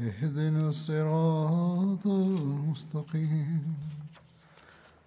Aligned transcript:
اهدنا 0.00 0.68
الصراط 0.68 2.06
المستقيم. 2.06 3.74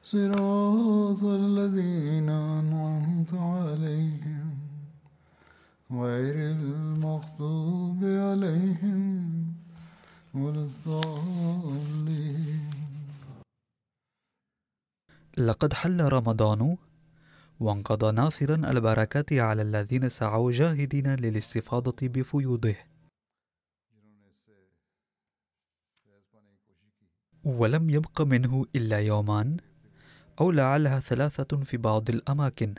صراط 0.03 1.23
الذين 1.23 2.29
أنعمت 2.29 3.33
عليهم. 3.33 4.57
غير 5.91 6.35
المغضوب 6.35 8.03
عليهم 8.03 9.43
ولا 10.33 10.59
الضالين. 10.59 12.69
لقد 15.37 15.73
حل 15.73 16.01
رمضان 16.01 16.77
وانقضى 17.59 18.11
ناصرا 18.11 18.55
البركات 18.55 19.33
على 19.33 19.61
الذين 19.61 20.09
سعوا 20.09 20.51
جاهدين 20.51 21.15
للاستفاضة 21.15 22.07
بفيوضه. 22.07 22.90
ولم 27.43 27.89
يبق 27.89 28.21
منه 28.21 28.65
إلا 28.75 28.99
يومان 28.99 29.57
أو 30.41 30.51
لعلها 30.51 30.99
ثلاثة 30.99 31.57
في 31.57 31.77
بعض 31.77 32.09
الأماكن. 32.09 32.75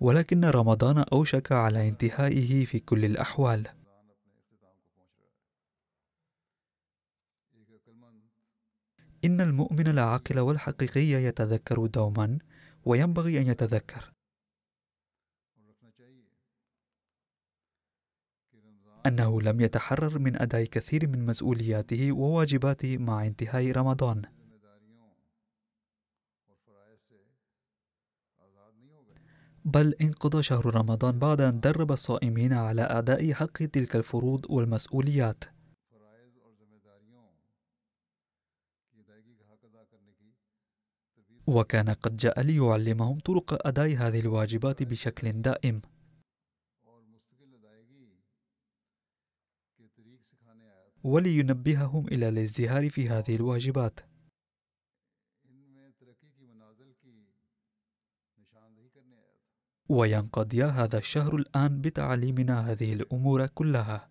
ولكن 0.00 0.44
رمضان 0.44 0.98
أوشك 0.98 1.52
على 1.52 1.88
انتهائه 1.88 2.64
في 2.64 2.78
كل 2.78 3.04
الأحوال. 3.04 3.68
إن 9.24 9.40
المؤمن 9.40 9.86
العاقل 9.86 10.40
والحقيقي 10.40 11.00
يتذكر 11.00 11.86
دوما 11.86 12.38
وينبغي 12.84 13.40
أن 13.40 13.46
يتذكر. 13.46 14.13
أنه 19.06 19.42
لم 19.42 19.60
يتحرر 19.60 20.18
من 20.18 20.42
أداء 20.42 20.64
كثير 20.64 21.06
من 21.06 21.26
مسؤولياته 21.26 22.12
وواجباته 22.12 22.98
مع 22.98 23.26
انتهاء 23.26 23.70
رمضان. 23.72 24.22
بل 29.64 29.94
انقضى 30.00 30.42
شهر 30.42 30.74
رمضان 30.74 31.18
بعد 31.18 31.40
أن 31.40 31.60
درب 31.60 31.92
الصائمين 31.92 32.52
على 32.52 32.82
أداء 32.82 33.32
حق 33.32 33.46
تلك 33.46 33.96
الفروض 33.96 34.46
والمسؤوليات. 34.50 35.44
وكان 41.46 41.90
قد 41.90 42.16
جاء 42.16 42.40
ليعلمهم 42.40 43.18
طرق 43.18 43.66
أداء 43.66 43.96
هذه 43.96 44.20
الواجبات 44.20 44.82
بشكل 44.82 45.32
دائم. 45.32 45.80
ولينبههم 51.04 52.08
إلى 52.08 52.28
الازدهار 52.28 52.90
في 52.90 53.08
هذه 53.08 53.36
الواجبات. 53.36 54.00
وينقضي 59.88 60.64
هذا 60.64 60.98
الشهر 60.98 61.36
الآن 61.36 61.80
بتعليمنا 61.80 62.70
هذه 62.72 62.92
الأمور 62.92 63.46
كلها. 63.46 64.10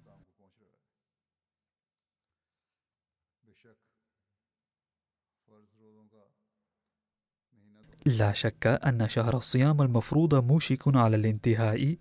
لا 8.06 8.34
شك 8.34 8.68
أن 8.68 9.10
شهر 9.10 9.38
الصيام 9.38 9.82
المفروض 9.82 10.36
موشك 10.36 10.84
على 10.88 11.16
الانتهاء. 11.16 11.98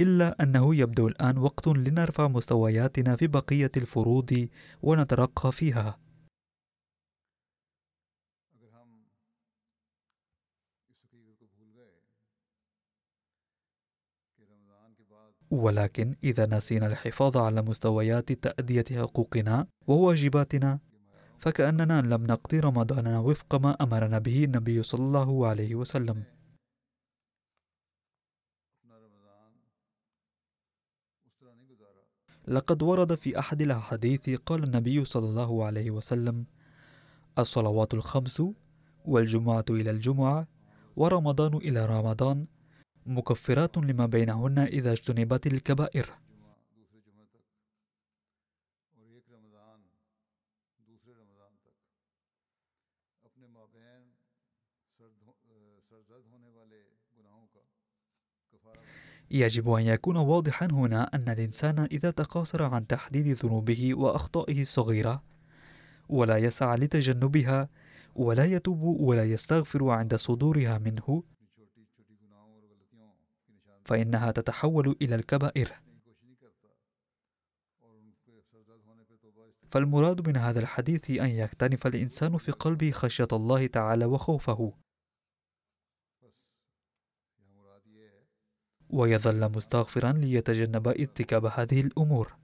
إلا 0.00 0.42
أنه 0.42 0.74
يبدو 0.74 1.08
الآن 1.08 1.38
وقت 1.38 1.68
لنرفع 1.68 2.28
مستوياتنا 2.28 3.16
في 3.16 3.26
بقية 3.26 3.70
الفروض 3.76 4.48
ونترقى 4.82 5.52
فيها. 5.52 5.98
ولكن 15.50 16.16
إذا 16.24 16.46
نسينا 16.46 16.86
الحفاظ 16.86 17.36
على 17.36 17.62
مستويات 17.62 18.32
تأدية 18.32 18.84
حقوقنا 18.90 19.66
وواجباتنا 19.86 20.78
فكأننا 21.38 22.02
لم 22.02 22.26
نقضي 22.26 22.60
رمضاننا 22.60 23.18
وفق 23.20 23.54
ما 23.54 23.70
أمرنا 23.70 24.18
به 24.18 24.44
النبي 24.44 24.82
صلى 24.82 25.04
الله 25.06 25.46
عليه 25.46 25.74
وسلم. 25.74 26.35
لقد 32.48 32.82
ورد 32.82 33.14
في 33.14 33.38
أحد 33.38 33.62
الأحاديث 33.62 34.30
قال 34.30 34.64
النبي 34.64 35.04
صلى 35.04 35.28
الله 35.28 35.64
عليه 35.64 35.90
وسلم 35.90 36.44
الصلوات 37.38 37.94
الخمس 37.94 38.42
والجمعة 39.04 39.64
إلى 39.70 39.90
الجمعة 39.90 40.46
ورمضان 40.96 41.54
إلى 41.54 41.86
رمضان 41.86 42.46
مكفرات 43.06 43.78
لما 43.78 44.06
بينهن 44.06 44.58
إذا 44.58 44.92
اجتنبت 44.92 45.46
الكبائر. 45.46 46.10
يجب 59.30 59.70
أن 59.70 59.82
يكون 59.82 60.16
واضحا 60.16 60.66
هنا 60.66 61.10
أن 61.14 61.28
الإنسان 61.28 61.78
إذا 61.78 62.10
تقاصر 62.10 62.62
عن 62.62 62.86
تحديد 62.86 63.28
ذنوبه 63.28 63.94
وأخطائه 63.94 64.62
الصغيرة 64.62 65.22
ولا 66.08 66.38
يسعى 66.38 66.76
لتجنبها 66.76 67.68
ولا 68.14 68.44
يتوب 68.44 68.82
ولا 68.82 69.24
يستغفر 69.24 69.88
عند 69.88 70.16
صدورها 70.16 70.78
منه 70.78 71.22
فإنها 73.84 74.30
تتحول 74.30 74.96
إلى 75.02 75.14
الكبائر. 75.14 75.72
فالمراد 79.70 80.28
من 80.28 80.36
هذا 80.36 80.60
الحديث 80.60 81.10
أن 81.10 81.28
يكتنف 81.28 81.86
الإنسان 81.86 82.36
في 82.36 82.52
قلبه 82.52 82.90
خشية 82.90 83.28
الله 83.32 83.66
تعالى 83.66 84.04
وخوفه. 84.04 84.72
ويظل 88.90 89.52
مستغفرا 89.56 90.12
ليتجنب 90.12 90.88
ارتكاب 90.88 91.46
هذه 91.46 91.80
الأمور. 91.80 92.36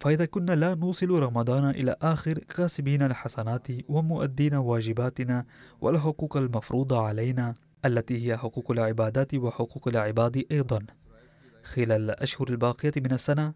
فإذا 0.00 0.24
كنا 0.24 0.52
لا 0.52 0.74
نوصل 0.74 1.10
رمضان 1.10 1.70
إلى 1.70 1.96
آخر 2.02 2.38
كاسبين 2.38 3.02
الحسنات 3.02 3.68
ومؤدين 3.88 4.54
واجباتنا 4.54 5.46
والحقوق 5.80 6.36
المفروضة 6.36 7.00
علينا 7.00 7.54
التي 7.84 8.26
هي 8.26 8.36
حقوق 8.36 8.70
العبادات 8.70 9.34
وحقوق 9.34 9.88
العباد 9.88 10.44
أيضا. 10.52 10.86
خلال 11.62 12.10
الأشهر 12.10 12.48
الباقية 12.50 12.92
من 12.96 13.12
السنة 13.12 13.54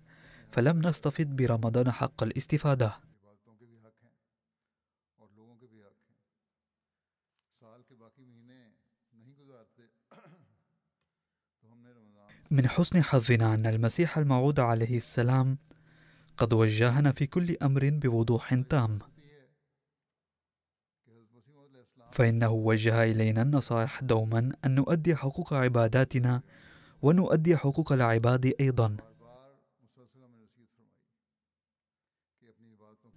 فلم 0.52 0.86
نستفد 0.86 1.36
برمضان 1.36 1.90
حق 1.90 2.22
الاستفادة. 2.22 3.07
من 12.50 12.68
حسن 12.68 13.02
حظنا 13.02 13.54
أن 13.54 13.66
المسيح 13.66 14.18
الموعود 14.18 14.60
عليه 14.60 14.96
السلام 14.96 15.58
قد 16.36 16.52
وجهنا 16.52 17.12
في 17.12 17.26
كل 17.26 17.56
أمر 17.62 17.90
بوضوح 17.90 18.54
تام. 18.54 18.98
فإنه 22.12 22.50
وجه 22.50 23.04
إلينا 23.04 23.42
النصائح 23.42 24.00
دوما 24.02 24.52
أن 24.64 24.74
نؤدي 24.74 25.16
حقوق 25.16 25.54
عباداتنا 25.54 26.42
ونؤدي 27.02 27.56
حقوق 27.56 27.92
العباد 27.92 28.52
أيضا. 28.60 28.96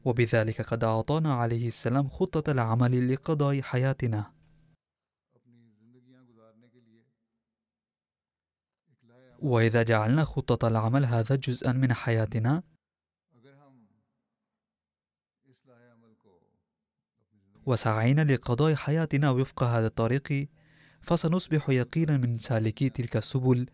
وبذلك 0.05 0.61
قد 0.61 0.83
أعطانا 0.83 1.33
عليه 1.33 1.67
السلام 1.67 2.07
خطة 2.07 2.51
العمل 2.51 3.13
لقضاء 3.13 3.61
حياتنا. 3.61 4.40
وإذا 9.41 9.83
جعلنا 9.83 10.23
خطة 10.23 10.67
العمل 10.67 11.05
هذا 11.05 11.35
جزءا 11.35 11.71
من 11.71 11.93
حياتنا 11.93 12.63
وسعينا 17.65 18.21
لقضاء 18.21 18.75
حياتنا 18.75 19.31
وفق 19.31 19.63
هذا 19.63 19.87
الطريق 19.87 20.47
فسنصبح 21.01 21.69
يقينا 21.69 22.17
من 22.17 22.37
سالكي 22.37 22.89
تلك 22.89 23.17
السبل. 23.17 23.69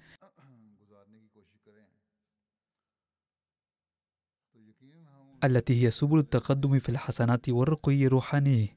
التي 5.44 5.84
هي 5.84 5.92
سبل 5.92 6.20
التقدم 6.20 6.80
في 6.80 6.90
الحسنات 6.90 7.50
والرقي 7.50 8.06
الروحاني. 8.06 8.77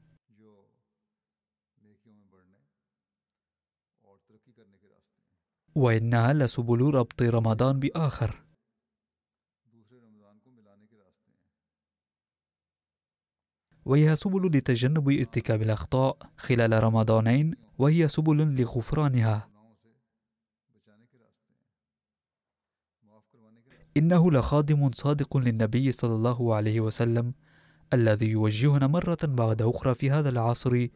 وإنها 5.75 6.33
لسبل 6.33 6.81
ربط 6.81 7.21
رمضان 7.21 7.79
بآخر. 7.79 8.43
وهي 13.85 14.15
سبل 14.15 14.57
لتجنب 14.57 15.09
ارتكاب 15.09 15.61
الأخطاء 15.61 16.17
خلال 16.37 16.83
رمضانين 16.83 17.55
وهي 17.77 18.07
سبل 18.07 18.61
لغفرانها. 18.61 19.49
إنه 23.97 24.31
لخادم 24.31 24.89
صادق 24.89 25.37
للنبي 25.37 25.91
صلى 25.91 26.15
الله 26.15 26.55
عليه 26.55 26.79
وسلم 26.79 27.33
الذي 27.93 28.29
يوجهنا 28.29 28.87
مرة 28.87 29.17
بعد 29.23 29.61
أخرى 29.61 29.95
في 29.95 30.11
هذا 30.11 30.29
العصر 30.29 30.87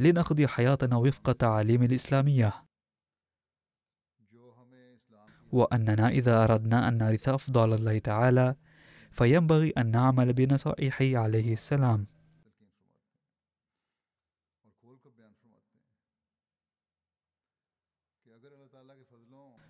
لنقضي 0.00 0.48
حياتنا 0.48 0.96
وفق 0.96 1.32
تعاليم 1.32 1.82
الإسلامية. 1.82 2.64
وأننا 5.52 6.08
إذا 6.08 6.44
أردنا 6.44 6.88
أن 6.88 6.96
نرث 6.96 7.28
أفضل 7.28 7.74
الله 7.74 7.98
تعالى 7.98 8.56
فينبغي 9.12 9.70
أن 9.70 9.90
نعمل 9.90 10.32
بنصائحه 10.32 11.16
عليه 11.16 11.52
السلام. 11.52 12.06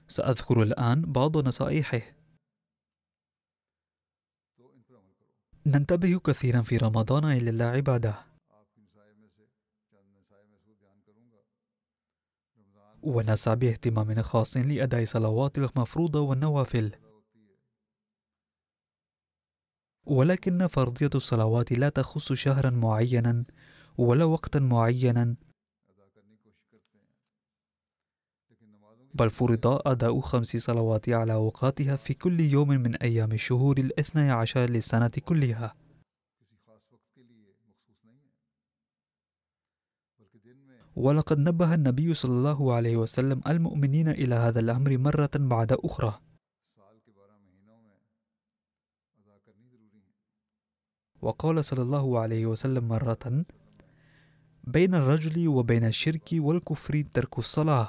سأذكر 0.08 0.62
الآن 0.62 1.12
بعض 1.12 1.36
نصائحه. 1.36 2.02
ننتبه 5.66 6.18
كثيرا 6.18 6.60
في 6.60 6.76
رمضان 6.76 7.24
إلى 7.24 7.50
العبادة. 7.50 8.29
ونسعى 13.02 13.56
باهتمام 13.56 14.22
خاص 14.22 14.56
لأداء 14.56 15.04
صلوات 15.04 15.58
المفروضة 15.58 16.20
والنوافل. 16.20 16.92
ولكن 20.06 20.66
فرضية 20.66 21.10
الصلوات 21.14 21.72
لا 21.72 21.88
تخص 21.88 22.32
شهرا 22.32 22.70
معينا 22.70 23.44
ولا 23.98 24.24
وقتا 24.24 24.58
معينا. 24.58 25.36
بل 29.14 29.30
فرض 29.30 29.66
أداء 29.66 30.20
خمس 30.20 30.56
صلوات 30.56 31.08
على 31.08 31.32
أوقاتها 31.32 31.96
في 31.96 32.14
كل 32.14 32.40
يوم 32.40 32.68
من 32.68 32.96
أيام 32.96 33.32
الشهور 33.32 33.78
الاثني 33.78 34.30
عشر 34.30 34.70
للسنة 34.70 35.10
كلها. 35.24 35.74
ولقد 41.00 41.38
نبه 41.38 41.74
النبي 41.74 42.14
صلى 42.14 42.32
الله 42.32 42.74
عليه 42.74 42.96
وسلم 42.96 43.40
المؤمنين 43.46 44.08
إلى 44.08 44.34
هذا 44.34 44.60
الأمر 44.60 44.98
مرة 44.98 45.30
بعد 45.34 45.72
أخرى. 45.72 46.12
وقال 51.22 51.64
صلى 51.64 51.82
الله 51.82 52.18
عليه 52.18 52.46
وسلم 52.46 52.88
مرة 52.88 53.44
بين 54.64 54.94
الرجل 54.94 55.48
وبين 55.48 55.84
الشرك 55.84 56.28
والكفر 56.32 57.04
ترك 57.14 57.38
الصلاة. 57.38 57.88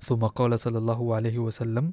ثم 0.00 0.26
قال 0.26 0.58
صلى 0.60 0.78
الله 0.78 1.14
عليه 1.14 1.38
وسلم 1.38 1.92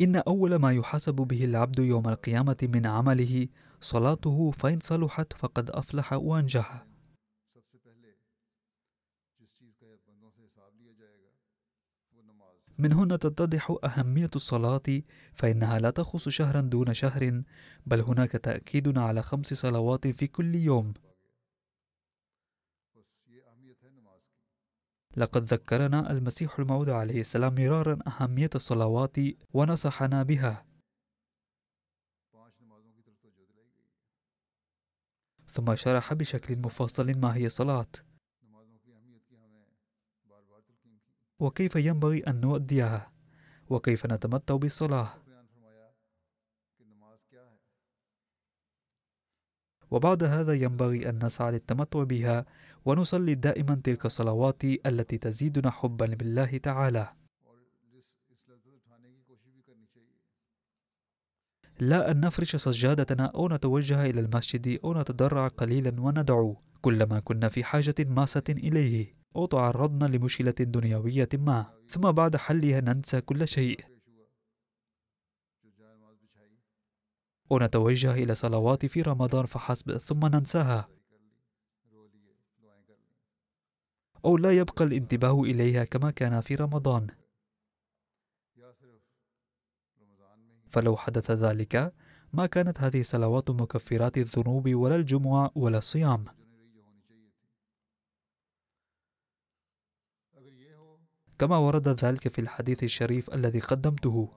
إن 0.00 0.16
أول 0.16 0.56
ما 0.56 0.72
يحاسب 0.72 1.14
به 1.14 1.44
العبد 1.44 1.78
يوم 1.78 2.08
القيامة 2.08 2.56
من 2.62 2.86
عمله 2.86 3.48
صلاته 3.80 4.50
فإن 4.50 4.80
صلحت 4.80 5.32
فقد 5.32 5.70
أفلح 5.70 6.12
وأنجح. 6.12 6.86
من 12.78 12.92
هنا 12.92 13.16
تتضح 13.16 13.76
أهمية 13.84 14.30
الصلاة 14.36 15.02
فإنها 15.34 15.78
لا 15.78 15.90
تخص 15.90 16.28
شهرا 16.28 16.60
دون 16.60 16.94
شهر 16.94 17.42
بل 17.86 18.00
هناك 18.00 18.32
تأكيد 18.32 18.98
على 18.98 19.22
خمس 19.22 19.54
صلوات 19.54 20.06
في 20.08 20.26
كل 20.26 20.54
يوم. 20.54 20.94
لقد 25.16 25.44
ذكرنا 25.44 26.10
المسيح 26.10 26.58
الموعود 26.58 26.88
عليه 26.88 27.20
السلام 27.20 27.54
مرارا 27.54 27.98
أهمية 28.06 28.50
الصلوات 28.54 29.16
ونصحنا 29.54 30.22
بها. 30.22 30.75
ثم 35.56 35.74
شرح 35.74 36.14
بشكل 36.14 36.56
مفصل 36.56 37.18
ما 37.18 37.34
هي 37.34 37.46
الصلاة 37.46 37.86
وكيف 41.38 41.76
ينبغي 41.76 42.18
أن 42.18 42.40
نؤديها؟ 42.40 43.12
وكيف 43.68 44.06
نتمتع 44.06 44.56
بالصلاة؟ 44.56 45.08
وبعد 49.90 50.24
هذا 50.24 50.54
ينبغي 50.54 51.08
أن 51.08 51.24
نسعى 51.24 51.52
للتمتع 51.52 52.02
بها 52.02 52.46
ونصلي 52.84 53.34
دائما 53.34 53.74
تلك 53.74 54.06
الصلوات 54.06 54.64
التي 54.64 55.18
تزيدنا 55.18 55.70
حبا 55.70 56.04
لله 56.04 56.58
تعالى. 56.58 57.12
لا 61.80 62.10
أن 62.10 62.20
نفرش 62.20 62.56
سجادتنا 62.56 63.26
أو 63.26 63.48
نتوجه 63.48 64.06
إلى 64.06 64.20
المسجد 64.20 64.80
أو 64.84 65.00
نتضرع 65.00 65.48
قليلا 65.48 66.00
وندعو 66.00 66.56
كلما 66.80 67.20
كنا 67.20 67.48
في 67.48 67.64
حاجة 67.64 67.94
ماسة 67.98 68.44
إليه 68.48 69.16
أو 69.36 69.46
تعرضنا 69.46 70.04
لمشكلة 70.04 70.50
دنيوية 70.50 71.28
ما 71.34 71.66
ثم 71.88 72.12
بعد 72.12 72.36
حلها 72.36 72.80
ننسى 72.80 73.20
كل 73.20 73.48
شيء. 73.48 73.80
ونتوجه 77.50 78.12
إلى 78.14 78.34
صلوات 78.34 78.86
في 78.86 79.02
رمضان 79.02 79.46
فحسب 79.46 79.98
ثم 79.98 80.26
ننساها. 80.26 80.88
أو 84.24 84.36
لا 84.36 84.52
يبقى 84.52 84.84
الانتباه 84.84 85.42
إليها 85.42 85.84
كما 85.84 86.10
كان 86.10 86.40
في 86.40 86.54
رمضان. 86.54 87.06
فلو 90.76 90.96
حدث 90.96 91.30
ذلك 91.30 91.94
ما 92.32 92.46
كانت 92.46 92.80
هذه 92.80 93.02
صلوات 93.02 93.50
مكفرات 93.50 94.18
الذنوب 94.18 94.74
ولا 94.74 94.96
الجمعة 94.96 95.50
ولا 95.54 95.78
الصيام. 95.78 96.24
كما 101.38 101.56
ورد 101.56 101.88
ذلك 101.88 102.28
في 102.28 102.40
الحديث 102.40 102.84
الشريف 102.84 103.34
الذي 103.34 103.58
قدمته. 103.58 104.28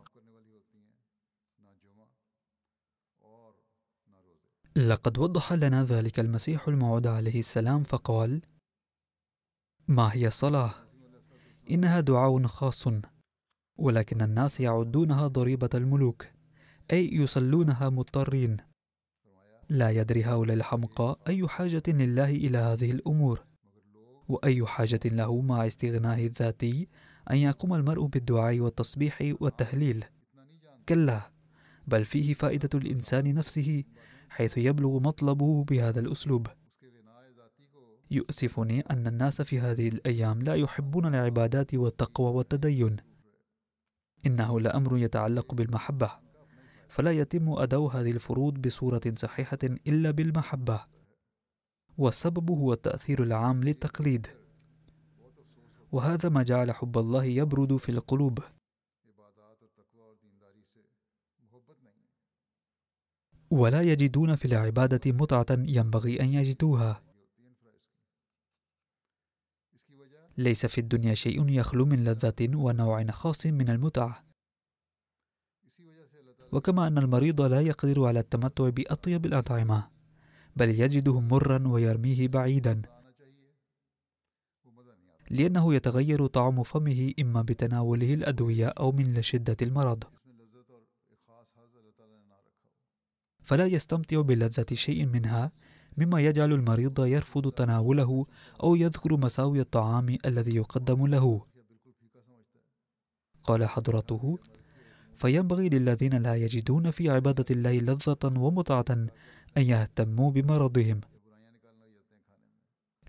لقد 4.76 5.18
وضح 5.18 5.54
لنا 5.54 5.84
ذلك 5.84 6.20
المسيح 6.20 6.68
الموعود 6.68 7.08
عليه 7.08 7.40
السلام 7.40 7.84
فقال 7.84 8.42
ما 9.88 10.14
هي 10.14 10.28
الصلاة؟ 10.28 10.74
إنها 11.72 12.00
دعاء 12.00 12.48
خاص. 12.48 12.88
ولكن 13.80 14.22
الناس 14.22 14.60
يعدونها 14.60 15.28
ضريبة 15.28 15.70
الملوك 15.74 16.28
أي 16.92 17.10
يصلونها 17.14 17.90
مضطرين. 17.90 18.58
لا 19.70 19.90
يدري 19.90 20.24
هؤلاء 20.24 20.56
الحمقى 20.58 21.20
أي 21.28 21.48
حاجة 21.48 21.84
لله 21.88 22.30
إلى 22.30 22.58
هذه 22.58 22.92
الأمور. 22.92 23.44
وأي 24.28 24.66
حاجة 24.66 25.00
له 25.06 25.42
مع 25.42 25.68
استغنائه 25.68 26.28
الذاتي 26.28 26.88
أن 27.32 27.38
يقوم 27.38 27.74
المرء 27.74 28.06
بالدعاء 28.06 28.60
والتصبيح 28.60 29.34
والتهليل. 29.40 30.06
كلا 30.90 31.32
بل 31.88 32.06
فيه 32.06 32.34
فائدة 32.34 32.70
الإنسان 32.76 33.34
نفسه 33.34 33.84
حيث 34.30 34.58
يبلغ 34.58 35.00
مطلبه 35.00 35.64
بهذا 35.64 36.00
الأسلوب. 36.00 36.48
يؤسفني 38.12 38.82
أن 38.82 39.08
الناس 39.08 39.42
في 39.42 39.60
هذه 39.60 39.88
الأيام 39.88 40.42
لا 40.42 40.56
يحبون 40.56 41.06
العبادات 41.06 41.76
والتقوى 41.76 42.32
والتدين. 42.32 43.09
إنه 44.26 44.60
لأمر 44.60 44.98
يتعلق 44.98 45.54
بالمحبة 45.54 46.12
فلا 46.90 47.12
يتم 47.12 47.50
أداء 47.50 47.80
هذه 47.88 48.12
الفروض 48.12 48.54
بصورة 48.54 49.02
صحيحة 49.16 49.60
إلا 49.64 50.12
بالمحبة 50.12 50.86
والسبب 51.98 52.52
هو 52.52 52.74
التأثير 52.74 53.24
العام 53.24 53.64
للتقليد 53.64 54.28
وهذا 55.92 56.30
ما 56.30 56.44
جعل 56.44 56.72
حب 56.72 56.98
الله 56.98 57.24
يبرد 57.24 57.78
في 57.78 57.90
القلوب. 57.90 58.40
ولا 63.52 63.82
يجدون 63.82 64.36
في 64.36 64.46
العبادة 64.46 65.12
متعة 65.12 65.46
ينبغي 65.52 66.22
أن 66.22 66.34
يجدوها. 66.34 67.09
ليس 70.40 70.66
في 70.66 70.78
الدنيا 70.78 71.14
شيء 71.14 71.50
يخلو 71.50 71.86
من 71.86 72.04
لذة 72.04 72.56
ونوع 72.56 73.06
خاص 73.06 73.46
من 73.46 73.70
المتعة. 73.70 74.26
وكما 76.52 76.88
أن 76.88 76.98
المريض 76.98 77.42
لا 77.42 77.62
يقدر 77.62 78.08
على 78.08 78.20
التمتع 78.20 78.70
بأطيب 78.70 79.26
الأطعمة 79.26 79.90
بل 80.56 80.70
يجده 80.70 81.20
مرا 81.20 81.68
ويرميه 81.68 82.28
بعيدا. 82.28 82.82
لأنه 85.30 85.74
يتغير 85.74 86.28
طعم 86.28 86.64
فمه 86.64 87.14
إما 87.20 87.42
بتناوله 87.42 88.14
الأدوية 88.14 88.68
أو 88.68 88.92
من 88.92 89.22
شدة 89.22 89.58
المرض. 89.62 90.04
فلا 93.44 93.66
يستمتع 93.66 94.22
بلذة 94.22 94.74
شيء 94.74 95.06
منها 95.06 95.52
مما 96.00 96.22
يجعل 96.22 96.54
المريض 96.54 97.06
يرفض 97.06 97.52
تناوله 97.52 98.26
أو 98.64 98.76
يذكر 98.76 99.18
مساوي 99.18 99.60
الطعام 99.60 100.18
الذي 100.26 100.56
يقدم 100.56 101.08
له. 101.08 101.46
قال 103.44 103.66
حضرته 103.66 104.40
فينبغي 105.16 105.70
للذين 105.70 106.14
لا 106.14 106.36
يجدون 106.36 106.92
في 106.92 107.10
عبادة 107.10 107.46
الله 107.52 107.80
لذة 107.80 108.40
ومتعة 108.40 108.86
أن 109.58 109.64
يهتموا 109.64 110.32
بمرضهم. 110.32 111.02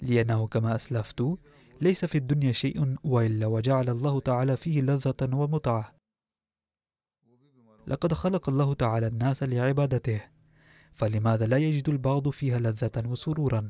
لأنه 0.02 0.47
كما 0.47 0.75
أسلفت 0.75 1.38
ليس 1.80 2.04
في 2.04 2.18
الدنيا 2.18 2.52
شيء 2.52 2.97
وإلا 3.04 3.47
وجعل 3.47 3.88
الله 3.88 4.20
تعالى 4.20 4.56
فيه 4.56 4.80
لذة 4.80 5.35
ومتعة. 5.35 5.94
لقد 7.87 8.14
خلق 8.14 8.49
الله 8.49 8.75
تعالى 8.75 9.06
الناس 9.06 9.42
لعبادته. 9.42 10.39
فلماذا 10.94 11.47
لا 11.47 11.56
يجد 11.56 11.88
البعض 11.88 12.28
فيها 12.28 12.59
لذة 12.59 13.09
وسرورا؟ 13.09 13.68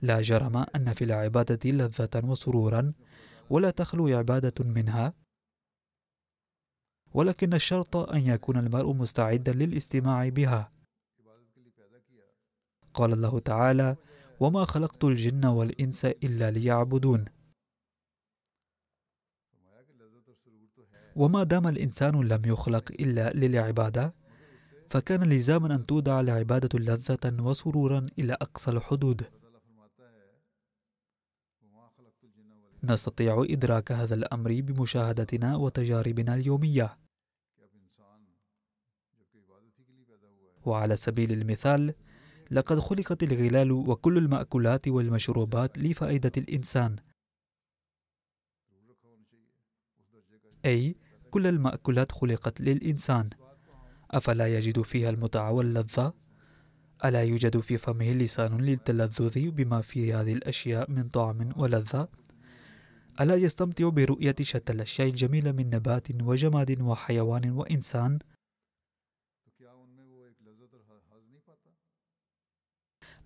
لا 0.00 0.20
جرم 0.20 0.56
أن 0.56 0.92
في 0.92 1.04
العبادة 1.04 1.70
لذة 1.70 2.26
وسرورا 2.26 2.92
ولا 3.50 3.70
تخلو 3.70 4.06
عبادة 4.06 4.64
منها. 4.64 5.14
ولكن 7.14 7.54
الشرط 7.54 7.96
أن 7.96 8.20
يكون 8.20 8.56
المرء 8.56 8.92
مستعدا 8.92 9.52
للاستماع 9.52 10.28
بها. 10.28 10.72
قال 12.94 13.12
الله 13.12 13.38
تعالى 13.38 13.96
وما 14.40 14.64
خلقت 14.64 15.04
الجن 15.04 15.44
والإنس 15.44 16.04
إلا 16.04 16.50
ليعبدون 16.50 17.24
وما 21.16 21.42
دام 21.42 21.66
الإنسان 21.66 22.20
لم 22.20 22.42
يخلق 22.44 22.92
إلا 22.92 23.32
للعبادة 23.32 24.14
فكان 24.90 25.22
لزاما 25.22 25.74
أن 25.74 25.86
تودع 25.86 26.20
العبادة 26.20 26.78
لذة 26.78 27.42
وسرورا 27.42 28.06
إلى 28.18 28.32
أقصى 28.32 28.70
الحدود. 28.70 29.24
نستطيع 32.84 33.46
إدراك 33.50 33.92
هذا 33.92 34.14
الأمر 34.14 34.60
بمشاهدتنا 34.60 35.56
وتجاربنا 35.56 36.34
اليومية. 36.34 36.98
وعلى 40.66 40.96
سبيل 40.96 41.32
المثال 41.32 41.94
لقد 42.50 42.78
خلقت 42.78 43.22
الغلال 43.22 43.72
وكل 43.72 44.18
المأكولات 44.18 44.88
والمشروبات 44.88 45.78
لفائدة 45.78 46.32
الإنسان. 46.36 46.96
أي 50.64 50.96
كل 51.30 51.46
المأكولات 51.46 52.12
خلقت 52.12 52.60
للإنسان. 52.60 53.30
أفلا 54.10 54.58
يجد 54.58 54.82
فيها 54.82 55.10
المتعة 55.10 55.52
واللذة؟ 55.52 56.12
ألا 57.04 57.22
يوجد 57.22 57.58
في 57.58 57.78
فمه 57.78 58.12
لسان 58.12 58.60
للتلذذ 58.60 59.50
بما 59.50 59.80
في 59.80 60.14
هذه 60.14 60.32
الأشياء 60.32 60.90
من 60.90 61.08
طعم 61.08 61.52
ولذة؟ 61.56 62.08
ألا 63.20 63.34
يستمتع 63.34 63.88
برؤية 63.88 64.34
شتى 64.40 64.72
الأشياء 64.72 65.08
الجميلة 65.08 65.52
من 65.52 65.70
نبات 65.70 66.22
وجماد 66.22 66.80
وحيوان 66.80 67.50
وإنسان؟ 67.50 68.18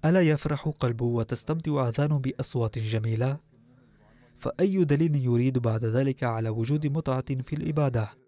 ألا 0.04 0.22
يفرح 0.22 0.68
قلبه 0.68 1.04
وتستمتع 1.04 1.88
آذانه 1.88 2.18
بأصوات 2.18 2.78
جميلة؟ 2.78 3.38
فأي 4.36 4.84
دليل 4.84 5.16
يريد 5.16 5.58
بعد 5.58 5.84
ذلك 5.84 6.24
على 6.24 6.48
وجود 6.48 6.86
متعة 6.86 7.42
في 7.42 7.52
الإبادة؟ 7.52 8.23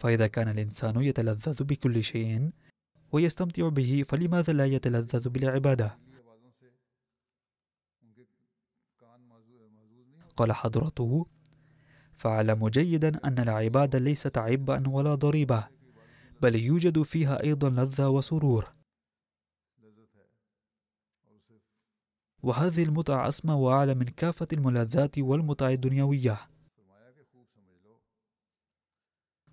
فإذا 0.00 0.26
كان 0.26 0.48
الإنسان 0.48 1.02
يتلذذ 1.02 1.64
بكل 1.64 2.04
شيء 2.04 2.50
ويستمتع 3.12 3.68
به 3.68 4.04
فلماذا 4.08 4.52
لا 4.52 4.66
يتلذذ 4.66 5.28
بالعبادة؟ 5.28 5.98
قال 10.36 10.52
حضرته 10.52 11.26
فاعلم 12.14 12.68
جيدا 12.68 13.20
أن 13.24 13.38
العبادة 13.38 13.98
ليست 13.98 14.38
عبئا 14.38 14.88
ولا 14.88 15.14
ضريبة 15.14 15.68
بل 16.42 16.56
يوجد 16.56 17.02
فيها 17.02 17.42
أيضا 17.42 17.70
لذة 17.70 18.08
وسرور 18.08 18.72
وهذه 22.42 22.82
المتعة 22.82 23.28
أسمى 23.28 23.54
وأعلى 23.54 23.94
من 23.94 24.04
كافة 24.06 24.48
الملذات 24.52 25.18
والمتع 25.18 25.70
الدنيوية 25.70 26.38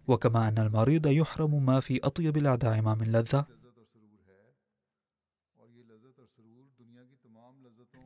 وكما 0.08 0.48
أن 0.48 0.58
المريض 0.58 1.08
يحرم 1.08 1.66
ما 1.66 1.80
في 1.80 2.00
أطيب 2.04 2.38
الأطعمة 2.38 2.96
من 2.96 3.12
لذة 3.12 3.46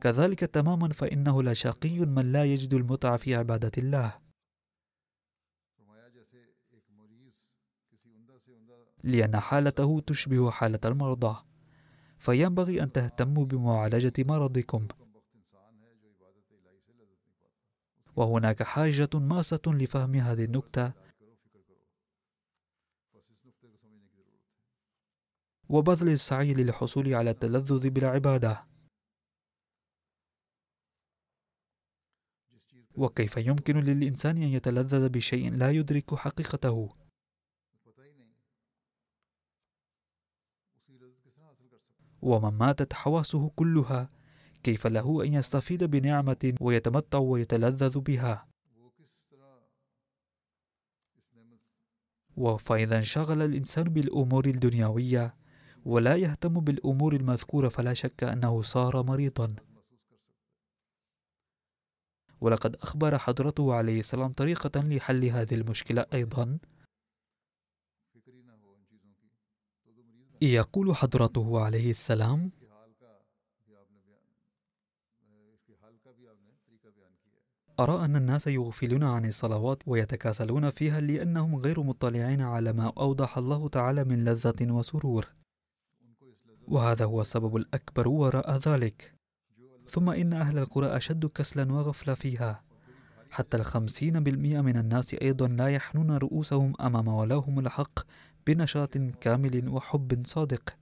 كذلك 0.00 0.40
تماما 0.40 0.88
فإنه 0.88 1.42
لشقي 1.42 1.98
من 1.98 2.32
لا 2.32 2.44
يجد 2.44 2.74
المتعة 2.74 3.16
في 3.16 3.34
عبادة 3.34 3.72
الله. 3.78 4.18
لأن 9.04 9.40
حالته 9.40 10.00
تشبه 10.00 10.50
حالة 10.50 10.80
المرضى. 10.84 11.36
فينبغي 12.18 12.82
أن 12.82 12.92
تهتموا 12.92 13.44
بمعالجة 13.44 14.12
مرضكم. 14.18 14.88
وهناك 18.16 18.62
حاجة 18.62 19.10
ماسة 19.14 19.62
لفهم 19.66 20.14
هذه 20.14 20.44
النكتة. 20.44 21.01
وبذل 25.72 26.08
السعي 26.08 26.54
للحصول 26.54 27.14
على 27.14 27.30
التلذذ 27.30 27.90
بالعبادة 27.90 28.66
وكيف 32.94 33.36
يمكن 33.36 33.76
للإنسان 33.76 34.36
أن 34.36 34.48
يتلذذ 34.48 35.08
بشيء 35.08 35.52
لا 35.52 35.70
يدرك 35.70 36.14
حقيقته؟ 36.14 36.94
ومن 42.22 42.58
ماتت 42.58 42.92
حواسه 42.92 43.50
كلها 43.50 44.10
كيف 44.62 44.86
له 44.86 45.24
أن 45.24 45.34
يستفيد 45.34 45.84
بنعمة 45.84 46.54
ويتمتع 46.60 47.18
ويتلذذ 47.18 48.00
بها؟ 48.00 48.48
فإذا 52.58 52.96
انشغل 52.98 53.42
الإنسان 53.42 53.84
بالأمور 53.84 54.46
الدنيوية 54.46 55.41
ولا 55.84 56.16
يهتم 56.16 56.60
بالأمور 56.60 57.16
المذكورة 57.16 57.68
فلا 57.68 57.94
شك 57.94 58.24
أنه 58.24 58.62
صار 58.62 59.02
مريضا. 59.02 59.56
ولقد 62.40 62.76
أخبر 62.76 63.18
حضرته 63.18 63.74
عليه 63.74 64.00
السلام 64.00 64.32
طريقة 64.32 64.80
لحل 64.80 65.24
هذه 65.24 65.54
المشكلة 65.54 66.06
أيضا. 66.12 66.58
يقول 70.42 70.96
حضرته 70.96 71.60
عليه 71.60 71.90
السلام 71.90 72.50
أرى 77.80 78.04
أن 78.04 78.16
الناس 78.16 78.46
يغفلون 78.46 79.02
عن 79.04 79.24
الصلوات 79.24 79.82
ويتكاسلون 79.86 80.70
فيها 80.70 81.00
لأنهم 81.00 81.56
غير 81.56 81.82
مطلعين 81.82 82.40
على 82.40 82.72
ما 82.72 82.92
أوضح 82.98 83.38
الله 83.38 83.68
تعالى 83.68 84.04
من 84.04 84.24
لذة 84.24 84.72
وسرور. 84.72 85.41
وهذا 86.68 87.04
هو 87.04 87.20
السبب 87.20 87.56
الأكبر 87.56 88.08
وراء 88.08 88.56
ذلك 88.56 89.14
ثم 89.88 90.10
إن 90.10 90.32
أهل 90.32 90.58
القرى 90.58 90.96
أشد 90.96 91.26
كسلا 91.26 91.72
وغفلة 91.72 92.14
فيها 92.14 92.64
حتى 93.30 93.56
الخمسين 93.56 94.20
بالمئة 94.20 94.60
من 94.60 94.76
الناس 94.76 95.14
أيضا 95.14 95.48
لا 95.48 95.68
يحنون 95.68 96.10
رؤوسهم 96.10 96.72
أمام 96.80 97.08
ولاهم 97.08 97.58
الحق 97.58 97.98
بنشاط 98.46 98.98
كامل 98.98 99.68
وحب 99.68 100.22
صادق 100.26 100.76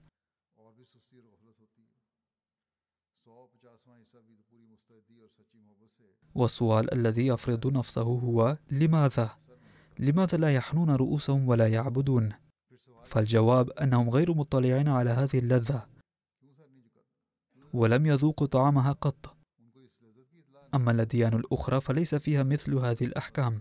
والسؤال 6.34 6.94
الذي 6.94 7.26
يفرض 7.26 7.66
نفسه 7.66 8.02
هو 8.02 8.58
لماذا؟ 8.70 9.30
لماذا 9.99 10.38
لا 10.38 10.54
يحنون 10.54 10.90
رؤوسهم 10.90 11.49
ولا 11.49 11.68
يعبدون؟ 11.68 12.32
فالجواب 13.11 13.71
أنهم 13.71 14.11
غير 14.11 14.35
مطلعين 14.35 14.88
على 14.88 15.11
هذه 15.11 15.38
اللذة 15.38 15.87
ولم 17.73 18.07
يذوقوا 18.07 18.47
طعامها 18.47 18.93
قط. 18.93 19.37
أما 20.75 20.90
الأديان 20.90 21.35
الأخرى 21.35 21.81
فليس 21.81 22.14
فيها 22.14 22.43
مثل 22.43 22.75
هذه 22.75 23.05
الأحكام. 23.05 23.61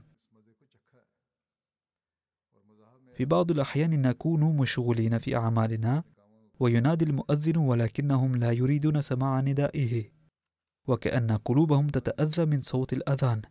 في 3.14 3.26
بعض 3.26 3.52
الأحيان 3.52 4.02
نكون 4.02 4.58
مشغولين 4.58 5.18
في 5.18 5.36
أعمالنا 5.36 6.04
وينادي 6.60 7.06
المؤذن 7.06 7.58
ولكنهم 7.58 8.36
لا 8.36 8.52
يريدون 8.52 9.02
سماع 9.02 9.40
ندائه 9.40 10.12
وكأن 10.88 11.32
قلوبهم 11.32 11.88
تتأذى 11.88 12.46
من 12.46 12.62
صوت 12.62 12.94
الأذان. 12.94 13.42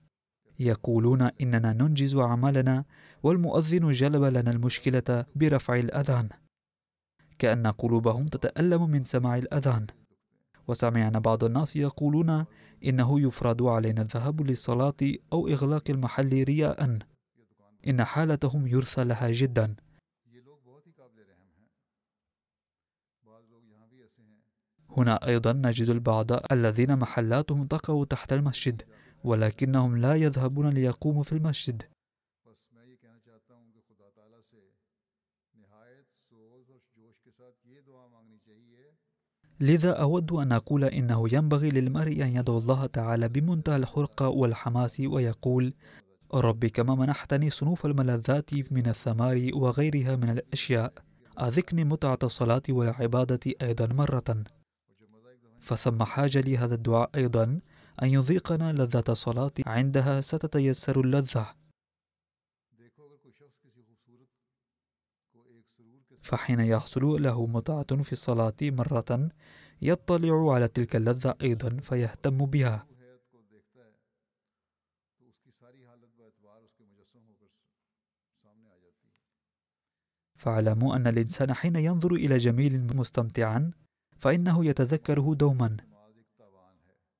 يقولون 0.58 1.22
إننا 1.22 1.72
ننجز 1.72 2.16
أعمالنا 2.16 2.84
والمؤذن 3.22 3.90
جلب 3.90 4.22
لنا 4.22 4.50
المشكلة 4.50 5.24
برفع 5.36 5.76
الأذان. 5.76 6.28
كأن 7.38 7.66
قلوبهم 7.66 8.26
تتألم 8.26 8.90
من 8.90 9.04
سماع 9.04 9.36
الأذان. 9.36 9.86
وسمعنا 10.68 11.18
بعض 11.18 11.44
الناس 11.44 11.76
يقولون 11.76 12.44
إنه 12.84 13.20
يفرض 13.20 13.62
علينا 13.62 14.02
الذهاب 14.02 14.40
للصلاة 14.40 14.96
أو 15.32 15.48
إغلاق 15.48 15.90
المحل 15.90 16.42
رياء. 16.44 16.98
إن 17.88 18.04
حالتهم 18.04 18.66
يرثى 18.66 19.04
لها 19.04 19.30
جدا. 19.30 19.74
هنا 24.96 25.26
أيضا 25.26 25.52
نجد 25.52 25.88
البعض 25.88 26.52
الذين 26.52 26.98
محلاتهم 26.98 27.66
تقع 27.66 28.04
تحت 28.04 28.32
المسجد. 28.32 28.82
ولكنهم 29.28 29.96
لا 29.96 30.14
يذهبون 30.14 30.68
ليقوموا 30.68 31.22
في 31.22 31.32
المسجد. 31.32 31.82
لذا 39.60 39.92
أود 39.92 40.32
أن 40.32 40.52
أقول 40.52 40.84
إنه 40.84 41.34
ينبغي 41.34 41.68
للمرء 41.68 42.22
أن 42.22 42.36
يدعو 42.36 42.58
الله 42.58 42.86
تعالى 42.86 43.28
بمنتهى 43.28 43.76
الحرقة 43.76 44.28
والحماس 44.28 45.00
ويقول 45.00 45.74
رب 46.34 46.66
كما 46.66 46.94
منحتني 46.94 47.50
صنوف 47.50 47.86
الملذات 47.86 48.54
من 48.72 48.86
الثمار 48.86 49.50
وغيرها 49.54 50.16
من 50.16 50.30
الأشياء. 50.30 50.92
أذقني 51.40 51.84
متعة 51.84 52.18
الصلاة 52.22 52.62
والعبادة 52.68 53.40
أيضا 53.62 53.86
مرة. 53.86 54.44
فثم 55.60 56.02
حاجة 56.04 56.40
لهذا 56.40 56.74
الدعاء 56.74 57.10
أيضا 57.14 57.60
أن 58.02 58.08
يذيقنا 58.08 58.72
لذة 58.72 59.04
الصلاة 59.08 59.52
عندها 59.66 60.20
ستتيسر 60.20 61.00
اللذة. 61.00 61.54
فحين 66.22 66.60
يحصل 66.60 67.22
له 67.22 67.46
متعة 67.46 68.02
في 68.02 68.12
الصلاة 68.12 68.56
مرة 68.62 69.30
يطلع 69.82 70.54
على 70.54 70.68
تلك 70.68 70.96
اللذة 70.96 71.34
أيضا 71.42 71.76
فيهتم 71.82 72.46
بها. 72.46 72.86
فاعلموا 80.36 80.96
أن 80.96 81.06
الإنسان 81.06 81.54
حين 81.54 81.76
ينظر 81.76 82.14
إلى 82.14 82.38
جميل 82.38 82.96
مستمتعا 82.96 83.70
فإنه 84.16 84.64
يتذكره 84.66 85.34
دوما. 85.34 85.76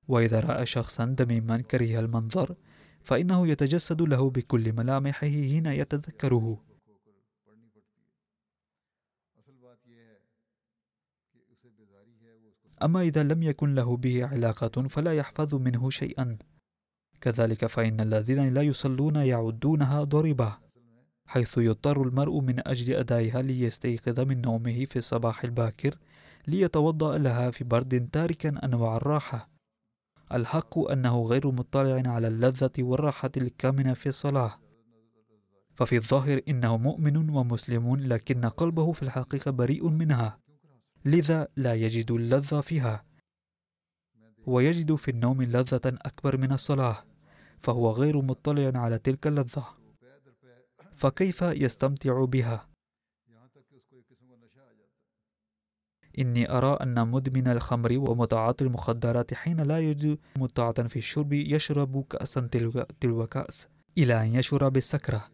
وإذا 0.08 0.40
رأى 0.40 0.66
شخصا 0.66 1.04
دميما 1.04 1.60
كريه 1.60 2.00
المنظر 2.00 2.54
فإنه 3.02 3.48
يتجسد 3.48 4.02
له 4.02 4.30
بكل 4.30 4.72
ملامحه 4.72 5.20
حين 5.20 5.66
يتذكره. 5.66 6.64
أما 12.82 13.00
إذا 13.00 13.22
لم 13.22 13.42
يكن 13.42 13.74
له 13.74 13.96
به 13.96 14.26
علاقة 14.26 14.88
فلا 14.88 15.14
يحفظ 15.14 15.54
منه 15.54 15.90
شيئا. 15.90 16.38
كذلك 17.20 17.66
فإن 17.66 18.00
الذين 18.00 18.54
لا 18.54 18.62
يصلون 18.62 19.16
يعدونها 19.16 20.04
ضربة 20.04 20.58
حيث 21.26 21.58
يضطر 21.58 22.02
المرء 22.02 22.40
من 22.40 22.68
أجل 22.68 22.94
أدائها 22.94 23.42
ليستيقظ 23.42 24.20
من 24.20 24.40
نومه 24.40 24.84
في 24.84 24.96
الصباح 24.96 25.44
الباكر 25.44 25.94
ليتوضأ 26.46 27.18
لها 27.18 27.50
في 27.50 27.64
برد 27.64 28.08
تاركا 28.12 28.64
أنواع 28.64 28.96
الراحة. 28.96 29.57
الحق 30.32 30.78
أنه 30.78 31.22
غير 31.22 31.50
مطلع 31.50 32.02
على 32.12 32.28
اللذة 32.28 32.70
والراحة 32.78 33.30
الكامنة 33.36 33.94
في 33.94 34.08
الصلاة. 34.08 34.58
ففي 35.74 35.96
الظاهر 35.96 36.40
إنه 36.48 36.76
مؤمن 36.76 37.30
ومسلم 37.30 37.96
لكن 37.96 38.44
قلبه 38.44 38.92
في 38.92 39.02
الحقيقة 39.02 39.50
بريء 39.50 39.88
منها. 39.88 40.38
لذا 41.04 41.48
لا 41.56 41.74
يجد 41.74 42.10
اللذة 42.10 42.60
فيها. 42.60 43.04
ويجد 44.46 44.94
في 44.94 45.10
النوم 45.10 45.42
لذة 45.42 45.80
أكبر 45.86 46.36
من 46.36 46.52
الصلاة 46.52 46.96
فهو 47.58 47.90
غير 47.90 48.22
مطلع 48.22 48.80
على 48.80 48.98
تلك 48.98 49.26
اللذة. 49.26 49.66
فكيف 50.94 51.42
يستمتع 51.42 52.24
بها؟ 52.24 52.67
إني 56.18 56.50
أرى 56.50 56.78
أن 56.82 57.08
مدمن 57.08 57.48
الخمر 57.48 57.92
ومتعاطي 57.98 58.64
المخدرات 58.64 59.34
حين 59.34 59.60
لا 59.60 59.78
يجد 59.78 60.18
متعة 60.36 60.88
في 60.88 60.96
الشرب 60.96 61.32
يشرب 61.32 62.04
كأسا 62.10 62.40
تلو, 63.00 63.26
كأس. 63.26 63.68
إلى 63.98 64.22
أن 64.22 64.34
يشعر 64.34 64.68
بالسكرة 64.68 65.28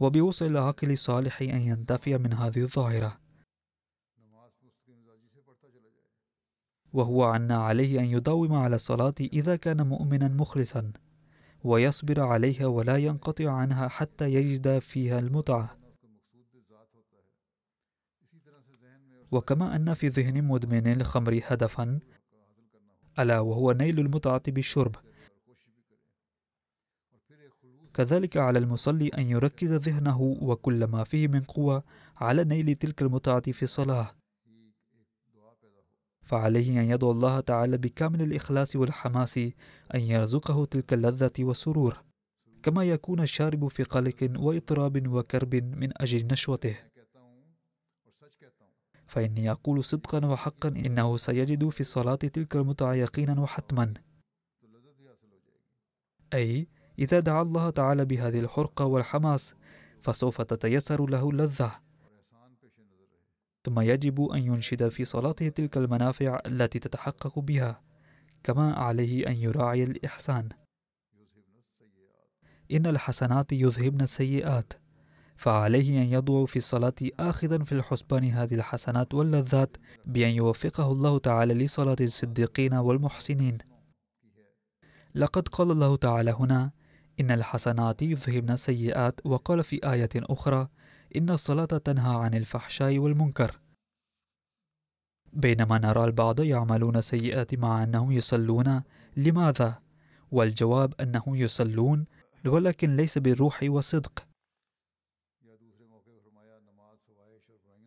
وبوسع 0.00 0.46
العاقل 0.46 0.90
الصالح 0.90 1.42
أن 1.42 1.60
ينتفي 1.60 2.18
من 2.18 2.32
هذه 2.32 2.60
الظاهرة. 2.60 3.18
وهو 6.92 7.34
أن 7.34 7.52
عليه 7.52 8.00
أن 8.00 8.04
يداوم 8.04 8.52
على 8.52 8.76
الصلاة 8.76 9.14
إذا 9.20 9.56
كان 9.56 9.86
مؤمنا 9.86 10.28
مخلصا. 10.28 10.92
ويصبر 11.66 12.20
عليها 12.20 12.66
ولا 12.66 12.96
ينقطع 12.96 13.50
عنها 13.50 13.88
حتى 13.88 14.34
يجد 14.34 14.78
فيها 14.78 15.18
المتعة. 15.18 15.78
وكما 19.32 19.76
أن 19.76 19.94
في 19.94 20.08
ذهن 20.08 20.44
مدمن 20.44 20.86
الخمر 20.92 21.40
هدفا 21.44 21.98
ألا 23.18 23.40
وهو 23.40 23.72
نيل 23.72 24.00
المتعة 24.00 24.42
بالشرب. 24.48 24.96
كذلك 27.94 28.36
على 28.36 28.58
المصلي 28.58 29.08
أن 29.08 29.30
يركز 29.30 29.72
ذهنه 29.72 30.20
وكل 30.22 30.84
ما 30.84 31.04
فيه 31.04 31.28
من 31.28 31.40
قوة 31.40 31.84
على 32.16 32.44
نيل 32.44 32.74
تلك 32.74 33.02
المتعة 33.02 33.52
في 33.52 33.62
الصلاة. 33.62 34.10
فعليه 36.26 36.80
أن 36.80 36.90
يدعو 36.90 37.10
الله 37.10 37.40
تعالى 37.40 37.78
بكامل 37.78 38.22
الإخلاص 38.22 38.76
والحماس 38.76 39.38
أن 39.94 40.00
يرزقه 40.00 40.64
تلك 40.64 40.92
اللذة 40.92 41.32
والسرور 41.40 42.02
كما 42.62 42.84
يكون 42.84 43.20
الشارب 43.20 43.68
في 43.68 43.82
قلق 43.82 44.30
واضطراب 44.36 45.08
وكرب 45.08 45.54
من 45.54 46.02
أجل 46.02 46.26
نشوته. 46.26 46.76
فإني 49.06 49.50
أقول 49.50 49.84
صدقا 49.84 50.26
وحقا 50.26 50.68
إنه 50.68 51.16
سيجد 51.16 51.68
في 51.68 51.80
الصلاة 51.80 52.14
تلك 52.14 52.56
المتعة 52.56 52.94
يقينا 52.94 53.40
وحتما. 53.40 53.94
أي 56.34 56.68
إذا 56.98 57.20
دعا 57.20 57.42
الله 57.42 57.70
تعالى 57.70 58.04
بهذه 58.04 58.40
الحرقة 58.40 58.84
والحماس 58.84 59.54
فسوف 60.02 60.42
تتيسر 60.42 61.10
له 61.10 61.30
اللذة. 61.30 61.85
ثم 63.66 63.80
يجب 63.80 64.24
أن 64.24 64.42
ينشد 64.42 64.88
في 64.88 65.04
صلاته 65.04 65.48
تلك 65.48 65.76
المنافع 65.76 66.40
التي 66.46 66.78
تتحقق 66.78 67.38
بها 67.38 67.80
كما 68.44 68.74
عليه 68.74 69.26
أن 69.26 69.36
يراعي 69.36 69.84
الإحسان. 69.84 70.48
إن 72.72 72.86
الحسنات 72.86 73.52
يذهبن 73.52 74.00
السيئات 74.00 74.72
فعليه 75.36 76.02
أن 76.02 76.12
يضع 76.12 76.44
في 76.44 76.56
الصلاة 76.56 76.94
آخذا 77.20 77.64
في 77.64 77.72
الحسبان 77.72 78.24
هذه 78.24 78.54
الحسنات 78.54 79.14
واللذات 79.14 79.76
بأن 80.04 80.30
يوفقه 80.30 80.92
الله 80.92 81.18
تعالى 81.18 81.54
لصلاة 81.54 81.96
الصديقين 82.00 82.74
والمحسنين. 82.74 83.58
لقد 85.14 85.48
قال 85.48 85.70
الله 85.70 85.96
تعالى 85.96 86.30
هنا 86.30 86.70
إن 87.20 87.30
الحسنات 87.30 88.02
يذهبن 88.02 88.50
السيئات 88.50 89.20
وقال 89.24 89.64
في 89.64 89.92
آية 89.92 90.10
أخرى 90.16 90.68
إن 91.16 91.30
الصلاة 91.30 91.64
تنهى 91.64 92.16
عن 92.16 92.34
الفحشاء 92.34 92.98
والمنكر. 92.98 93.60
بينما 95.32 95.78
نرى 95.78 96.04
البعض 96.04 96.40
يعملون 96.40 97.00
سيئات 97.00 97.54
مع 97.54 97.82
أنهم 97.84 98.12
يصلون 98.12 98.82
لماذا؟ 99.16 99.82
والجواب 100.30 100.94
أنهم 101.00 101.34
يصلون 101.34 102.06
ولكن 102.46 102.96
ليس 102.96 103.18
بالروح 103.18 103.60
والصدق. 103.62 104.26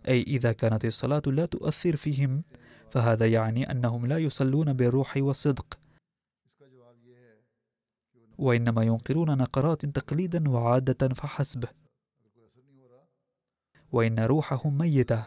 أي 0.08 0.22
إذا 0.22 0.52
كانت 0.52 0.86
الصلاة 0.86 1.22
لا 1.28 1.46
تؤثر 1.46 1.96
فيهم 1.96 2.44
فهذا 2.92 3.28
يعني 3.28 3.72
أنهم 3.72 4.06
لا 4.06 4.18
يصلون 4.18 4.74
بالروح 4.74 5.18
والصدق. 5.18 5.80
وإنما 8.38 8.84
ينقرون 8.84 9.38
نقرات 9.38 9.86
تقليدا 9.86 10.50
وعادة 10.50 11.08
فحسب. 11.08 11.66
وإن 13.92 14.20
روحهم 14.20 14.78
ميتة. 14.78 15.24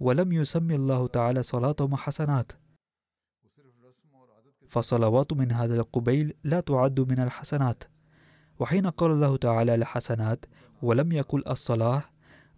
ولم 0.00 0.32
يسمي 0.32 0.74
الله 0.74 1.06
تعالى 1.06 1.42
صلاتهم 1.42 1.96
حسنات. 1.96 2.52
فصلوات 4.68 5.32
من 5.32 5.52
هذا 5.52 5.74
القبيل 5.74 6.34
لا 6.44 6.60
تعد 6.60 7.00
من 7.00 7.18
الحسنات. 7.18 7.84
وحين 8.58 8.86
قال 8.86 9.10
الله 9.10 9.36
تعالى 9.36 9.74
الحسنات 9.74 10.46
ولم 10.82 11.12
يقل 11.12 11.42
الصلاة 11.46 12.02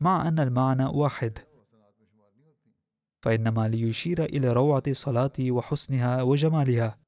مع 0.00 0.28
أن 0.28 0.38
المعنى 0.38 0.84
واحد. 0.84 1.38
فإنما 3.22 3.68
ليشير 3.68 4.24
إلى 4.24 4.52
روعة 4.52 4.82
الصلاة 4.88 5.32
وحسنها 5.40 6.22
وجمالها. 6.22 6.98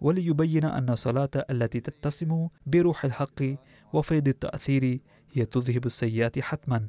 وليبين 0.00 0.64
أن 0.64 0.90
الصلاة 0.90 1.30
التي 1.50 1.80
تتسم 1.80 2.48
بروح 2.66 3.04
الحق 3.04 3.42
وفيض 3.92 4.28
التأثير 4.28 5.00
هي 5.34 5.44
تذهب 5.46 5.86
السيئات 5.86 6.38
حتما. 6.38 6.88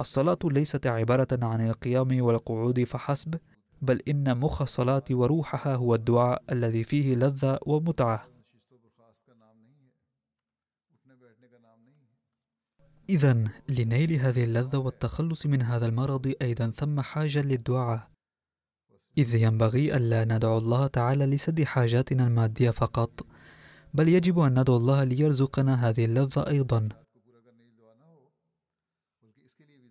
الصلاة 0.00 0.38
ليست 0.44 0.86
عبارة 0.86 1.28
عن 1.42 1.68
القيام 1.68 2.22
والقعود 2.22 2.84
فحسب 2.84 3.34
بل 3.82 4.02
إن 4.08 4.38
مخ 4.38 4.62
الصلاة 4.62 5.04
وروحها 5.10 5.74
هو 5.74 5.94
الدعاء 5.94 6.42
الذي 6.52 6.84
فيه 6.84 7.14
لذة 7.14 7.58
ومتعة. 7.66 8.28
إذا 13.08 13.44
لنيل 13.68 14.12
هذه 14.12 14.44
اللذة 14.44 14.78
والتخلص 14.78 15.46
من 15.46 15.62
هذا 15.62 15.86
المرض 15.86 16.34
أيضا 16.42 16.70
ثم 16.70 17.00
حاجة 17.00 17.42
للدعاء. 17.42 18.10
إذ 19.18 19.34
ينبغي 19.34 19.96
ألا 19.96 20.24
ندعو 20.24 20.58
الله 20.58 20.86
تعالى 20.86 21.26
لسد 21.26 21.62
حاجاتنا 21.62 22.26
المادية 22.26 22.70
فقط. 22.70 23.26
بل 23.98 24.08
يجب 24.08 24.38
أن 24.38 24.60
ندعو 24.60 24.76
الله 24.76 25.04
ليرزقنا 25.04 25.88
هذه 25.88 26.04
اللذة 26.04 26.48
أيضا. 26.48 26.88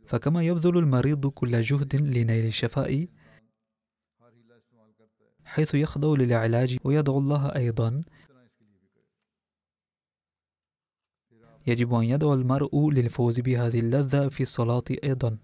فكما 0.05 0.43
يبذل 0.43 0.77
المريض 0.77 1.27
كل 1.27 1.61
جهد 1.61 1.95
لنيل 1.95 2.45
الشفاء 2.45 3.07
حيث 5.43 5.75
يخضع 5.75 6.07
للعلاج 6.07 6.77
ويدعو 6.83 7.17
الله 7.17 7.55
أيضا. 7.55 8.03
يجب 11.67 11.93
أن 11.93 12.03
يدعو 12.03 12.33
المرء 12.33 12.91
للفوز 12.91 13.39
بهذه 13.39 13.79
اللذة 13.79 14.27
في 14.27 14.43
الصلاة 14.43 14.83
أيضا. 15.03 15.37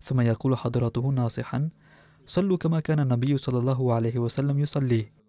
ثم 0.00 0.20
يقول 0.20 0.56
حضرته 0.56 1.08
ناصحا 1.08 1.70
صلوا 2.26 2.56
كما 2.56 2.80
كان 2.80 3.00
النبي 3.00 3.38
صلى 3.38 3.58
الله 3.58 3.94
عليه 3.94 4.18
وسلم 4.18 4.58
يصلي. 4.58 5.21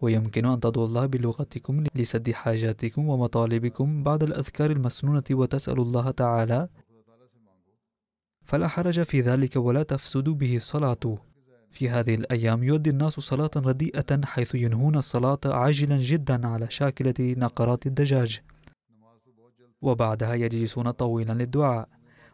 ويمكن 0.00 0.46
أن 0.46 0.60
تدعوا 0.60 0.86
الله 0.86 1.06
بلغتكم 1.06 1.84
لسد 1.94 2.30
حاجاتكم 2.30 3.08
ومطالبكم 3.08 4.02
بعد 4.02 4.22
الأذكار 4.22 4.70
المسنونة 4.70 5.24
وتسأل 5.30 5.80
الله 5.80 6.10
تعالى. 6.10 6.68
فلا 8.44 8.68
حرج 8.68 9.02
في 9.02 9.20
ذلك 9.20 9.56
ولا 9.56 9.82
تفسد 9.82 10.24
به 10.28 10.56
الصلاة. 10.56 11.18
في 11.70 11.88
هذه 11.88 12.14
الأيام 12.14 12.62
يؤدي 12.62 12.90
الناس 12.90 13.12
صلاة 13.12 13.50
رديئة 13.56 14.24
حيث 14.24 14.54
ينهون 14.54 14.96
الصلاة 14.96 15.38
عاجلا 15.44 15.98
جدا 15.98 16.46
على 16.48 16.70
شاكلة 16.70 17.14
نقرات 17.20 17.86
الدجاج. 17.86 18.40
وبعدها 19.82 20.34
يجلسون 20.34 20.90
طويلا 20.90 21.32
للدعاء. 21.32 21.88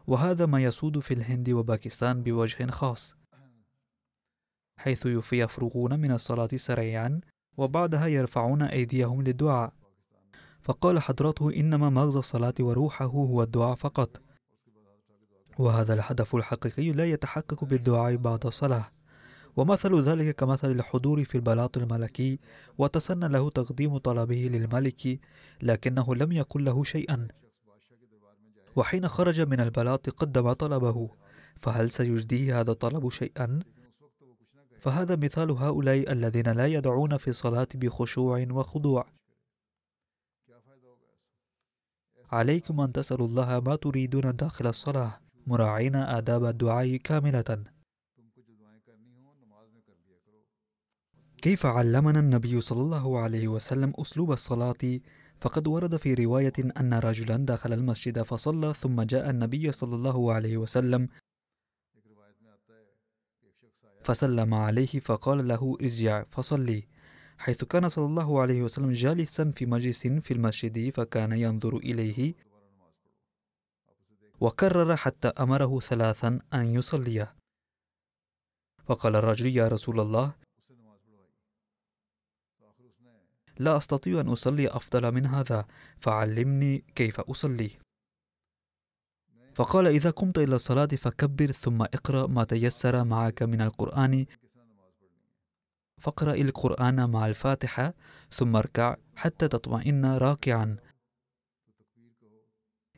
وهذا 0.07 0.45
ما 0.45 0.63
يسود 0.63 0.99
في 0.99 1.13
الهند 1.13 1.49
وباكستان 1.49 2.23
بوجه 2.23 2.71
خاص. 2.71 3.15
حيث 4.77 5.05
يفرغون 5.33 5.99
من 5.99 6.11
الصلاة 6.11 6.49
سريعا 6.55 7.21
وبعدها 7.57 8.07
يرفعون 8.07 8.61
أيديهم 8.61 9.21
للدعاء. 9.21 9.73
فقال 10.61 10.99
حضرته 10.99 11.53
إنما 11.53 11.89
مغزى 11.89 12.19
الصلاة 12.19 12.53
وروحه 12.59 13.05
هو 13.05 13.43
الدعاء 13.43 13.75
فقط. 13.75 14.21
وهذا 15.59 15.93
الهدف 15.93 16.35
الحقيقي 16.35 16.91
لا 16.91 17.05
يتحقق 17.05 17.63
بالدعاء 17.63 18.15
بعد 18.15 18.45
الصلاة. 18.45 18.85
ومثل 19.55 20.01
ذلك 20.01 20.35
كمثل 20.35 20.71
الحضور 20.71 21.23
في 21.23 21.35
البلاط 21.35 21.77
الملكي 21.77 22.39
وتسنى 22.77 23.27
له 23.27 23.49
تقديم 23.49 23.97
طلبه 23.97 24.49
للملك 24.53 25.19
لكنه 25.61 26.15
لم 26.15 26.31
يقل 26.31 26.65
له 26.65 26.83
شيئا. 26.83 27.27
وحين 28.75 29.07
خرج 29.07 29.41
من 29.41 29.59
البلاط 29.59 30.09
قدم 30.09 30.53
طلبه. 30.53 31.09
فهل 31.59 31.91
سيجديه 31.91 32.59
هذا 32.59 32.71
الطلب 32.71 33.09
شيئا؟ 33.09 33.59
فهذا 34.83 35.15
مثال 35.15 35.51
هؤلاء 35.51 36.11
الذين 36.11 36.49
لا 36.49 36.67
يدعون 36.67 37.17
في 37.17 37.27
الصلاة 37.27 37.67
بخشوع 37.75 38.45
وخضوع. 38.51 39.07
عليكم 42.31 42.81
أن 42.81 42.91
تسألوا 42.91 43.27
الله 43.27 43.59
ما 43.59 43.75
تريدون 43.75 44.35
داخل 44.35 44.67
الصلاة. 44.67 45.19
مراعين 45.47 45.95
آداب 45.95 46.45
الدعاء 46.45 46.95
كاملة. 46.95 47.63
كيف 51.41 51.65
علمنا 51.65 52.19
النبي 52.19 52.61
صلى 52.61 52.81
الله 52.81 53.19
عليه 53.19 53.47
وسلم 53.47 53.93
أسلوب 53.99 54.31
الصلاة؟ 54.31 54.99
فقد 55.41 55.67
ورد 55.67 55.97
في 55.97 56.13
رواية 56.13 56.53
أن 56.79 56.93
رجلا 56.93 57.37
دخل 57.37 57.73
المسجد 57.73 58.21
فصلى 58.21 58.73
ثم 58.73 59.01
جاء 59.01 59.29
النبي 59.29 59.71
صلى 59.71 59.95
الله 59.95 60.33
عليه 60.33 60.57
وسلم 60.57 61.09
فسلم 64.03 64.53
عليه 64.53 64.99
فقال 64.99 65.47
له 65.47 65.77
ارجع 65.81 66.23
فصلي. 66.31 66.87
حيث 67.37 67.63
كان 67.63 67.89
صلى 67.89 68.05
الله 68.05 68.41
عليه 68.41 68.63
وسلم 68.63 68.91
جالسا 68.91 69.51
في 69.51 69.65
مجلس 69.65 70.07
في 70.07 70.31
المسجد 70.33 70.89
فكان 70.89 71.31
ينظر 71.31 71.77
إليه. 71.77 72.33
وكرر 74.39 74.95
حتى 74.95 75.27
أمره 75.27 75.79
ثلاثا 75.79 76.39
أن 76.53 76.65
يصلي. 76.65 77.27
فقال 78.85 79.15
الرجل 79.15 79.57
يا 79.57 79.67
رسول 79.67 79.99
الله 79.99 80.33
لا 83.59 83.77
أستطيع 83.77 84.21
أن 84.21 84.27
أصلي 84.27 84.67
أفضل 84.67 85.11
من 85.11 85.25
هذا 85.25 85.65
فعلمني 85.97 86.83
كيف 86.95 87.19
أصلي. 87.19 87.82
فقال 89.55 89.87
إذا 89.87 90.09
قمت 90.09 90.37
إلى 90.37 90.55
الصلاة 90.55 90.85
فكبر 90.85 91.51
ثم 91.51 91.81
اقرأ 91.81 92.27
ما 92.27 92.43
تيسر 92.43 93.03
معك 93.03 93.43
من 93.43 93.61
القرآن. 93.61 94.25
فاقرأ 96.01 96.33
القرآن 96.33 97.09
مع 97.09 97.27
الفاتحة 97.27 97.93
ثم 98.31 98.55
اركع 98.55 98.95
حتى 99.15 99.47
تطمئن 99.47 100.05
راكعا. 100.05 100.77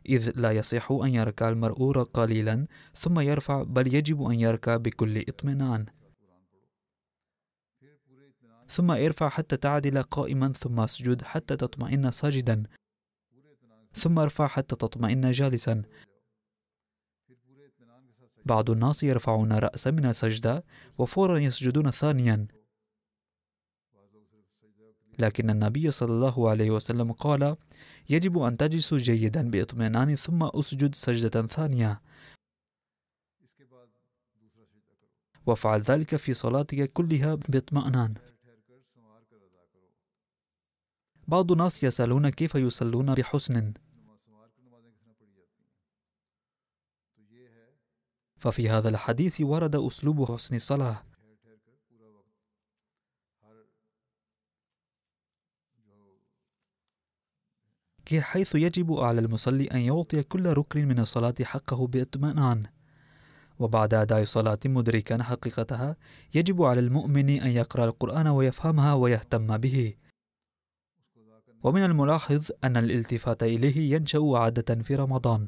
إذ 0.09 0.31
لا 0.35 0.51
يصح 0.51 0.91
أن 0.91 1.15
يركع 1.15 1.49
المرء 1.49 2.03
قليلا 2.03 2.67
ثم 2.95 3.19
يرفع 3.19 3.63
بل 3.63 3.95
يجب 3.95 4.23
أن 4.23 4.39
يركع 4.39 4.77
بكل 4.77 5.17
اطمئنان. 5.29 5.85
ثم 8.67 8.91
ارفع 8.91 9.29
حتى 9.29 9.57
تعدل 9.57 10.01
قائما 10.01 10.53
ثم 10.53 10.79
اسجد 10.79 11.21
حتى 11.21 11.55
تطمئن 11.55 12.11
ساجدا. 12.11 12.63
ثم 13.93 14.19
ارفع 14.19 14.47
حتى 14.47 14.75
تطمئن 14.75 15.31
جالسا. 15.31 15.83
بعض 18.45 18.69
الناس 18.69 19.03
يرفعون 19.03 19.53
رأسا 19.53 19.91
من 19.91 20.05
السجدة 20.05 20.63
وفورا 20.97 21.37
يسجدون 21.37 21.91
ثانيا. 21.91 22.47
لكن 25.19 25.49
النبي 25.49 25.91
صلى 25.91 26.11
الله 26.11 26.49
عليه 26.49 26.71
وسلم 26.71 27.11
قال 27.11 27.57
يجب 28.09 28.37
أن 28.37 28.57
تجلسوا 28.57 28.97
جيدا 28.97 29.49
بإطمئنان 29.49 30.15
ثم 30.15 30.43
أسجد 30.43 30.95
سجدة 30.95 31.47
ثانية. 31.47 32.01
وافعل 35.45 35.81
ذلك 35.81 36.15
في 36.15 36.33
صلاتك 36.33 36.91
كلها 36.93 37.35
باطمئنان. 37.35 38.13
بعض 41.27 41.51
الناس 41.51 41.83
يسألون 41.83 42.29
كيف 42.29 42.55
يصلون 42.55 43.13
بحسن. 43.13 43.73
ففي 48.45 48.69
هذا 48.69 48.89
الحديث 48.89 49.41
ورد 49.41 49.75
أسلوب 49.75 50.31
حسن 50.31 50.55
الصلاة 50.55 51.03
حيث 58.19 58.55
يجب 58.55 58.93
على 58.93 59.21
المصلي 59.21 59.65
أن 59.65 59.77
يعطي 59.77 60.23
كل 60.23 60.45
ركن 60.45 60.87
من 60.87 60.99
الصلاة 60.99 61.35
حقه 61.43 61.87
بإطمئنان. 61.87 62.63
وبعد 63.59 63.93
أداء 63.93 64.23
صلاة 64.23 64.59
مدركا 64.65 65.23
حقيقتها 65.23 65.97
يجب 66.35 66.63
على 66.63 66.79
المؤمن 66.79 67.29
أن 67.29 67.49
يقرأ 67.49 67.85
القرآن 67.85 68.27
ويفهمها 68.27 68.93
ويهتم 68.93 69.57
به. 69.57 69.93
ومن 71.63 71.83
الملاحظ 71.83 72.51
أن 72.63 72.77
الالتفات 72.77 73.43
إليه 73.43 73.95
ينشأ 73.95 74.21
عادة 74.35 74.75
في 74.75 74.95
رمضان. 74.95 75.47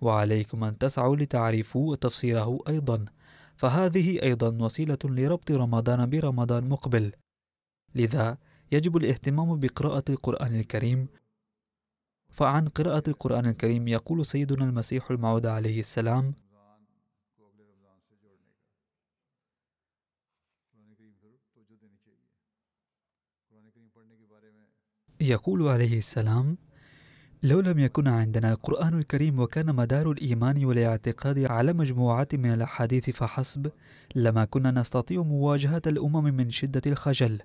وعليكم 0.00 0.64
أن 0.64 0.78
تسعوا 0.78 1.16
لتعريفوا 1.16 1.96
تفسيره 1.96 2.58
أيضا. 2.68 3.04
فهذه 3.56 4.22
أيضا 4.22 4.64
وسيلة 4.64 4.98
لربط 5.04 5.50
رمضان 5.50 6.10
برمضان 6.10 6.68
مقبل. 6.68 7.12
لذا 7.94 8.38
يجب 8.72 8.96
الاهتمام 8.96 9.60
بقراءة 9.60 10.04
القرآن 10.08 10.60
الكريم. 10.60 11.08
فعن 12.30 12.68
قراءة 12.68 13.02
القرآن 13.08 13.46
الكريم 13.46 13.88
يقول 13.88 14.26
سيدنا 14.26 14.64
المسيح 14.64 15.10
الموعود 15.10 15.46
عليه 15.46 15.80
السلام 15.80 16.34
يقول 25.20 25.68
عليه 25.68 25.98
السلام 25.98 26.56
لو 27.42 27.60
لم 27.60 27.78
يكن 27.78 28.08
عندنا 28.08 28.52
القرآن 28.52 28.98
الكريم 28.98 29.40
وكان 29.40 29.74
مدار 29.74 30.10
الإيمان 30.10 30.64
والاعتقاد 30.64 31.38
على 31.38 31.72
مجموعة 31.72 32.28
من 32.32 32.52
الأحاديث 32.52 33.10
فحسب 33.10 33.70
لما 34.14 34.44
كنا 34.44 34.70
نستطيع 34.70 35.22
مواجهة 35.22 35.82
الأمم 35.86 36.24
من 36.24 36.50
شدة 36.50 36.82
الخجل. 36.86 37.40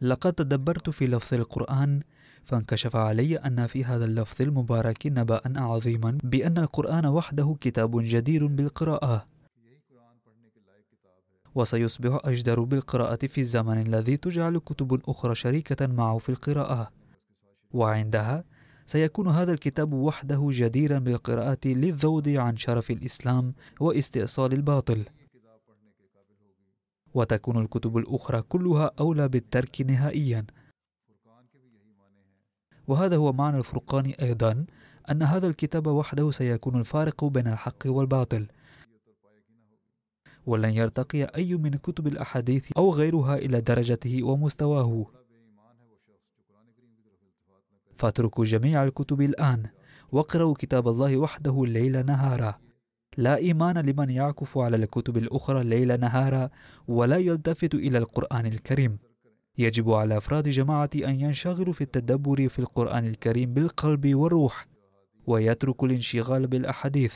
لقد 0.00 0.32
تدبرت 0.32 0.90
في 0.90 1.06
لفظ 1.06 1.34
القرآن 1.34 2.00
فانكشف 2.44 2.96
علي 2.96 3.36
أن 3.36 3.66
في 3.66 3.84
هذا 3.84 4.04
اللفظ 4.04 4.42
المبارك 4.42 5.06
نبأ 5.06 5.40
عظيما 5.56 6.18
بأن 6.24 6.58
القرآن 6.58 7.06
وحده 7.06 7.56
كتاب 7.60 8.00
جدير 8.02 8.46
بالقراءة. 8.46 9.26
وسيصبح 11.54 12.20
أجدر 12.24 12.60
بالقراءة 12.60 13.26
في 13.26 13.40
الزمن 13.40 13.80
الذي 13.86 14.16
تجعل 14.16 14.58
كتب 14.58 15.00
أخرى 15.08 15.34
شريكة 15.34 15.86
معه 15.86 16.18
في 16.18 16.28
القراءة. 16.28 16.97
وعندها 17.72 18.44
سيكون 18.86 19.28
هذا 19.28 19.52
الكتاب 19.52 19.92
وحده 19.92 20.48
جديرا 20.50 20.98
بالقراءة 20.98 21.58
للذود 21.66 22.28
عن 22.28 22.56
شرف 22.56 22.90
الإسلام 22.90 23.54
واستئصال 23.80 24.52
الباطل. 24.52 25.04
وتكون 27.14 27.62
الكتب 27.62 27.96
الأخرى 27.96 28.42
كلها 28.42 28.90
أولى 29.00 29.28
بالترك 29.28 29.80
نهائيا. 29.80 30.46
وهذا 32.88 33.16
هو 33.16 33.32
معنى 33.32 33.58
الفرقان 33.58 34.06
أيضا 34.06 34.66
أن 35.10 35.22
هذا 35.22 35.46
الكتاب 35.46 35.86
وحده 35.86 36.30
سيكون 36.30 36.80
الفارق 36.80 37.24
بين 37.24 37.46
الحق 37.46 37.86
والباطل. 37.86 38.46
ولن 40.46 40.70
يرتقي 40.70 41.24
أي 41.24 41.54
من 41.54 41.70
كتب 41.70 42.06
الأحاديث 42.06 42.72
أو 42.72 42.90
غيرها 42.90 43.36
إلى 43.36 43.60
درجته 43.60 44.22
ومستواه. 44.22 45.17
فاتركوا 47.98 48.44
جميع 48.44 48.84
الكتب 48.84 49.20
الآن 49.20 49.62
واقرأوا 50.12 50.54
كتاب 50.54 50.88
الله 50.88 51.16
وحده 51.16 51.64
الليل 51.64 52.06
نهارا. 52.06 52.58
لا 53.16 53.36
إيمان 53.36 53.78
لمن 53.78 54.10
يعكف 54.10 54.58
على 54.58 54.76
الكتب 54.76 55.16
الأخرى 55.16 55.64
ليل 55.64 56.00
نهارا 56.00 56.50
ولا 56.88 57.16
يلتفت 57.16 57.74
إلى 57.74 57.98
القرآن 57.98 58.46
الكريم. 58.46 58.98
يجب 59.58 59.90
على 59.90 60.16
أفراد 60.16 60.48
جماعة 60.48 60.90
أن 60.94 61.20
ينشغلوا 61.20 61.72
في 61.72 61.80
التدبر 61.80 62.48
في 62.48 62.58
القرآن 62.58 63.06
الكريم 63.06 63.54
بالقلب 63.54 64.14
والروح 64.14 64.66
ويتركوا 65.26 65.88
الانشغال 65.88 66.46
بالأحاديث. 66.46 67.14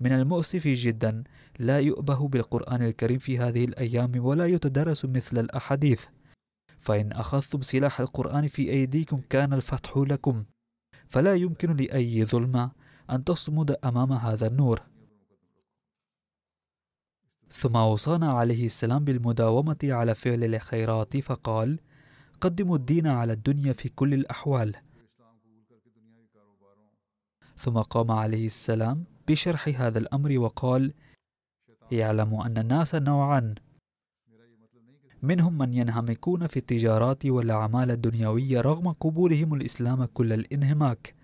من 0.00 0.12
المؤسف 0.12 0.68
جدا 0.68 1.24
لا 1.58 1.80
يؤبه 1.80 2.28
بالقرآن 2.28 2.82
الكريم 2.82 3.18
في 3.18 3.38
هذه 3.38 3.64
الأيام 3.64 4.12
ولا 4.16 4.46
يتدرس 4.46 5.04
مثل 5.04 5.38
الأحاديث. 5.38 6.06
فإن 6.86 7.12
أخذتم 7.12 7.62
سلاح 7.62 8.00
القرآن 8.00 8.48
في 8.48 8.70
أيديكم 8.70 9.20
كان 9.30 9.52
الفتح 9.52 9.96
لكم. 9.96 10.44
فلا 11.08 11.34
يمكن 11.34 11.76
لأي 11.76 12.24
ظلمة 12.24 12.70
أن 13.10 13.24
تصمد 13.24 13.70
أمام 13.84 14.12
هذا 14.12 14.46
النور. 14.46 14.82
ثم 17.50 17.76
أوصانا 17.76 18.32
عليه 18.32 18.66
السلام 18.66 19.04
بالمداومة 19.04 19.76
على 19.84 20.14
فعل 20.14 20.44
الخيرات 20.44 21.16
فقال 21.16 21.78
قدموا 22.40 22.76
الدين 22.76 23.06
على 23.06 23.32
الدنيا 23.32 23.72
في 23.72 23.88
كل 23.88 24.14
الأحوال. 24.14 24.76
ثم 27.56 27.78
قام 27.78 28.10
عليه 28.10 28.46
السلام 28.46 29.04
بشرح 29.28 29.68
هذا 29.80 29.98
الأمر 29.98 30.38
وقال 30.38 30.94
اعلموا 31.92 32.46
أن 32.46 32.58
الناس 32.58 32.94
نوعان 32.94 33.54
منهم 35.22 35.58
من 35.58 35.74
ينهمكون 35.74 36.46
في 36.46 36.56
التجارات 36.56 37.26
والأعمال 37.26 37.90
الدنيوية 37.90 38.60
رغم 38.60 38.92
قبولهم 38.92 39.54
الإسلام 39.54 40.04
كل 40.04 40.32
الانهماك. 40.32 41.14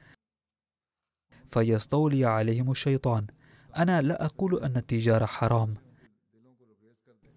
فيستولي 1.51 2.25
عليهم 2.25 2.71
الشيطان. 2.71 3.27
أنا 3.77 4.03
لا 4.03 4.25
أقول 4.25 4.63
أن 4.63 4.77
التجارة 4.77 5.27
حرام. 5.27 5.75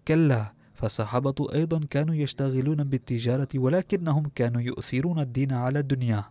كلا 0.08 0.52
فالصحابة 0.74 1.34
أيضا 1.54 1.80
كانوا 1.90 2.14
يشتغلون 2.14 2.84
بالتجارة 2.84 3.48
ولكنهم 3.54 4.22
كانوا 4.34 4.60
يؤثرون 4.60 5.18
الدين 5.18 5.52
على 5.52 5.78
الدنيا. 5.78 6.24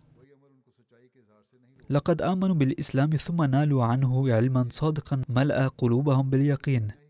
لقد 1.89 2.21
آمنوا 2.21 2.55
بالإسلام 2.55 3.09
ثم 3.09 3.43
نالوا 3.43 3.83
عنه 3.83 4.33
علما 4.33 4.67
صادقا 4.69 5.21
ملأ 5.29 5.67
قلوبهم 5.67 6.29
باليقين. 6.29 7.04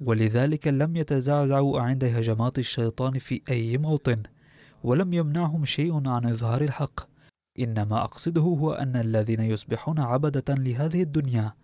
ولذلك 0.00 0.68
لم 0.68 0.96
يتزعزعوا 0.96 1.80
عند 1.80 2.04
هجمات 2.04 2.58
الشيطان 2.58 3.18
في 3.18 3.40
أي 3.50 3.78
موطن 3.78 4.22
ولم 4.84 5.12
يمنعهم 5.12 5.64
شيء 5.64 6.08
عن 6.08 6.26
إظهار 6.26 6.62
الحق. 6.62 7.00
إنما 7.58 8.04
أقصده 8.04 8.40
هو 8.40 8.72
أن 8.72 8.96
الذين 8.96 9.40
يصبحون 9.40 9.98
عبدة 9.98 10.54
لهذه 10.54 11.02
الدنيا 11.02 11.54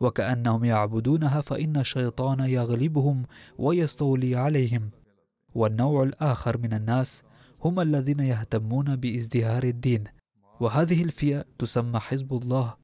وكأنهم 0.00 0.64
يعبدونها 0.64 1.40
فإن 1.40 1.76
الشيطان 1.76 2.40
يغلبهم 2.40 3.22
ويستولي 3.58 4.36
عليهم. 4.36 4.90
والنوع 5.54 6.02
الآخر 6.02 6.58
من 6.58 6.72
الناس 6.72 7.22
هم 7.64 7.80
الذين 7.80 8.20
يهتمون 8.20 8.96
بازدهار 8.96 9.62
الدين. 9.62 10.04
وهذه 10.60 11.02
الفئة 11.02 11.44
تسمى 11.58 11.98
حزب 11.98 12.32
الله 12.32 12.74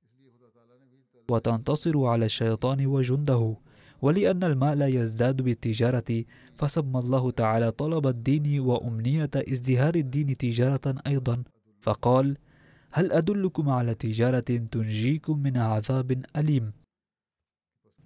وتنتصر 1.31 2.07
على 2.07 2.25
الشيطان 2.25 2.87
وجنده. 2.87 3.57
ولأن 4.03 4.45
المال 4.45 4.83
يزداد 4.83 5.43
بالتجارة 5.43 6.25
فسمى 6.55 6.99
الله 6.99 7.31
تعالى 7.31 7.71
طلب 7.71 8.07
الدين 8.07 8.61
وأمنية 8.61 9.31
ازدهار 9.37 9.95
الدين 9.95 10.37
تجارة 10.37 10.95
أيضا. 11.07 11.43
فقال 11.81 12.37
هل 12.91 13.13
أدلكم 13.13 13.69
على 13.69 13.95
تجارة 13.95 14.41
تنجيكم 14.71 15.43
من 15.43 15.57
عذاب 15.57 16.23
أليم؟ 16.37 16.73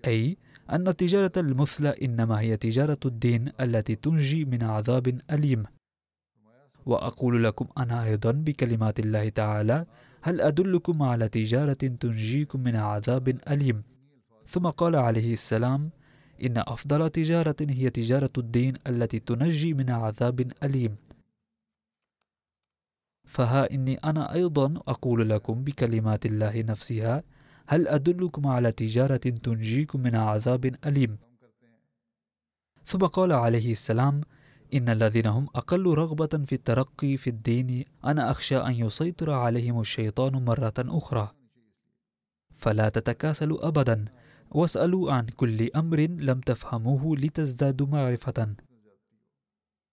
أي 0.07 0.37
أن 0.71 0.89
التجارة 0.89 1.33
المثلى 1.37 1.89
إنما 1.89 2.41
هي 2.41 2.57
تجارة 2.57 2.99
الدين 3.05 3.53
التي 3.61 3.95
تنجي 3.95 4.45
من 4.45 4.63
عذاب 4.63 5.19
أليم. 5.31 5.63
وأقول 6.87 7.45
لكم 7.45 7.67
أنا 7.79 8.05
أيضا 8.05 8.31
بكلمات 8.33 9.01
الله 9.01 9.29
تعالى 9.29 9.87
هل 10.23 10.41
أدلكم 10.41 11.03
على 11.03 11.29
تجارة 11.29 11.73
تنجيكم 11.73 12.61
من 12.61 12.77
عذاب 12.77 13.29
أليم؟ 13.29 13.83
ثم 14.51 14.67
قال 14.67 14.97
عليه 14.97 15.33
السلام 15.33 15.91
إن 16.43 16.59
أفضل 16.59 17.11
تجارة 17.11 17.57
هي 17.61 17.91
تجارة 17.91 18.31
الدين 18.39 18.75
التي 18.87 19.19
تنجي 19.19 19.75
من 19.75 19.91
عذاب 19.91 20.53
أليم. 20.63 20.97
فها 23.25 23.71
إني 23.71 23.95
أنا 23.95 24.35
أيضا 24.35 24.75
أقول 24.89 25.31
لكم 25.31 25.65
بكلمات 25.65 26.27
الله 26.27 26.63
نفسها 26.63 27.23
هل 27.67 27.89
أدلكم 27.89 28.47
على 28.47 28.73
تجارة 28.73 29.17
تنجيكم 29.17 30.01
من 30.01 30.17
عذاب 30.17 30.75
أليم؟ 30.87 31.19
ثم 32.85 32.99
قال 32.99 33.33
عليه 33.33 33.73
السلام 33.73 34.21
إن 34.75 34.89
الذين 34.89 35.27
هم 35.27 35.47
أقل 35.55 35.87
رغبة 35.87 36.45
في 36.47 36.55
الترقي 36.55 37.17
في 37.17 37.31
الدين 37.31 37.85
أنا 38.05 38.31
أخشى 38.31 38.57
أن 38.57 38.73
يسيطر 38.73 39.31
عليهم 39.31 39.81
الشيطان 39.81 40.45
مرة 40.45 40.75
أخرى. 40.79 41.33
فلا 42.57 42.89
تتكاسلوا 42.89 43.69
أبدا 43.69 44.05
واسألوا 44.51 45.13
عن 45.13 45.27
كل 45.27 45.71
أمر 45.77 46.01
لم 46.01 46.41
تفهموه 46.41 47.17
لتزدادوا 47.17 47.87
معرفة. 47.87 48.55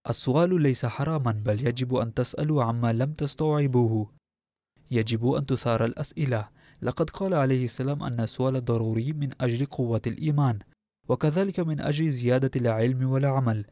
السؤال 0.09 0.61
ليس 0.61 0.85
حراما 0.85 1.31
بل 1.31 1.67
يجب 1.67 1.95
أن 1.95 2.13
تسألوا 2.13 2.63
عما 2.63 2.93
لم 2.93 3.13
تستوعبوه. 3.13 4.11
يجب 4.91 5.31
أن 5.31 5.45
تثار 5.45 5.85
الأسئلة. 5.85 6.49
لقد 6.81 7.09
قال 7.09 7.33
عليه 7.33 7.65
السلام 7.65 8.03
أن 8.03 8.19
السؤال 8.19 8.65
ضروري 8.65 9.13
من 9.13 9.29
أجل 9.41 9.65
قوة 9.65 10.01
الإيمان 10.07 10.59
وكذلك 11.09 11.59
من 11.59 11.81
أجل 11.81 12.09
زيادة 12.09 12.51
العلم 12.55 13.09
والعمل. 13.09 13.65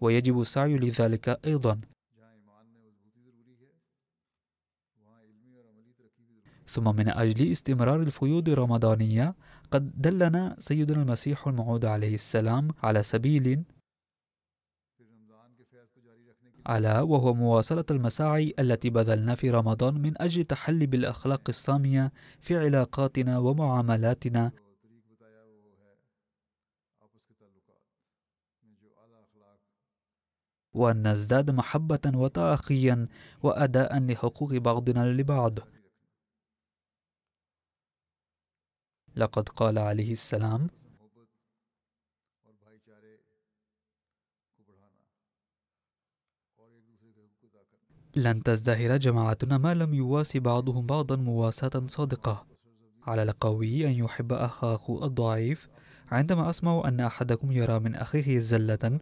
ويجب 0.00 0.40
السعي 0.40 0.76
لذلك 0.76 1.28
أيضا. 1.46 1.80
ثم 6.72 6.96
من 6.96 7.08
أجل 7.08 7.52
استمرار 7.52 8.02
الفيوض 8.02 8.48
الرمضانية 8.48 9.34
قد 9.70 10.02
دلنا 10.02 10.56
سيدنا 10.58 11.02
المسيح 11.02 11.48
الموعود 11.48 11.84
عليه 11.84 12.14
السلام 12.14 12.68
على 12.82 13.02
سبيل 13.02 13.64
على 16.66 17.00
وهو 17.00 17.34
مواصلة 17.34 17.84
المساعي 17.90 18.54
التي 18.58 18.90
بذلنا 18.90 19.34
في 19.34 19.50
رمضان 19.50 19.94
من 20.02 20.22
أجل 20.22 20.44
تحلي 20.44 20.86
بالأخلاق 20.86 21.42
السامية 21.48 22.12
في 22.40 22.56
علاقاتنا 22.56 23.38
ومعاملاتنا. 23.38 24.52
وأن 30.74 31.08
نزداد 31.08 31.50
محبة 31.50 32.00
وتأخيا 32.14 33.08
وأداء 33.42 33.98
لحقوق 33.98 34.54
بعضنا 34.54 35.12
لبعض. 35.12 35.58
لقد 39.16 39.48
قال 39.48 39.78
عليه 39.78 40.12
السلام. 40.12 40.68
لن 48.16 48.42
تزدهر 48.42 48.96
جماعتنا 48.96 49.58
ما 49.58 49.74
لم 49.74 49.94
يواسي 49.94 50.40
بعضهم 50.40 50.86
بعضا 50.86 51.16
مواساة 51.16 51.86
صادقة. 51.86 52.46
على 53.06 53.22
القوي 53.22 53.86
أن 53.86 53.92
يحب 53.92 54.32
أخاه 54.32 55.04
الضعيف. 55.04 55.68
عندما 56.10 56.50
أسمع 56.50 56.82
أن 56.88 57.00
أحدكم 57.00 57.52
يرى 57.52 57.78
من 57.78 57.94
أخيه 57.94 58.38
زلة 58.38 59.00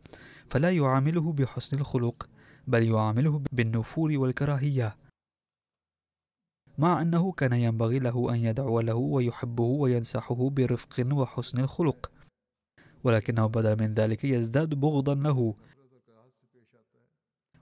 فلا 0.51 0.71
يعامله 0.71 1.33
بحسن 1.33 1.79
الخلق 1.79 2.29
بل 2.67 2.83
يعامله 2.83 3.43
بالنفور 3.53 4.19
والكراهية. 4.19 4.97
مع 6.81 7.03
أنه 7.03 7.33
كان 7.33 7.53
ينبغي 7.53 7.99
له 7.99 8.35
أن 8.35 8.37
يدعو 8.37 8.81
له 8.81 8.95
ويحبه 8.95 9.65
وينصحه 9.65 10.51
برفق 10.51 11.07
وحسن 11.13 11.61
الخلق 11.61 12.11
ولكنه 13.05 13.47
بدل 13.47 13.83
من 13.83 13.95
ذلك 13.95 14.25
يزداد 14.25 14.75
بغضا 14.75 15.15
له. 15.15 15.55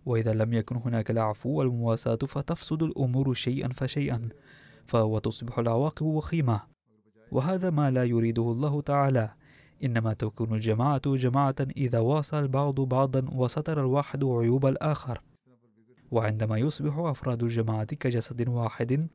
وإذا 0.06 0.32
لم 0.32 0.52
يكن 0.52 0.76
هناك 0.76 1.10
العفو 1.10 1.50
والمواساة 1.50 2.16
فتفسد 2.16 2.82
الأمور 2.82 3.34
شيئا 3.34 3.68
فشيئا 3.68 4.28
وتصبح 4.94 5.58
العواقب 5.58 6.06
وخيمة. 6.06 6.60
وهذا 7.32 7.70
ما 7.70 7.90
لا 7.90 8.04
يريده 8.04 8.42
الله 8.42 8.80
تعالى 8.80 9.34
إنما 9.84 10.12
تكون 10.12 10.54
الجماعة 10.54 11.02
جماعة 11.06 11.56
إذا 11.76 11.98
واصل 11.98 12.42
البعض 12.42 12.80
بعضا 12.80 13.28
وستر 13.32 13.80
الواحد 13.80 14.24
عيوب 14.24 14.66
الآخر. 14.66 15.22
وعندما 16.10 16.58
يصبح 16.58 16.98
أفراد 16.98 17.42
الجماعة 17.42 17.84
كجسد 17.84 18.48
واحد 18.48 19.08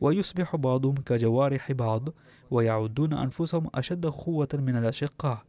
ويصبح 0.00 0.56
بعضهم 0.56 0.94
كجوارح 0.94 1.72
بعض 1.72 2.08
ويعدون 2.50 3.12
أنفسهم 3.12 3.70
أشد 3.74 4.06
قوة 4.06 4.48
من 4.54 4.76
الأشقاء. 4.76 5.44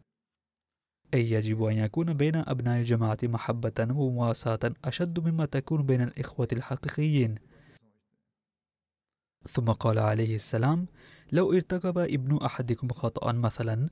أي 1.13 1.31
يجب 1.31 1.63
أن 1.63 1.77
يكون 1.77 2.13
بين 2.13 2.35
أبناء 2.35 2.79
الجماعة 2.79 3.17
محبة 3.23 3.87
ومواساة 3.91 4.59
أشد 4.85 5.27
مما 5.27 5.45
تكون 5.45 5.83
بين 5.83 6.01
الإخوة 6.01 6.47
الحقيقيين. 6.53 7.35
ثم 9.49 9.65
قال 9.65 9.99
عليه 9.99 10.35
السلام 10.35 10.87
لو 11.31 11.53
ارتكب 11.53 11.97
ابن 11.97 12.37
أحدكم 12.37 12.87
خطأ 12.89 13.31
مثلا 13.31 13.89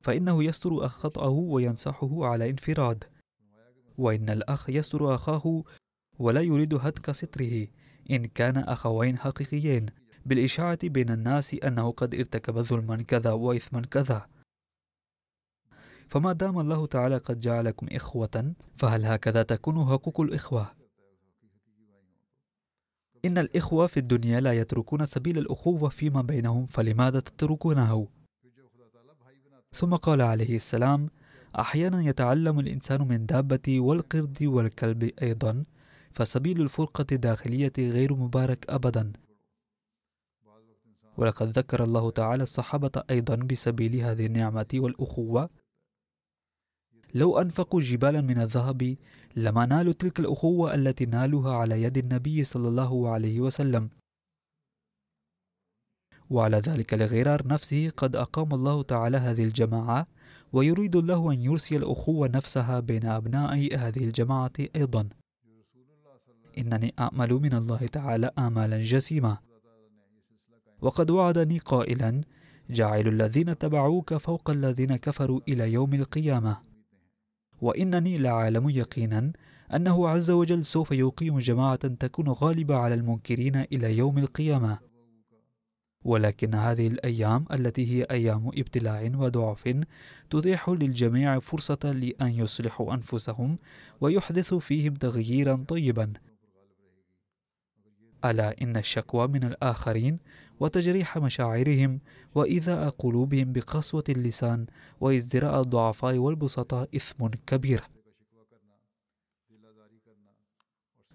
فإنه 0.00 0.44
يستر 0.44 0.88
خطأه 0.88 1.28
وينصحه 1.28 2.26
على 2.26 2.50
انفراد. 2.50 3.04
وإن 3.98 4.30
الأخ 4.30 4.70
يستر 4.70 5.14
أخاه 5.14 5.64
ولا 6.18 6.40
يريد 6.40 6.74
هتك 6.74 7.10
ستره 7.10 7.66
إن 8.10 8.26
كان 8.26 8.56
أخوين 8.56 9.18
حقيقيين 9.18 9.86
بالإشاعة 10.26 10.78
بين 10.82 11.10
الناس 11.10 11.54
أنه 11.54 11.90
قد 11.90 12.14
ارتكب 12.14 12.62
ظلما 12.62 13.02
كذا 13.02 13.32
وإثما 13.32 13.80
كذا 13.80 14.26
فما 16.08 16.32
دام 16.32 16.60
الله 16.60 16.86
تعالى 16.86 17.16
قد 17.16 17.40
جعلكم 17.40 17.86
إخوة 17.92 18.54
فهل 18.76 19.04
هكذا 19.06 19.42
تكون 19.42 19.84
حقوق 19.84 20.20
الإخوة؟ 20.20 20.72
إن 23.24 23.38
الإخوة 23.38 23.86
في 23.86 23.96
الدنيا 23.96 24.40
لا 24.40 24.52
يتركون 24.52 25.06
سبيل 25.06 25.38
الأخوة 25.38 25.88
فيما 25.88 26.22
بينهم 26.22 26.66
فلماذا 26.66 27.20
تتركونه؟ 27.20 28.08
ثم 29.72 29.94
قال 29.94 30.22
عليه 30.22 30.56
السلام 30.56 31.08
أحيانا 31.58 32.02
يتعلم 32.02 32.60
الإنسان 32.60 33.08
من 33.08 33.26
دابة 33.26 33.80
والقرد 33.80 34.42
والكلب 34.42 35.10
أيضا 35.22 35.62
فسبيل 36.16 36.60
الفرقة 36.60 37.06
الداخلية 37.12 37.72
غير 37.78 38.14
مبارك 38.14 38.70
أبدا. 38.70 39.12
ولقد 41.16 41.58
ذكر 41.58 41.84
الله 41.84 42.10
تعالى 42.10 42.42
الصحابة 42.42 43.02
أيضا 43.10 43.36
بسبيل 43.36 43.96
هذه 43.96 44.26
النعمة 44.26 44.66
والأخوة. 44.74 45.50
لو 47.14 47.38
أنفقوا 47.38 47.80
جبالا 47.80 48.20
من 48.20 48.40
الذهب 48.40 48.96
لما 49.36 49.66
نالوا 49.66 49.92
تلك 49.92 50.20
الأخوة 50.20 50.74
التي 50.74 51.04
نالوها 51.06 51.54
على 51.56 51.82
يد 51.82 51.98
النبي 51.98 52.44
صلى 52.44 52.68
الله 52.68 53.10
عليه 53.10 53.40
وسلم. 53.40 53.90
وعلى 56.30 56.56
ذلك 56.56 56.94
لغرار 56.94 57.46
نفسه 57.46 57.90
قد 57.96 58.16
أقام 58.16 58.54
الله 58.54 58.82
تعالى 58.82 59.16
هذه 59.16 59.44
الجماعة 59.44 60.06
ويريد 60.52 60.96
الله 60.96 61.32
أن 61.32 61.40
يرسي 61.40 61.76
الأخوة 61.76 62.28
نفسها 62.28 62.80
بين 62.80 63.06
أبناء 63.06 63.76
هذه 63.76 64.04
الجماعة 64.04 64.52
أيضا. 64.76 65.08
إنني 66.58 66.94
أأمل 66.98 67.32
من 67.32 67.54
الله 67.54 67.86
تعالى 67.86 68.30
آمالا 68.38 68.82
جسيمة 68.82 69.38
وقد 70.80 71.10
وعدني 71.10 71.58
قائلا 71.58 72.20
جعل 72.70 73.08
الذين 73.08 73.58
تبعوك 73.58 74.14
فوق 74.14 74.50
الذين 74.50 74.96
كفروا 74.96 75.40
إلى 75.48 75.72
يوم 75.72 75.94
القيامة. 75.94 76.60
وإنني 77.60 78.18
لعالم 78.18 78.70
يقينا 78.70 79.32
أنه 79.74 80.08
عز 80.08 80.30
وجل 80.30 80.64
سوف 80.64 80.92
يقيم 80.92 81.38
جماعة 81.38 81.76
تكون 81.76 82.28
غالبة 82.28 82.76
على 82.76 82.94
المنكرين 82.94 83.56
إلى 83.56 83.96
يوم 83.98 84.18
القيامة. 84.18 84.78
ولكن 86.04 86.54
هذه 86.54 86.86
الأيام 86.86 87.44
التي 87.52 87.92
هي 87.92 88.02
أيام 88.02 88.48
ابتلاء 88.48 89.16
وضعف 89.16 89.84
تتيح 90.30 90.68
للجميع 90.68 91.38
فرصة 91.38 91.78
لأن 91.84 92.28
يصلحوا 92.28 92.94
أنفسهم 92.94 93.58
ويحدثوا 94.00 94.60
فيهم 94.60 94.94
تغييرا 94.94 95.64
طيبا. 95.68 96.12
ألا 98.30 98.62
إن 98.62 98.76
الشكوى 98.76 99.26
من 99.26 99.44
الآخرين 99.44 100.18
وتجريح 100.60 101.18
مشاعرهم 101.18 102.00
وإيذاء 102.34 102.88
قلوبهم 102.88 103.52
بقسوة 103.52 104.04
اللسان 104.08 104.66
وإزدراء 105.00 105.60
الضعفاء 105.60 106.16
والبسطاء 106.18 106.88
إثم 106.96 107.26
كبير. 107.26 107.82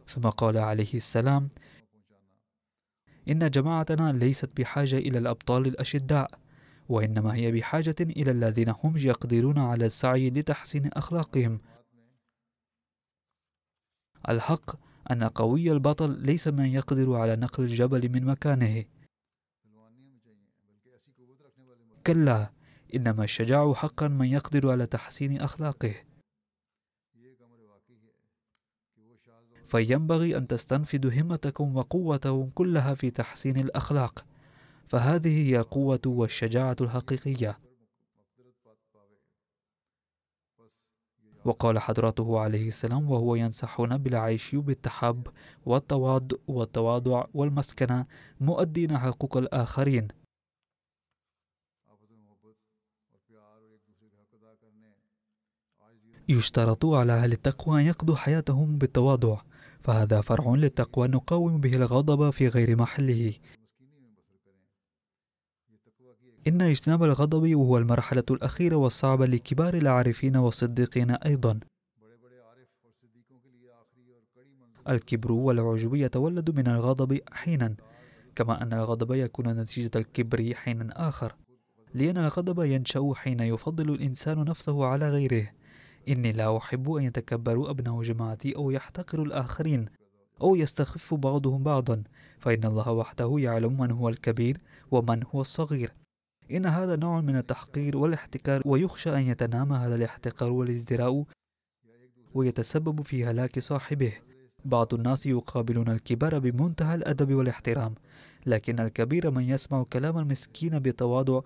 ثم 0.08 0.30
قال 0.30 0.58
عليه 0.58 0.94
السلام 0.94 1.50
إن 3.30 3.50
جماعتنا 3.50 4.12
ليست 4.12 4.50
بحاجة 4.58 4.98
إلى 4.98 5.18
الأبطال 5.18 5.68
الأشداء 5.68 6.28
وإنما 6.90 7.36
هي 7.36 7.52
بحاجة 7.52 7.96
إلى 8.02 8.32
الذين 8.32 8.70
هم 8.70 8.98
يقدرون 8.98 9.58
على 9.58 9.86
السعي 9.86 10.30
لتحسين 10.30 10.90
أخلاقهم. 10.94 11.60
الحق 14.30 14.91
أن 15.12 15.24
قوي 15.24 15.72
البطل 15.72 16.12
ليس 16.12 16.48
من 16.48 16.66
يقدر 16.66 17.16
على 17.16 17.36
نقل 17.36 17.64
الجبل 17.64 18.10
من 18.10 18.26
مكانه. 18.26 18.86
كلا 22.08 22.52
إنما 22.96 23.24
الشجاع 23.24 23.74
حقا 23.74 24.08
من 24.08 24.26
يقدر 24.26 24.72
على 24.72 24.86
تحسين 24.86 25.42
أخلاقه. 25.42 25.96
فينبغي 29.68 30.38
أن 30.38 30.48
تستنفذوا 30.48 31.12
همتكم 31.12 31.76
وقوتكم 31.78 32.50
كلها 32.50 32.94
في 32.94 33.12
تحسين 33.12 33.58
الأخلاق. 33.58 34.26
فهذه 34.88 35.50
هي 35.50 35.58
قوة 35.58 36.02
والشجاعة 36.06 36.76
الحقيقية. 36.82 37.60
وقال 41.46 41.80
حضرته 41.80 42.40
عليه 42.40 42.68
السلام 42.68 43.12
وهو 43.12 43.36
ينصحنا 43.36 43.98
بالعيش 43.98 44.56
بالتحب 44.56 45.28
والتواضع 45.66 46.38
والتواضع 46.48 47.26
والمسكنة 47.34 48.06
مؤدين 48.42 48.98
حقوق 48.98 49.38
الآخرين. 49.38 50.08
يشترط 56.30 56.86
على 56.86 57.14
أهل 57.14 57.32
التقوى 57.32 57.82
أن 57.82 57.86
يقضوا 57.86 58.16
حياتهم 58.16 58.78
بالتواضع 58.78 59.42
فهذا 59.80 60.22
فرع 60.22 60.56
للتقوى 60.56 61.08
نقاوم 61.08 61.58
به 61.62 61.76
الغضب 61.76 62.30
في 62.30 62.48
غير 62.48 62.76
محله. 62.76 63.34
إن 66.48 66.62
اجتناب 66.62 67.04
الغضب 67.04 67.56
وهو 67.56 67.78
المرحلة 67.78 68.24
الأخيرة 68.32 68.76
والصعبة 68.76 69.26
لكبار 69.26 69.74
العارفين 69.74 70.38
والصديقين 70.38 71.12
أيضا. 71.12 71.60
الكبر 74.90 75.32
والعجب 75.32 75.96
يتولد 75.96 76.52
من 76.52 76.68
الغضب 76.68 77.20
حينا 77.32 77.76
كما 78.36 78.62
أن 78.62 78.74
الغضب 78.74 79.12
يكون 79.12 79.48
نتيجة 79.48 79.92
الكبر 79.96 80.54
حينا 80.56 81.10
آخر. 81.10 81.36
لأن 81.94 82.18
الغضب 82.18 82.64
ينشأ 82.64 83.14
حين 83.16 83.40
يفضل 83.40 83.90
الإنسان 83.90 84.44
نفسه 84.44 84.86
على 84.86 85.10
غيره. 85.10 85.48
إني 86.10 86.32
لا 86.32 86.58
أحب 86.58 86.92
أن 86.92 87.04
يتكبر 87.04 87.70
أبناء 87.70 88.02
جماعتي 88.02 88.56
أو 88.56 88.72
يحتقر 88.72 89.24
الآخرين 89.24 89.86
أو 90.42 90.56
يستخف 90.56 91.14
بعضهم 91.14 91.64
بعضا. 91.64 92.04
فإن 92.40 92.66
الله 92.66 92.92
وحده 92.92 93.36
يعلم 93.38 93.82
من 93.82 93.92
هو 93.92 94.10
الكبير 94.10 94.58
ومن 94.92 95.24
هو 95.34 95.42
الصغير. 95.42 96.01
إن 96.52 96.66
هذا 96.66 96.96
نوع 96.96 97.22
من 97.22 97.38
التحقير 97.38 97.98
والاحتكار 97.98 98.62
ويخشى 98.66 99.16
أن 99.18 99.22
يتنامى 99.22 99.76
هذا 99.76 99.96
الاحتقار 99.96 100.52
والازدراء 100.52 101.26
ويتسبب 102.34 103.02
في 103.02 103.26
هلاك 103.26 103.60
صاحبه. 103.60 104.14
بعض 104.66 104.94
الناس 104.94 105.26
يقابلون 105.26 105.90
الكبار 105.90 106.40
بمنتهى 106.40 106.96
الأدب 106.96 107.34
والاحترام 107.34 107.96
لكن 108.46 108.80
الكبير 108.80 109.32
من 109.32 109.50
يسمع 109.50 109.84
كلام 109.84 110.18
المسكين 110.18 110.80
بتواضع 110.80 111.42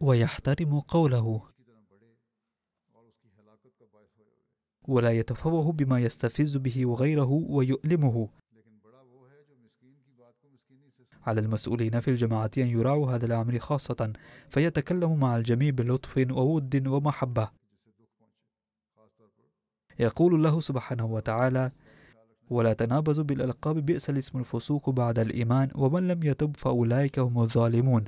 ويحترم 0.00 0.80
قوله. 0.80 1.42
ولا 4.88 5.10
يتفوه 5.10 5.72
بما 5.72 6.00
يستفز 6.00 6.56
به 6.56 6.86
وغيره 6.86 7.30
ويؤلمه. 7.48 8.28
على 11.30 11.40
المسؤولين 11.40 12.00
في 12.00 12.08
الجماعة 12.08 12.50
أن 12.58 12.66
يراعوا 12.66 13.12
هذا 13.12 13.26
الأمر 13.26 13.58
خاصة 13.58 14.12
فيتكلموا 14.48 15.16
مع 15.16 15.36
الجميع 15.36 15.70
بلطف 15.70 16.26
وود 16.30 16.86
ومحبة. 16.86 17.50
يقول 19.98 20.34
الله 20.34 20.60
سبحانه 20.60 21.06
وتعالى 21.06 21.72
ولا 22.50 22.72
تنابزوا 22.72 23.24
بالألقاب 23.24 23.86
بئس 23.86 24.10
الاسم 24.10 24.38
الفسوق 24.38 24.90
بعد 24.90 25.18
الإيمان 25.18 25.70
ومن 25.74 26.08
لم 26.08 26.22
يتب 26.22 26.56
فأولئك 26.56 27.18
هم 27.18 27.38
الظالمون. 27.38 28.04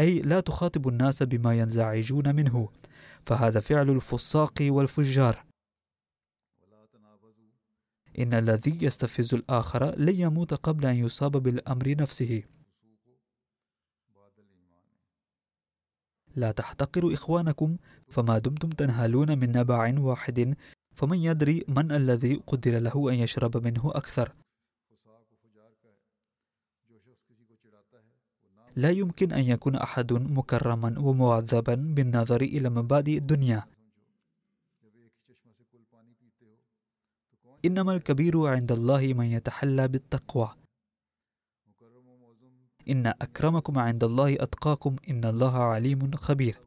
أي 0.00 0.22
لا 0.22 0.40
تخاطب 0.40 0.88
الناس 0.88 1.22
بما 1.22 1.58
ينزعجون 1.58 2.34
منه 2.34 2.68
فهذا 3.26 3.60
فعل 3.60 3.90
الفساق 3.90 4.54
والفجار. 4.60 5.49
إن 8.20 8.34
الذي 8.34 8.78
يستفز 8.82 9.34
الآخر 9.34 9.98
لن 9.98 10.20
يموت 10.20 10.54
قبل 10.54 10.86
أن 10.86 10.96
يصاب 10.96 11.32
بالأمر 11.32 11.96
نفسه. 11.96 12.42
لا 16.36 16.52
تحتقروا 16.52 17.12
إخوانكم 17.12 17.76
فما 18.08 18.38
دمتم 18.38 18.68
تنهلون 18.68 19.38
من 19.38 19.52
نبع 19.52 19.98
واحد 19.98 20.56
فمن 20.94 21.18
يدري 21.18 21.64
من 21.68 21.92
الذي 21.92 22.34
قدر 22.46 22.78
له 22.78 23.10
أن 23.12 23.14
يشرب 23.14 23.56
منه 23.56 23.90
أكثر. 23.94 24.32
لا 28.76 28.90
يمكن 28.90 29.32
أن 29.32 29.44
يكون 29.44 29.76
أحد 29.76 30.12
مكرما 30.12 30.98
ومعذبا 30.98 31.74
بالنظر 31.74 32.40
إلى 32.42 32.68
مبادئ 32.68 33.18
الدنيا. 33.18 33.66
إنما 37.64 37.92
الكبير 37.92 38.46
عند 38.46 38.72
الله 38.72 39.14
من 39.14 39.26
يتحلى 39.26 39.88
بالتقوى. 39.88 40.54
إن 42.88 43.06
أكرمكم 43.06 43.78
عند 43.78 44.04
الله 44.04 44.42
أتقاكم 44.42 44.96
إن 45.10 45.24
الله 45.24 45.58
عليم 45.62 46.10
خبير. 46.16 46.58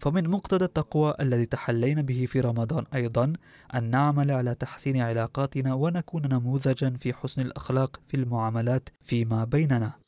فمن 0.00 0.28
مقتضى 0.28 0.64
التقوى 0.64 1.14
الذي 1.20 1.46
تحلينا 1.46 2.02
به 2.02 2.26
في 2.26 2.40
رمضان 2.40 2.84
أيضا 2.94 3.32
أن 3.74 3.90
نعمل 3.90 4.30
على 4.30 4.54
تحسين 4.54 5.00
علاقاتنا 5.00 5.74
ونكون 5.74 6.26
نموذجا 6.26 6.90
في 6.90 7.12
حسن 7.12 7.42
الأخلاق 7.42 8.00
في 8.08 8.16
المعاملات 8.16 8.88
فيما 9.00 9.44
بيننا. 9.44 10.07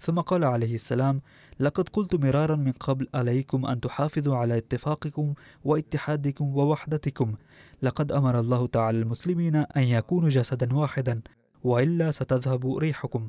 ثم 0.00 0.20
قال 0.20 0.44
عليه 0.44 0.74
السلام 0.74 1.20
لقد 1.60 1.88
قلت 1.88 2.14
مرارا 2.14 2.56
من 2.56 2.72
قبل 2.72 3.08
عليكم 3.14 3.66
أن 3.66 3.80
تحافظوا 3.80 4.36
على 4.36 4.58
اتفاقكم 4.58 5.34
واتحادكم 5.64 6.56
ووحدتكم. 6.56 7.34
لقد 7.82 8.12
أمر 8.12 8.40
الله 8.40 8.66
تعالى 8.66 8.98
المسلمين 8.98 9.56
أن 9.56 9.82
يكونوا 9.82 10.28
جسدا 10.28 10.76
واحدا 10.76 11.20
وإلا 11.64 12.10
ستذهب 12.10 12.76
ريحكم. 12.76 13.28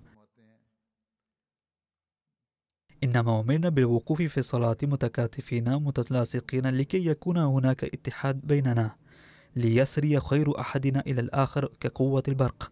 إنما 3.04 3.40
أمرنا 3.40 3.70
بالوقوف 3.70 4.22
في 4.22 4.38
الصلاة 4.38 4.78
متكاتفين 4.84 5.76
متلاصقين 5.76 6.68
لكي 6.68 7.06
يكون 7.06 7.38
هناك 7.38 7.84
اتحاد 7.84 8.42
بيننا. 8.48 8.96
ليسري 9.56 10.20
خير 10.20 10.60
أحدنا 10.60 11.00
إلى 11.00 11.22
الآخر 11.22 11.72
كقوة 11.80 12.24
البرق. 12.28 12.72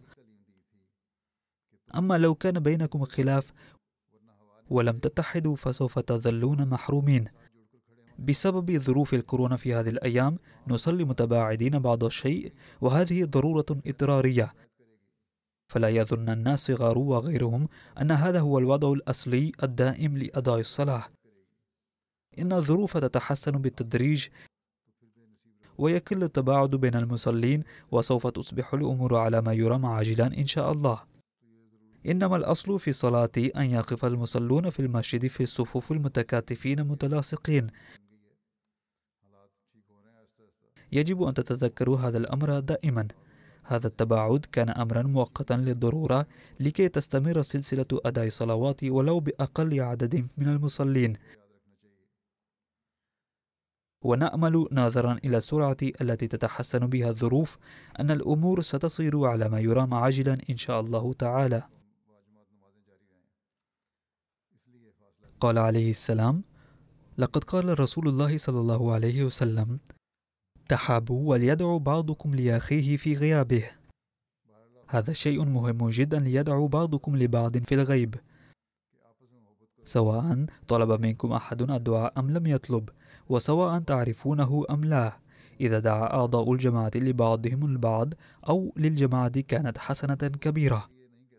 أما 1.94 2.18
لو 2.18 2.34
كان 2.34 2.60
بينكم 2.60 3.04
خلاف 3.04 3.52
ولم 4.70 4.98
تتحدوا 4.98 5.56
فسوف 5.56 5.98
تظلون 5.98 6.68
محرومين. 6.68 7.24
بسبب 8.18 8.78
ظروف 8.78 9.14
الكورونا 9.14 9.56
في 9.56 9.74
هذه 9.74 9.88
الأيام 9.88 10.38
نصلي 10.68 11.04
متباعدين 11.04 11.78
بعض 11.78 12.04
الشيء 12.04 12.52
وهذه 12.80 13.24
ضرورة 13.24 13.66
اضطرارية 13.86 14.54
فلا 15.68 15.88
يظن 15.88 16.28
الناس 16.28 16.70
غارو 16.70 17.02
وغيرهم 17.02 17.68
أن 18.00 18.10
هذا 18.10 18.40
هو 18.40 18.58
الوضع 18.58 18.92
الأصلي 18.92 19.52
الدائم 19.62 20.18
لأداء 20.18 20.58
الصلاة. 20.60 21.04
إن 22.38 22.52
الظروف 22.52 22.96
تتحسن 22.96 23.52
بالتدريج 23.52 24.28
ويقل 25.78 26.22
التباعد 26.22 26.70
بين 26.70 26.94
المصلين 26.94 27.64
وسوف 27.90 28.26
تصبح 28.26 28.74
الأمور 28.74 29.16
على 29.16 29.40
ما 29.40 29.52
يرام 29.52 29.86
عاجلا 29.86 30.26
إن 30.26 30.46
شاء 30.46 30.72
الله. 30.72 31.02
إنما 32.08 32.36
الأصل 32.36 32.78
في 32.78 32.92
صلاة 32.92 33.30
أن 33.56 33.70
يقف 33.70 34.04
المصلون 34.04 34.70
في 34.70 34.80
المسجد 34.80 35.26
في 35.26 35.42
الصفوف 35.42 35.92
المتكاتفين 35.92 36.84
متلاصقين. 36.84 37.66
يجب 40.92 41.22
أن 41.22 41.34
تتذكروا 41.34 41.98
هذا 41.98 42.18
الأمر 42.18 42.60
دائما. 42.60 43.08
هذا 43.62 43.86
التباعد 43.86 44.46
كان 44.52 44.68
أمرا 44.70 45.02
مؤقتا 45.02 45.54
للضرورة 45.54 46.26
لكي 46.60 46.88
تستمر 46.88 47.42
سلسلة 47.42 47.86
أداء 47.92 48.26
الصلوات 48.26 48.84
ولو 48.84 49.20
بأقل 49.20 49.80
عدد 49.80 50.26
من 50.38 50.48
المصلين. 50.48 51.16
ونأمل 54.02 54.68
ناظرا 54.70 55.18
إلى 55.24 55.36
السرعة 55.36 55.76
التي 55.82 56.26
تتحسن 56.26 56.78
بها 56.78 57.08
الظروف 57.08 57.58
أن 58.00 58.10
الأمور 58.10 58.62
ستصير 58.62 59.24
على 59.24 59.48
ما 59.48 59.60
يرام 59.60 59.94
عاجلا 59.94 60.38
إن 60.50 60.56
شاء 60.56 60.80
الله 60.80 61.12
تعالى. 61.12 61.77
قال 65.40 65.58
عليه 65.58 65.90
السلام 65.90 66.42
لقد 67.18 67.44
قال 67.44 67.80
رسول 67.80 68.08
الله 68.08 68.38
صلى 68.38 68.60
الله 68.60 68.92
عليه 68.92 69.24
وسلم 69.24 69.78
تحابوا 70.68 71.30
وليدعو 71.30 71.78
بعضكم 71.78 72.34
لأخيه 72.34 72.96
في 72.96 73.12
غيابه 73.12 73.64
هذا 74.88 75.12
شيء 75.12 75.44
مهم 75.44 75.88
جدا 75.88 76.18
ليدعو 76.18 76.66
بعضكم 76.66 77.16
لبعض 77.16 77.58
في 77.58 77.74
الغيب. 77.74 78.14
سواء 79.84 80.46
طلب 80.68 81.00
منكم 81.00 81.32
أحد 81.32 81.70
الدعاء 81.70 82.18
أم 82.18 82.30
لم 82.30 82.46
يطلب 82.46 82.88
وسواء 83.28 83.80
تعرفونه 83.80 84.64
أم 84.70 84.84
لا. 84.84 85.16
إذا 85.60 85.78
دعا 85.78 86.06
أعضاء 86.06 86.52
الجماعة 86.52 86.90
لبعضهم 86.94 87.64
البعض 87.66 88.14
أو 88.48 88.72
للجماعة 88.76 89.40
كانت 89.40 89.78
حسنة 89.78 90.14
كبيرة. 90.14 90.88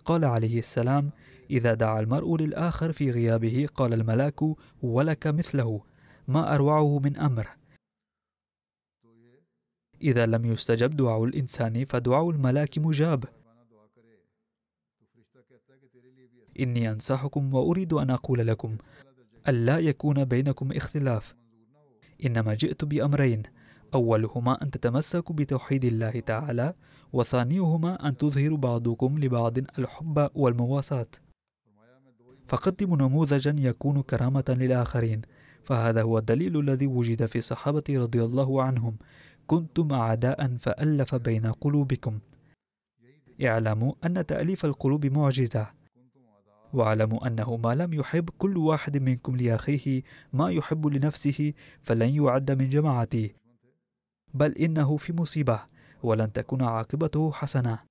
قال 0.05 0.25
عليه 0.25 0.59
السلام 0.59 1.11
إذا 1.49 1.73
دعا 1.73 1.99
المرء 1.99 2.37
للآخر 2.37 2.91
في 2.91 3.11
غيابه 3.11 3.67
قال 3.75 3.93
الملاك 3.93 4.41
ولك 4.81 5.27
مثله 5.27 5.81
ما 6.27 6.55
أروعه 6.55 6.99
من 6.99 7.17
أمر. 7.17 7.47
إذا 10.01 10.25
لم 10.25 10.45
يستجب 10.45 10.95
دعاء 10.95 11.23
الإنسان 11.23 11.85
فدعاء 11.85 12.29
الملاك 12.29 12.77
مجاب. 12.77 13.23
إني 16.59 16.91
أنصحكم 16.91 17.53
وأريد 17.53 17.93
أن 17.93 18.09
أقول 18.09 18.47
لكم 18.47 18.77
ألا 19.47 19.79
يكون 19.79 20.25
بينكم 20.25 20.71
اختلاف. 20.71 21.35
إنما 22.25 22.53
جئت 22.53 22.85
بأمرين 22.85 23.43
أولهما 23.93 24.63
أن 24.63 24.71
تتمسكوا 24.71 25.35
بتوحيد 25.35 25.85
الله 25.85 26.19
تعالى 26.19 26.73
وثانيهما 27.13 28.07
أن 28.07 28.17
تظهر 28.17 28.55
بعضكم 28.55 29.19
لبعض 29.19 29.57
الحب 29.57 30.29
والمواساة. 30.35 31.07
فقدموا 32.49 32.97
نموذجا 32.97 33.55
يكون 33.57 34.01
كرامة 34.01 34.45
للآخرين 34.49 35.21
فهذا 35.63 36.01
هو 36.01 36.17
الدليل 36.17 36.59
الذي 36.59 36.87
وجد 36.87 37.25
في 37.25 37.37
الصحابة 37.37 37.83
رضي 37.89 38.23
الله 38.23 38.63
عنهم. 38.63 38.97
كنتم 39.47 39.93
أعداء 39.93 40.57
فألف 40.57 41.15
بين 41.15 41.51
قلوبكم. 41.51 42.19
اعلموا 43.43 43.93
أن 44.05 44.25
تأليف 44.25 44.65
القلوب 44.65 45.05
معجزة. 45.05 45.67
واعلموا 46.73 47.27
أنه 47.27 47.57
ما 47.57 47.75
لم 47.75 47.93
يحب 47.93 48.29
كل 48.37 48.57
واحد 48.57 48.97
منكم 48.97 49.35
لأخيه 49.35 50.01
ما 50.33 50.49
يحب 50.51 50.87
لنفسه 50.87 51.53
فلن 51.81 52.15
يعد 52.15 52.51
من 52.51 52.69
جماعتي 52.69 53.35
بل 54.33 54.51
إنه 54.51 54.97
في 54.97 55.13
مصيبة 55.13 55.59
ولن 56.03 56.33
تكون 56.33 56.61
عاقبته 56.61 57.31
حسنة. 57.31 57.88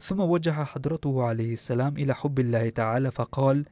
ثم 0.00 0.20
وجه 0.20 0.64
حضرته 0.64 1.22
عليه 1.24 1.52
السلام 1.52 1.96
إلى 1.96 2.14
حب 2.14 2.38
الله 2.38 2.68
تعالى 2.68 3.10
فقال 3.10 3.64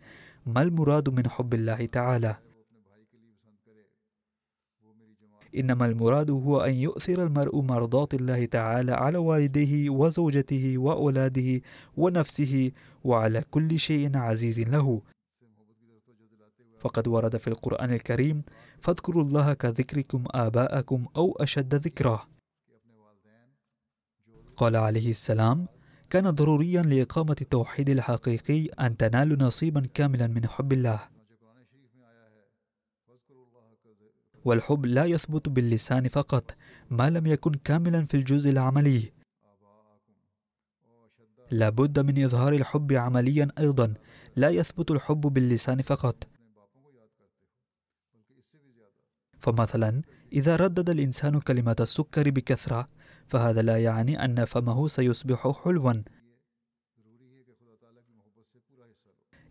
ما 0.47 0.62
المراد 0.62 1.09
من 1.09 1.29
حب 1.29 1.55
الله 1.55 1.87
تعالى؟ 1.87 2.37
إنما 5.57 5.87
المراد 5.87 6.31
هو 6.31 6.61
أن 6.61 6.74
يؤثر 6.74 7.22
المرء 7.22 7.61
مرضاة 7.61 8.09
الله 8.14 8.45
تعالى 8.45 8.93
على 8.93 9.18
والديه 9.18 9.91
وزوجته 9.91 10.79
وأولاده 10.79 11.61
ونفسه 11.97 12.72
وعلى 13.05 13.43
كل 13.51 13.79
شيء 13.79 14.18
عزيز 14.18 14.61
له. 14.61 15.03
فقد 16.79 17.09
ورد 17.09 17.37
في 17.37 17.49
القرآن 17.49 17.93
الكريم 17.93 18.43
فاذكروا 18.81 19.22
الله 19.22 19.55
كذكركم 19.55 20.24
آباءكم 20.31 21.07
أو 21.16 21.37
أشد 21.41 21.74
ذكرا 21.74 22.27
قال 24.57 24.77
عليه 24.77 25.11
السلام 25.11 25.66
كان 26.11 26.30
ضروريا 26.30 26.82
لإقامة 26.82 27.36
التوحيد 27.40 27.88
الحقيقي 27.88 28.66
أن 28.66 28.96
تنالوا 28.96 29.36
نصيبا 29.40 29.86
كاملا 29.94 30.26
من 30.26 30.48
حب 30.48 30.72
الله. 30.72 31.09
والحب 34.44 34.86
لا 34.86 35.04
يثبت 35.04 35.48
باللسان 35.48 36.09
فقط 36.09 36.54
ما 36.90 37.11
لم 37.11 37.26
يكن 37.26 37.52
كاملا 37.54 38.04
في 38.04 38.16
الجزء 38.16 38.50
العملي. 38.50 39.12
لابد 41.50 41.98
من 41.98 42.24
إظهار 42.24 42.52
الحب 42.52 42.92
عمليا 42.92 43.48
أيضا 43.59 43.94
لا 44.36 44.50
يثبت 44.50 44.90
الحب 44.90 45.20
باللسان 45.20 45.82
فقط. 45.82 46.28
فمثلا 49.38 50.02
إذا 50.32 50.57
ردد 50.57 50.90
الإنسان 50.90 51.40
كلمة 51.40 51.76
السكر 51.80 52.30
بكثرة 52.30 52.88
فهذا 53.29 53.62
لا 53.62 53.83
يعني 53.83 54.24
أن 54.24 54.45
فمه 54.45 54.89
سيصبح 54.89 55.49
حلوا. 55.64 55.93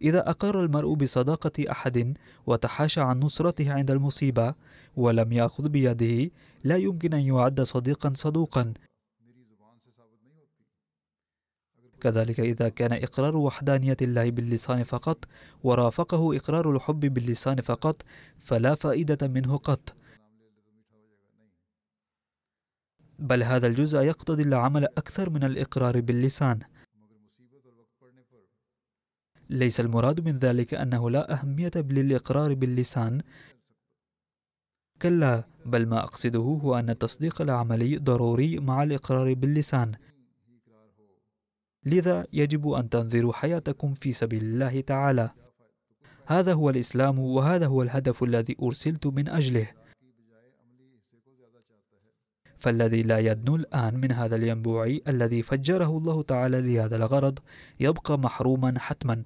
إذا 0.01 0.29
أقر 0.29 0.63
المرء 0.63 0.93
بصداقة 0.93 1.71
أحد 1.71 2.17
وتحاشى 2.45 3.01
عن 3.01 3.19
نصرته 3.19 3.73
عند 3.73 3.91
المصيبة 3.91 4.53
ولم 4.95 5.31
يأخذ 5.31 5.69
بيده 5.69 6.31
لا 6.63 6.77
يمكن 6.77 7.13
أن 7.13 7.19
يعد 7.19 7.61
صديقا 7.61 8.13
صدوقا. 8.15 8.73
كذلك 12.01 12.39
إذا 12.39 12.69
كان 12.69 12.93
إقرار 12.93 13.37
وحدانية 13.37 13.97
الله 14.01 14.29
باللسان 14.31 14.83
فقط 14.83 15.25
ورافقه 15.63 16.35
إقرار 16.37 16.71
الحب 16.71 16.99
باللسان 16.99 17.61
فقط 17.61 18.01
فلا 18.39 18.75
فائدة 18.75 19.27
منه 19.27 19.57
قط. 19.57 19.95
بل 23.19 23.43
هذا 23.43 23.67
الجزء 23.67 23.99
يقتضي 23.99 24.43
العمل 24.43 24.83
أكثر 24.83 25.29
من 25.29 25.43
الإقرار 25.43 26.01
باللسان. 26.01 26.59
ليس 29.49 29.79
المراد 29.79 30.25
من 30.27 30.37
ذلك 30.37 30.73
أنه 30.73 31.09
لا 31.09 31.33
أهمية 31.33 31.71
للإقرار 31.75 32.53
باللسان. 32.53 33.21
كلا 35.01 35.43
بل 35.65 35.85
ما 35.85 36.03
أقصده 36.03 36.39
هو 36.39 36.79
أن 36.79 36.89
التصديق 36.89 37.41
العملي 37.41 37.97
ضروري 37.97 38.59
مع 38.59 38.83
الإقرار 38.83 39.33
باللسان. 39.33 39.95
لذا 41.85 42.25
يجب 42.33 42.69
أن 42.69 42.89
تنظروا 42.89 43.33
حياتكم 43.33 43.93
في 43.93 44.11
سبيل 44.11 44.43
الله 44.43 44.81
تعالى. 44.81 45.31
هذا 46.25 46.53
هو 46.53 46.69
الإسلام 46.69 47.19
وهذا 47.19 47.67
هو 47.67 47.81
الهدف 47.81 48.23
الذي 48.23 48.55
أرسلت 48.61 49.07
من 49.07 49.29
أجله. 49.29 49.84
فالذي 52.65 53.01
لا 53.01 53.19
يدنو 53.19 53.55
الآن 53.55 54.01
من 54.01 54.11
هذا 54.11 54.35
الينبوع 54.35 54.97
الذي 55.07 55.43
فجره 55.43 55.97
الله 55.97 56.23
تعالى 56.23 56.61
لهذا 56.61 56.95
الغرض 56.95 57.39
يبقى 57.79 58.19
محروما 58.19 58.79
حتما. 58.79 59.23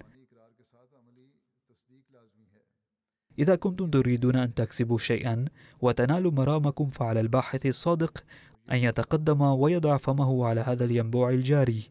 إذا 3.38 3.56
كنتم 3.56 3.90
تريدون 3.90 4.36
أن 4.36 4.54
تكسبوا 4.54 4.98
شيئا 4.98 5.44
وتنالوا 5.80 6.32
مرامكم 6.32 6.88
فعلى 6.88 7.20
الباحث 7.20 7.66
الصادق 7.66 8.24
أن 8.72 8.76
يتقدم 8.76 9.40
ويضع 9.42 9.96
فمه 9.96 10.46
على 10.46 10.60
هذا 10.60 10.84
الينبوع 10.84 11.30
الجاري. 11.30 11.90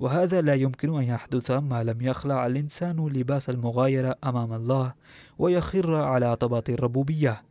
وهذا 0.00 0.40
لا 0.40 0.54
يمكن 0.54 0.94
أن 0.94 1.02
يحدث 1.02 1.50
ما 1.50 1.84
لم 1.84 2.02
يخلع 2.02 2.46
الإنسان 2.46 3.08
لباس 3.08 3.50
المغايرة 3.50 4.16
أمام 4.24 4.52
الله 4.52 4.94
ويخر 5.38 5.94
على 5.94 6.26
عطبات 6.26 6.70
الربوبية. 6.70 7.47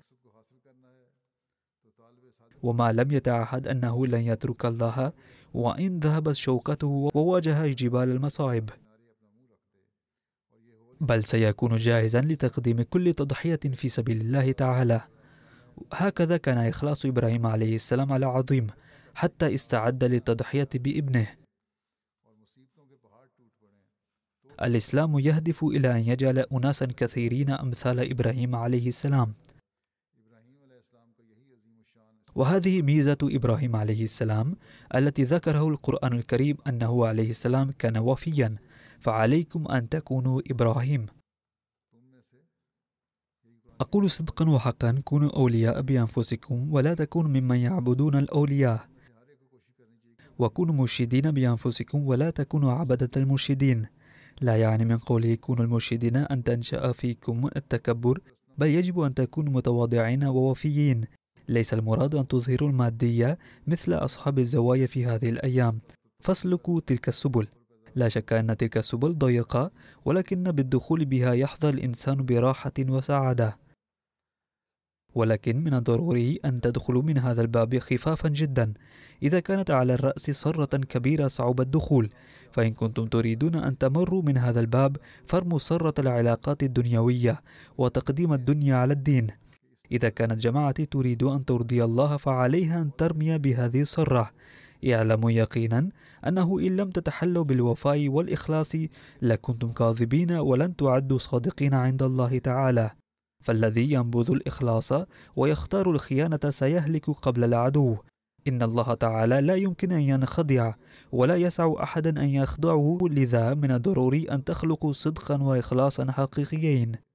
وما 2.63 2.91
لم 2.91 3.11
يتعهد 3.11 3.67
أنه 3.67 4.07
لن 4.07 4.21
يترك 4.21 4.65
الله 4.65 5.11
وإن 5.53 5.99
ذهبت 5.99 6.35
شوكته 6.35 7.09
وواجه 7.13 7.67
جبال 7.67 8.09
المصائب 8.09 8.69
بل 11.01 11.23
سيكون 11.23 11.75
جاهزا 11.75 12.21
لتقديم 12.21 12.81
كل 12.81 13.13
تضحية 13.13 13.59
في 13.73 13.89
سبيل 13.89 14.21
الله 14.21 14.51
تعالى. 14.51 15.01
هكذا 15.93 16.37
كان 16.37 16.57
إخلاص 16.57 17.05
إبراهيم 17.05 17.45
عليه 17.45 17.75
السلام 17.75 18.13
على 18.13 18.25
عظيم 18.25 18.67
حتى 19.15 19.53
استعد 19.53 20.03
للتضحية 20.03 20.69
بابنه. 20.75 21.27
الإسلام 24.61 25.19
يهدف 25.19 25.63
إلى 25.63 25.91
أن 25.91 25.99
يجعل 25.99 26.39
أناسا 26.39 26.85
كثيرين 26.85 27.49
أمثال 27.49 28.11
إبراهيم 28.11 28.55
عليه 28.55 28.87
السلام. 28.87 29.33
وهذه 32.37 32.81
ميزة 32.81 33.17
إبراهيم 33.23 33.75
عليه 33.75 34.03
السلام 34.03 34.55
التي 34.95 35.23
ذكره 35.23 35.67
القرآن 35.67 36.13
الكريم 36.13 36.57
أنه 36.67 37.07
عليه 37.07 37.29
السلام 37.29 37.71
كان 37.71 37.97
وفيا. 37.97 38.55
فعليكم 38.99 39.67
أن 39.67 39.89
تكونوا 39.89 40.41
إبراهيم. 40.51 41.05
أقول 43.81 44.09
صدقا 44.09 44.49
وحقا 44.49 45.01
كونوا 45.03 45.35
أولياء 45.35 45.81
بأنفسكم 45.81 46.73
ولا 46.73 46.93
تكونوا 46.93 47.29
ممن 47.29 47.57
يعبدون 47.57 48.15
الأولياء. 48.15 48.87
وكونوا 50.39 50.75
مرشدين 50.75 51.31
بأنفسكم 51.31 52.07
ولا 52.07 52.29
تكونوا 52.29 52.71
عبدة 52.71 53.11
المرشدين. 53.17 53.85
لا 54.41 54.55
يعني 54.57 54.85
من 54.85 54.97
قوله 54.97 55.35
كونوا 55.35 55.65
المرشدين 55.65 56.15
أن 56.15 56.43
تنشأ 56.43 56.91
فيكم 56.91 57.49
التكبر 57.55 58.21
بل 58.57 58.67
يجب 58.67 58.99
أن 58.99 59.13
تكونوا 59.13 59.53
متواضعين 59.53 60.23
ووفيين. 60.23 61.05
ليس 61.47 61.73
المراد 61.73 62.15
أن 62.15 62.27
تظهروا 62.27 62.69
المادية 62.69 63.37
مثل 63.67 63.93
أصحاب 63.93 64.39
الزوايا 64.39 64.87
في 64.87 65.05
هذه 65.05 65.29
الأيام. 65.29 65.79
فاسلكوا 66.23 66.79
تلك 66.87 67.07
السبل. 67.07 67.47
لا 67.95 68.09
شك 68.09 68.33
أن 68.33 68.57
تلك 68.57 68.77
السبل 68.77 69.17
ضيقة 69.17 69.71
ولكن 70.05 70.43
بالدخول 70.43 71.05
بها 71.05 71.33
يحظى 71.33 71.69
الإنسان 71.69 72.25
براحة 72.25 72.73
وسعادة. 72.79 73.57
ولكن 75.15 75.63
من 75.63 75.73
الضروري 75.73 76.39
أن 76.45 76.61
تدخلوا 76.61 77.01
من 77.01 77.17
هذا 77.17 77.41
الباب 77.41 77.79
خفافا 77.79 78.29
جدا. 78.29 78.73
إذا 79.23 79.39
كانت 79.39 79.71
على 79.71 79.93
الرأس 79.93 80.31
صرة 80.31 80.77
كبيرة 80.77 81.27
صعوبة 81.27 81.63
الدخول. 81.63 82.09
فإن 82.51 82.71
كنتم 82.71 83.05
تريدون 83.05 83.55
أن 83.55 83.77
تمروا 83.77 84.21
من 84.21 84.37
هذا 84.37 84.59
الباب 84.59 84.97
فارموا 85.25 85.57
صرة 85.57 85.93
العلاقات 85.99 86.63
الدنيوية 86.63 87.41
وتقديم 87.77 88.33
الدنيا 88.33 88.75
على 88.75 88.93
الدين. 88.93 89.27
إذا 89.91 90.09
كانت 90.09 90.33
جماعتي 90.33 90.85
تريد 90.85 91.23
أن 91.23 91.45
ترضي 91.45 91.83
الله 91.83 92.17
فعليها 92.17 92.81
أن 92.81 92.91
ترمي 92.97 93.37
بهذه 93.37 93.81
الصرة. 93.81 94.31
اعلموا 94.85 95.31
يقينا 95.31 95.89
أنه 96.27 96.59
إن 96.59 96.77
لم 96.77 96.89
تتحلوا 96.89 97.43
بالوفاء 97.43 98.09
والإخلاص 98.09 98.75
لكنتم 99.21 99.71
كاذبين 99.71 100.31
ولن 100.31 100.75
تعدوا 100.75 101.17
صادقين 101.17 101.73
عند 101.73 102.03
الله 102.03 102.37
تعالى. 102.37 102.91
فالذي 103.43 103.91
ينبذ 103.91 104.31
الإخلاص 104.31 104.93
ويختار 105.35 105.91
الخيانة 105.91 106.39
سيهلك 106.49 107.09
قبل 107.09 107.43
العدو. 107.43 107.97
إن 108.47 108.61
الله 108.63 108.93
تعالى 108.93 109.41
لا 109.41 109.55
يمكن 109.55 109.91
أن 109.91 109.99
ينخدع 109.99 110.73
ولا 111.11 111.35
يسع 111.35 111.73
أحدا 111.83 112.23
أن 112.23 112.29
يخدعه 112.29 112.97
لذا 113.01 113.53
من 113.53 113.71
الضروري 113.71 114.31
أن 114.31 114.43
تخلقوا 114.43 114.91
صدقا 114.91 115.43
وإخلاصا 115.43 116.11
حقيقيين. 116.11 117.06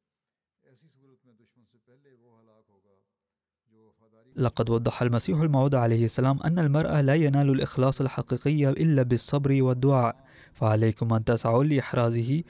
لقد 4.36 4.70
وضح 4.70 5.02
المسيح 5.02 5.40
الموعود 5.40 5.74
عليه 5.74 6.04
السلام 6.04 6.42
أن 6.42 6.58
المرأة 6.58 7.00
لا 7.00 7.14
ينال 7.14 7.50
الإخلاص 7.50 8.00
الحقيقي 8.00 8.68
إلا 8.68 9.02
بالصبر 9.02 9.62
والدعاء. 9.62 10.16
فعليكم 10.52 11.14
أن 11.14 11.24
تسعوا 11.24 11.64
لإحرازه. 11.64 12.42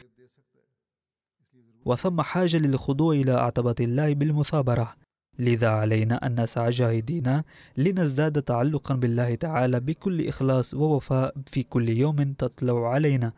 وثم 1.84 2.20
حاجة 2.20 2.56
للخضوع 2.56 3.14
إلى 3.14 3.32
أعتبة 3.32 3.74
الله 3.80 4.14
بالمثابرة. 4.14 4.94
لذا 5.38 5.68
علينا 5.68 6.26
أن 6.26 6.40
نسعى 6.42 6.70
جاهدين 6.70 7.42
لنزداد 7.76 8.42
تعلقا 8.42 8.94
بالله 8.94 9.34
تعالى 9.34 9.80
بكل 9.80 10.28
إخلاص 10.28 10.74
ووفاء 10.74 11.34
في 11.46 11.62
كل 11.62 11.88
يوم 11.88 12.32
تطلع 12.32 12.88
علينا. 12.88 13.32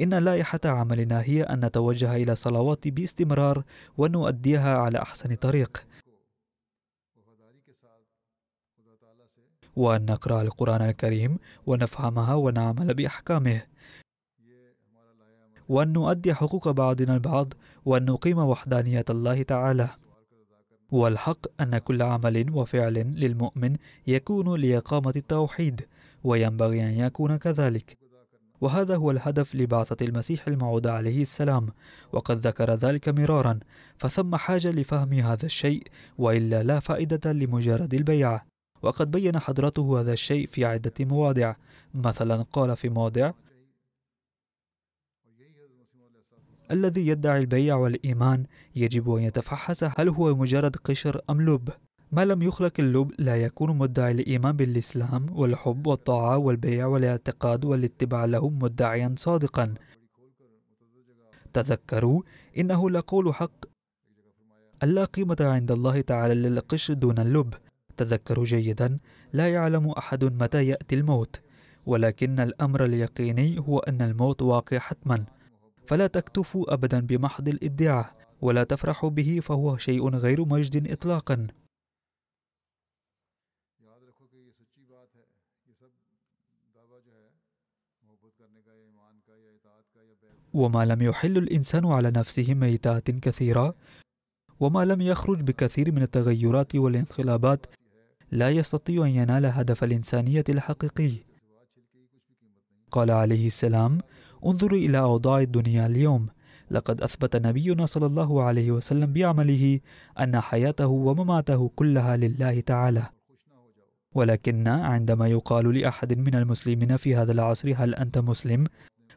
إن 0.00 0.14
لائحة 0.14 0.60
عملنا 0.64 1.22
هي 1.22 1.42
أن 1.42 1.64
نتوجه 1.64 2.16
إلى 2.16 2.32
الصلوات 2.32 2.88
باستمرار 2.88 3.64
ونؤديها 3.98 4.78
على 4.78 4.98
أحسن 4.98 5.34
طريق. 5.34 5.86
وأن 9.76 10.04
نقرأ 10.04 10.42
القرآن 10.42 10.82
الكريم 10.82 11.38
ونفهمها 11.66 12.34
ونعمل 12.34 12.94
بأحكامه. 12.94 13.62
وأن 15.68 15.92
نؤدي 15.92 16.34
حقوق 16.34 16.70
بعضنا 16.70 17.14
البعض 17.14 17.54
وأن 17.84 18.04
نقيم 18.04 18.38
وحدانية 18.38 19.04
الله 19.10 19.42
تعالى. 19.42 19.88
والحق 20.90 21.60
أن 21.60 21.78
كل 21.78 22.02
عمل 22.02 22.50
وفعل 22.50 22.94
للمؤمن 22.94 23.76
يكون 24.06 24.60
لإقامة 24.60 25.12
التوحيد 25.16 25.88
وينبغي 26.24 26.80
أن 26.82 26.94
يكون 26.94 27.36
كذلك. 27.36 28.01
وهذا 28.62 28.96
هو 28.96 29.10
الهدف 29.10 29.54
لبعثة 29.54 29.96
المسيح 30.06 30.48
الموعود 30.48 30.86
عليه 30.86 31.22
السلام. 31.22 31.66
وقد 32.12 32.46
ذكر 32.46 32.74
ذلك 32.74 33.08
مرارا 33.08 33.58
فثم 33.98 34.36
حاجة 34.36 34.70
لفهم 34.70 35.12
هذا 35.12 35.46
الشيء 35.46 35.82
وإلا 36.18 36.62
لا 36.62 36.80
فائدة 36.80 37.32
لمجرد 37.32 37.94
البيعة 37.94 38.46
وقد 38.82 39.10
بين 39.10 39.38
حضرته 39.38 40.00
هذا 40.00 40.12
الشيء 40.12 40.46
في 40.46 40.64
عدة 40.64 40.92
مواضع. 41.00 41.54
مثلا 41.94 42.42
قال 42.42 42.76
في 42.76 42.88
موضع 42.88 43.32
الذي 46.70 47.06
يدعي 47.06 47.40
البيع 47.40 47.76
والإيمان 47.76 48.46
يجب 48.76 49.14
أن 49.14 49.22
يتفحص 49.22 49.84
هل 49.84 50.08
هو 50.08 50.34
مجرد 50.34 50.76
قشر 50.76 51.20
أم 51.30 51.42
لب؟ 51.42 51.68
ما 52.12 52.24
لم 52.24 52.42
يخلق 52.42 52.72
اللب 52.78 53.12
لا 53.18 53.36
يكون 53.36 53.78
مدعي 53.78 54.12
الإيمان 54.12 54.56
بالإسلام 54.56 55.26
والحب 55.32 55.86
والطاعة 55.86 56.38
والبيع 56.38 56.86
والاعتقاد 56.86 57.64
والاتباع 57.64 58.24
له 58.24 58.48
مدعيا 58.48 59.14
صادقا. 59.18 59.74
تذكروا 61.52 62.22
إنه 62.58 62.90
لقول 62.90 63.34
حق. 63.34 63.64
ألا 64.82 65.04
قيمة 65.04 65.36
عند 65.40 65.72
الله 65.72 66.00
تعالى 66.00 66.34
للقشر 66.34 66.94
دون 66.94 67.18
اللب. 67.18 67.54
تذكروا 67.96 68.44
جيدا 68.44 68.98
لا 69.32 69.48
يعلم 69.48 69.90
أحد 69.90 70.24
متى 70.24 70.66
يأتي 70.66 70.94
الموت 70.94 71.40
ولكن 71.86 72.40
الأمر 72.40 72.84
اليقيني 72.84 73.58
هو 73.58 73.78
أن 73.78 74.02
الموت 74.02 74.42
واقع 74.42 74.78
حتما. 74.78 75.24
فلا 75.86 76.06
تكتفوا 76.06 76.74
أبدا 76.74 77.00
بمحض 77.00 77.48
الإدعاء 77.48 78.14
ولا 78.40 78.64
تفرحوا 78.64 79.10
به 79.10 79.40
فهو 79.42 79.76
شيء 79.76 80.08
غير 80.08 80.44
مجد 80.44 80.90
إطلاقا. 80.90 81.46
وما 90.54 90.84
لم 90.84 91.02
يحل 91.02 91.38
الإنسان 91.38 91.86
على 91.86 92.10
نفسه 92.10 92.54
ميتات 92.54 93.10
كثيرة 93.10 93.74
وما 94.60 94.84
لم 94.84 95.00
يخرج 95.00 95.40
بكثير 95.40 95.92
من 95.92 96.02
التغيرات 96.02 96.76
والانقلابات 96.76 97.66
لا 98.32 98.50
يستطيع 98.50 99.04
أن 99.04 99.10
ينال 99.10 99.46
هدف 99.46 99.84
الإنسانية 99.84 100.44
الحقيقي. 100.48 101.12
قال 102.90 103.10
عليه 103.10 103.46
السلام 103.46 103.98
انظروا 104.46 104.78
إلى 104.78 104.98
أوضاع 104.98 105.40
الدنيا 105.40 105.86
اليوم. 105.86 106.28
لقد 106.70 107.02
أثبت 107.02 107.36
نبينا 107.36 107.86
صلى 107.86 108.06
الله 108.06 108.42
عليه 108.42 108.70
وسلم 108.70 109.12
بعمله 109.12 109.80
أن 110.20 110.40
حياته 110.40 110.86
ومماته 110.86 111.70
كلها 111.76 112.16
لله 112.16 112.60
تعالى. 112.60 113.06
ولكن 114.14 114.68
عندما 114.68 115.26
يقال 115.28 115.78
لأحد 115.78 116.18
من 116.18 116.34
المسلمين 116.34 116.96
في 116.96 117.16
هذا 117.16 117.32
العصر 117.32 117.72
هل 117.76 117.94
أنت 117.94 118.18
مسلم؟ 118.18 118.66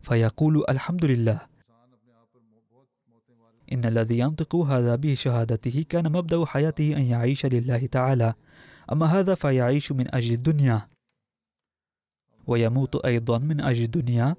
فيقول 0.06 0.66
الحمد 0.70 1.06
لله 1.06 1.42
إن 3.72 3.86
الذي 3.86 4.20
ينطق 4.20 4.56
هذا 4.56 4.96
بشهادته 4.96 5.86
كان 5.90 6.12
مبدأ 6.12 6.46
حياته 6.46 6.98
أن 6.98 7.02
يعيش 7.02 7.46
لله 7.46 7.86
تعالى. 7.86 8.34
أما 8.92 9.06
هذا 9.06 9.36
فيعيش 9.36 9.92
من 9.92 10.16
أجل 10.16 10.34
الدنيا. 10.34 10.88
ويموت 12.48 13.06
أيضا 13.06 13.38
من 13.38 13.62
أجل 13.62 13.84
الدنيا. 13.84 14.36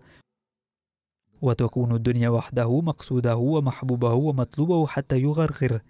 وتكون 1.42 1.94
الدنيا 1.94 2.28
وحده 2.28 2.80
مقصوده 2.80 3.36
ومحبوبه 3.36 4.12
ومطلوبه 4.12 4.86
حتى 4.86 5.18
يغرغر. 5.18 5.80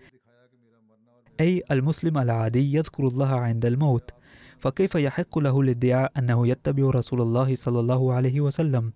أي 1.40 1.62
المسلم 1.70 2.18
العادي 2.18 2.74
يذكر 2.74 3.08
الله 3.08 3.28
عند 3.28 3.66
الموت. 3.66 4.10
فكيف 4.58 4.94
يحق 4.94 5.38
له 5.38 5.60
الادعاء 5.60 6.12
أنه 6.18 6.48
يتبع 6.48 6.90
رسول 6.90 7.20
الله 7.20 7.56
صلى 7.56 7.80
الله 7.80 8.12
عليه 8.12 8.40
وسلم؟ 8.40 8.92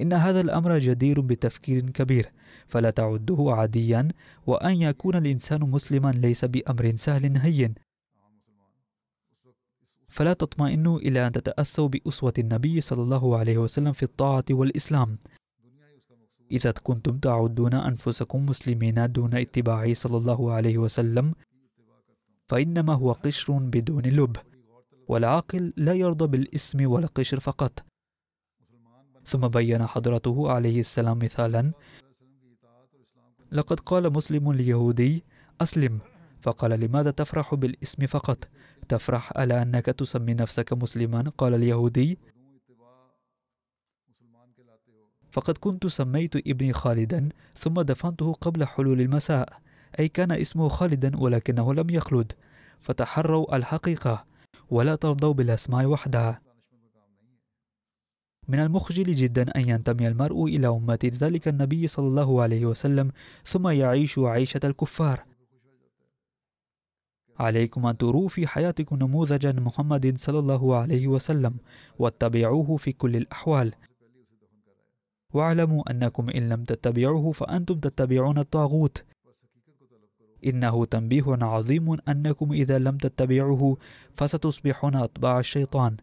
إن 0.00 0.12
هذا 0.12 0.40
الأمر 0.40 0.78
جدير 0.78 1.20
بتفكير 1.20 1.90
كبير 1.90 2.32
فلا 2.66 2.90
تعده 2.90 3.46
عاديا 3.48 4.08
وأن 4.46 4.82
يكون 4.82 5.16
الإنسان 5.16 5.60
مسلما 5.60 6.10
ليس 6.10 6.44
بأمر 6.44 6.96
سهل 6.96 7.36
هين 7.36 7.74
فلا 10.08 10.32
تطمئنوا 10.32 10.98
إلى 10.98 11.26
أن 11.26 11.32
تتأسوا 11.32 11.88
بأسوة 11.88 12.32
النبي 12.38 12.80
صلى 12.80 13.02
الله 13.02 13.38
عليه 13.38 13.58
وسلم 13.58 13.92
في 13.92 14.02
الطاعة 14.02 14.44
والإسلام. 14.50 15.18
إذا 16.50 16.70
كنتم 16.70 17.18
تعدون 17.18 17.74
أنفسكم 17.74 18.46
مسلمين 18.46 19.12
دون 19.12 19.34
اتباعه 19.34 19.94
صلى 19.94 20.16
الله 20.16 20.52
عليه 20.52 20.78
وسلم 20.78 21.34
فإنما 22.48 22.94
هو 22.94 23.12
قشر 23.12 23.52
بدون 23.52 24.02
لب 24.02 24.36
والعاقل 25.08 25.72
لا 25.76 25.92
يرضى 25.92 26.26
بالإسم 26.26 26.90
والقشر 26.90 27.40
فقط. 27.40 27.89
ثم 29.24 29.48
بين 29.48 29.86
حضرته 29.86 30.50
عليه 30.50 30.80
السلام 30.80 31.18
مثالا. 31.18 31.72
لقد 33.52 33.80
قال 33.80 34.12
مسلم 34.12 34.52
ليهودي 34.52 35.24
أسلم. 35.60 35.98
فقال 36.40 36.80
لماذا 36.80 37.10
تفرح 37.10 37.54
بالاسم 37.54 38.06
فقط؟ 38.06 38.48
تفرح 38.88 39.38
ألا 39.38 39.62
أنك 39.62 39.86
تسمي 39.86 40.34
نفسك 40.34 40.72
مسلما؟ 40.72 41.30
قال 41.38 41.54
اليهودي. 41.54 42.18
فقد 45.30 45.58
كنت 45.58 45.86
سميت 45.86 46.36
ابني 46.36 46.72
خالدا 46.72 47.28
ثم 47.56 47.80
دفنته 47.80 48.32
قبل 48.32 48.64
حلول 48.64 49.00
المساء. 49.00 49.60
أي 49.98 50.08
كان 50.08 50.32
اسمه 50.32 50.68
خالدا 50.68 51.18
ولكنه 51.18 51.74
لم 51.74 51.90
يخلد. 51.90 52.32
فتحروا 52.80 53.56
الحقيقة 53.56 54.24
ولا 54.70 54.94
ترضوا 54.94 55.32
بالأسماء 55.32 55.86
وحدها. 55.86 56.49
من 58.50 58.58
المخجل 58.58 59.12
جدا 59.12 59.42
أن 59.42 59.68
ينتمي 59.68 60.08
المرء 60.08 60.44
إلى 60.44 60.68
أمة 60.68 60.98
ذلك 61.04 61.48
النبي 61.48 61.86
صلى 61.86 62.06
الله 62.06 62.42
عليه 62.42 62.66
وسلم 62.66 63.12
ثم 63.44 63.68
يعيش 63.68 64.18
عيشة 64.18 64.60
الكفار. 64.64 65.24
عليكم 67.38 67.86
أن 67.86 67.96
تروا 67.96 68.28
في 68.28 68.46
حياتكم 68.46 68.96
نموذجا 68.96 69.52
محمد 69.52 70.18
صلى 70.18 70.38
الله 70.38 70.76
عليه 70.76 71.08
وسلم 71.08 71.56
واتبعوه 71.98 72.76
في 72.76 72.92
كل 72.92 73.16
الأحوال. 73.16 73.74
واعلموا 75.34 75.90
أنكم 75.90 76.30
إن 76.30 76.48
لم 76.48 76.64
تتبعوه 76.64 77.32
فأنتم 77.32 77.80
تتبعون 77.80 78.38
الطاغوت. 78.38 79.04
إنه 80.46 80.84
تنبيه 80.84 81.24
عظيم 81.28 81.96
أنكم 82.08 82.52
إذا 82.52 82.78
لم 82.78 82.96
تتبعوه 82.96 83.76
فستصبحون 84.14 84.96
أتباع 84.96 85.38
الشيطان. 85.38 85.96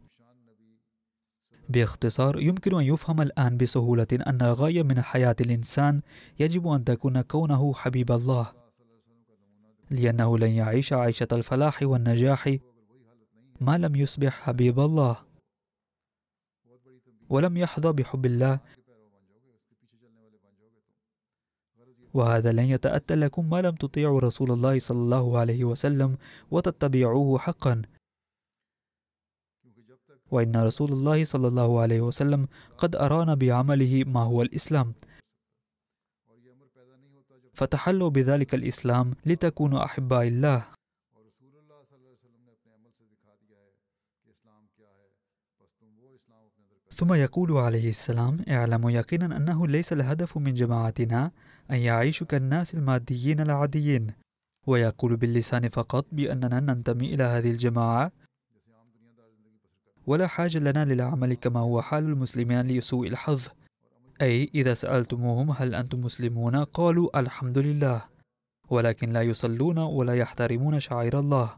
باختصار 1.70 2.40
يمكن 2.42 2.76
أن 2.76 2.84
يفهم 2.84 3.22
الآن 3.22 3.58
بسهولة 3.58 4.08
أن 4.14 4.42
الغاية 4.42 4.84
من 4.84 5.02
حياة 5.02 5.36
الإنسان 5.42 6.02
يجب 6.40 6.68
أن 6.68 6.84
تكون 6.84 7.22
كونه 7.22 7.74
حبيب 7.74 8.12
الله 8.12 8.52
لأنه 9.92 10.38
لن 10.38 10.52
يعيش 10.52 10.94
عيشة 10.94 11.28
الفلاح 11.32 11.84
والنجاح 11.84 12.58
ما 13.62 13.78
لم 13.78 13.96
يصبح 13.96 14.42
حبيب 14.42 14.80
الله 14.80 15.18
ولم 17.30 17.58
يحظى 17.58 17.92
بحب 17.92 18.26
الله. 18.26 18.60
وهذا 22.14 22.52
لن 22.52 22.64
يتأتى 22.64 23.16
لكم 23.16 23.50
ما 23.50 23.62
لم 23.62 23.76
تطيعوا 23.76 24.20
رسول 24.20 24.52
الله 24.52 24.80
صلى 24.80 24.98
الله 24.98 25.38
عليه 25.38 25.64
وسلم 25.64 26.18
وتتبعوه 26.52 27.40
حقا. 27.40 27.82
وإن 30.32 30.56
رسول 30.56 30.92
الله 30.92 31.26
صلى 31.26 31.48
الله 31.48 31.82
عليه 31.82 32.02
وسلم 32.02 32.48
قد 32.78 32.96
أرانا 32.96 33.34
بعمله 33.36 34.04
ما 34.08 34.24
هو 34.24 34.42
الإسلام. 34.42 34.94
فتحلوا 37.54 38.10
بذلك 38.10 38.56
الإسلام 38.56 39.16
لتكونوا 39.26 39.86
أحباء 39.86 40.28
الله. 40.28 40.66
ثم 46.98 47.14
يقول 47.14 47.52
عليه 47.52 47.90
السلام 47.90 48.42
اعلموا 48.50 48.92
يقينا 48.92 49.38
أنه 49.38 49.68
ليس 49.68 49.94
الهدف 49.94 50.38
من 50.38 50.54
جماعتنا 50.54 51.32
أن 51.72 51.76
يعيشوا 51.76 52.28
كالناس 52.28 52.74
الماديين 52.74 53.40
العاديين. 53.40 54.14
ويقول 54.68 55.16
باللسان 55.16 55.70
فقط 55.70 56.06
بأننا 56.12 56.60
ننتمي 56.60 57.14
إلى 57.14 57.24
هذه 57.24 57.52
الجماعة 57.52 58.12
ولا 60.08 60.28
حاجة 60.28 60.60
لنا 60.60 60.86
للعمل 60.86 61.34
كما 61.34 61.60
هو 61.60 61.82
حال 61.82 62.04
المسلمين 62.04 62.62
لسوء 62.62 63.08
الحظ. 63.08 63.48
أي 64.22 64.50
إذا 64.56 64.74
سألتموهم 64.74 65.52
هل 65.52 65.76
أنتم 65.76 66.02
مسلمون 66.02 66.64
قالوا 66.64 67.20
الحمد 67.20 67.58
لله 67.58 68.02
ولكن 68.70 69.14
لا 69.14 69.22
يصلون 69.22 69.78
ولا 69.78 70.16
يحترمون 70.16 70.80
شعائر 70.80 71.20
الله. 71.20 71.54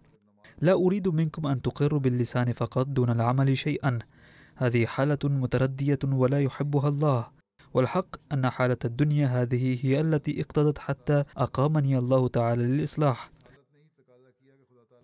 لا 0.62 0.74
أريد 0.74 1.08
منكم 1.08 1.48
أن 1.48 1.62
تقروا 1.62 2.00
باللسان 2.00 2.54
فقط 2.54 2.88
دون 2.88 3.10
العمل 3.10 3.58
شيئا. 3.58 4.00
هذه 4.56 4.86
حالة 4.86 5.20
متردية 5.24 6.00
ولا 6.04 6.40
يحبها 6.40 6.90
الله. 6.90 7.28
والحق 7.74 8.16
أن 8.34 8.50
حالة 8.50 8.78
الدنيا 8.86 9.28
هذه 9.28 9.80
هي 9.86 10.02
التي 10.02 10.42
اقتضت 10.42 10.78
حتى 10.78 11.24
أقامني 11.38 11.98
الله 11.98 12.28
تعالى 12.28 12.64
للإصلاح. 12.64 13.32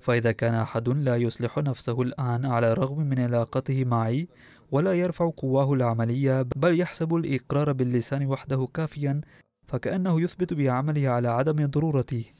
فإذا 0.05 0.31
كان 0.31 0.53
أحد 0.53 0.89
لا 0.89 1.15
يصلح 1.17 1.57
نفسه 1.57 2.01
الآن 2.01 2.45
على 2.45 2.71
الرغم 2.71 2.99
من 2.99 3.19
علاقته 3.19 3.85
معي 3.85 4.27
ولا 4.71 4.93
يرفع 4.93 5.31
قواه 5.37 5.73
العملية 5.73 6.45
بل 6.55 6.79
يحسب 6.79 7.15
الإقرار 7.15 7.73
باللسان 7.73 8.25
وحده 8.25 8.67
كافيا 8.73 9.21
فكأنه 9.67 10.21
يثبت 10.21 10.53
بعمله 10.53 11.09
على 11.09 11.27
عدم 11.27 11.65
ضرورتي 11.65 12.31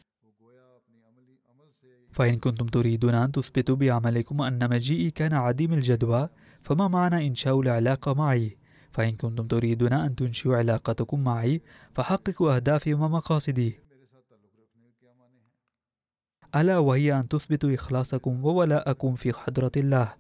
فإن 2.12 2.38
كنتم 2.38 2.66
تريدون 2.66 3.14
أن 3.14 3.32
تثبتوا 3.32 3.76
بعملكم 3.76 4.42
أن 4.42 4.70
مجيئي 4.70 5.12
كان 5.12 5.34
عديم 5.34 5.74
الجدوى 5.74 6.30
فما 6.62 6.88
معنى 6.88 7.28
إنشاء 7.28 7.62
العلاقة 7.62 8.14
معي؟ 8.14 8.58
فإن 8.92 9.12
كنتم 9.12 9.48
تريدون 9.48 9.94
أن 9.94 10.16
تنشئوا 10.16 10.58
علاقتكم 10.58 11.24
معي 11.24 11.62
فحققوا 11.94 12.56
أهدافي 12.56 12.94
ومقاصدي 12.94 13.85
ألا 16.56 16.78
وهي 16.78 17.20
أن 17.20 17.28
تثبتوا 17.28 17.74
إخلاصكم 17.74 18.46
وولاءكم 18.46 19.16
في 19.16 19.34
حضرة 19.34 19.72
الله. 19.78 20.14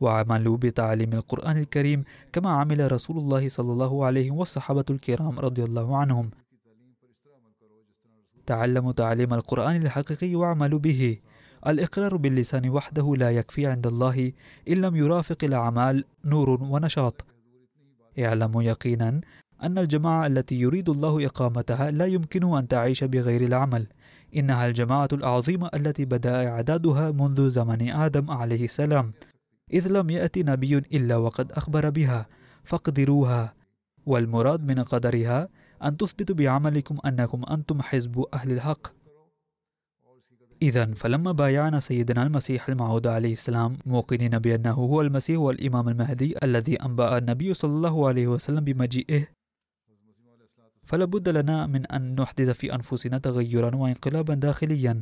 وعملوا 0.00 0.56
بتعليم 0.56 1.12
القرآن 1.12 1.58
الكريم 1.58 2.04
كما 2.32 2.50
عمل 2.50 2.92
رسول 2.92 3.18
الله 3.18 3.48
صلى 3.48 3.72
الله 3.72 4.04
عليه 4.04 4.30
والصحابة 4.30 4.84
الكرام 4.90 5.38
رضي 5.38 5.64
الله 5.64 5.96
عنهم. 5.96 6.30
تعلموا 8.46 8.92
تعليم 8.92 9.34
القرآن 9.34 9.82
الحقيقي 9.82 10.34
واعملوا 10.34 10.78
به. 10.78 11.18
الإقرار 11.66 12.16
باللسان 12.16 12.70
وحده 12.70 13.14
لا 13.16 13.30
يكفي 13.30 13.66
عند 13.66 13.86
الله 13.86 14.32
إن 14.68 14.76
لم 14.76 14.96
يرافق 14.96 15.44
الأعمال 15.44 16.04
نور 16.24 16.50
ونشاط. 16.50 17.24
اعلموا 18.18 18.62
يقينا 18.62 19.20
أن 19.62 19.78
الجماعة 19.78 20.26
التي 20.26 20.60
يريد 20.60 20.88
الله 20.88 21.26
إقامتها 21.26 21.90
لا 21.90 22.06
يمكن 22.06 22.56
أن 22.56 22.68
تعيش 22.68 23.04
بغير 23.04 23.44
العمل. 23.44 23.86
إنها 24.36 24.66
الجماعة 24.66 25.08
العظيمة 25.12 25.70
التي 25.74 26.04
بدأ 26.04 26.48
إعدادها 26.48 27.10
منذ 27.10 27.48
زمن 27.48 27.90
آدم 27.90 28.30
عليه 28.30 28.64
السلام. 28.64 29.12
إذ 29.72 29.88
لم 29.88 30.10
يأتي 30.10 30.42
نبي 30.42 30.78
إلا 30.78 31.16
وقد 31.16 31.52
أخبر 31.52 31.90
بها. 31.90 32.26
فاقدروها. 32.64 33.54
والمراد 34.06 34.64
من 34.64 34.82
قدرها 34.82 35.48
أن 35.84 35.96
تثبتوا 35.96 36.36
بعملكم 36.36 36.98
أنكم 37.06 37.42
أنتم 37.50 37.82
حزب 37.82 38.24
أهل 38.34 38.52
الحق. 38.52 38.86
إذا 40.62 40.94
فلما 40.94 41.32
بايعنا 41.32 41.80
سيدنا 41.80 42.22
المسيح 42.22 42.68
الموعود 42.68 43.06
عليه 43.06 43.32
السلام 43.32 43.78
موقنين 43.86 44.38
بأنه 44.38 44.72
هو 44.72 45.00
المسيح 45.00 45.38
والإمام 45.38 45.88
المهدي 45.88 46.34
الذي 46.42 46.76
أنبأ 46.76 47.18
النبي 47.18 47.54
صلى 47.54 47.70
الله 47.70 48.08
عليه 48.08 48.26
وسلم 48.26 48.64
بمجيئه. 48.64 49.41
فلا 50.86 51.04
بد 51.04 51.28
لنا 51.28 51.66
من 51.66 51.86
أن 51.86 52.20
نحدث 52.20 52.50
في 52.50 52.74
أنفسنا 52.74 53.18
تغيرا 53.18 53.76
وانقلابا 53.76 54.34
داخليا 54.34 55.00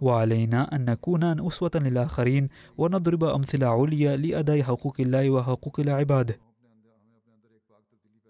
وعلينا 0.00 0.76
أن 0.76 0.84
نكون 0.84 1.46
أسوة 1.46 1.70
للآخرين 1.74 2.48
ونضرب 2.78 3.24
أمثلة 3.24 3.66
عليا 3.66 4.16
لأداء 4.16 4.62
حقوق 4.62 4.96
الله 5.00 5.30
وحقوق 5.30 5.80
العباد. 5.80 6.36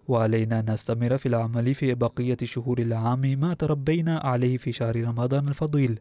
وعلينا 0.07 0.59
أن 0.59 0.71
نستمر 0.71 1.17
في 1.17 1.25
العمل 1.25 1.73
في 1.73 1.93
بقية 1.93 2.37
شهور 2.43 2.79
العام 2.79 3.21
ما 3.21 3.53
تربينا 3.53 4.17
عليه 4.17 4.57
في 4.57 4.71
شهر 4.71 5.03
رمضان 5.03 5.47
الفضيل. 5.47 5.99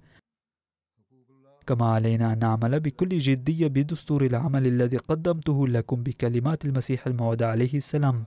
كما 1.67 1.87
علينا 1.87 2.33
أن 2.33 2.39
نعمل 2.39 2.81
بكل 2.81 3.19
جدية 3.19 3.67
بدستور 3.67 4.27
العمل 4.27 4.67
الذي 4.67 4.97
قدمته 4.97 5.69
لكم 5.69 6.03
بكلمات 6.03 6.65
المسيح 6.65 7.07
الموعود 7.07 7.43
عليه 7.43 7.75
السلام. 7.75 8.25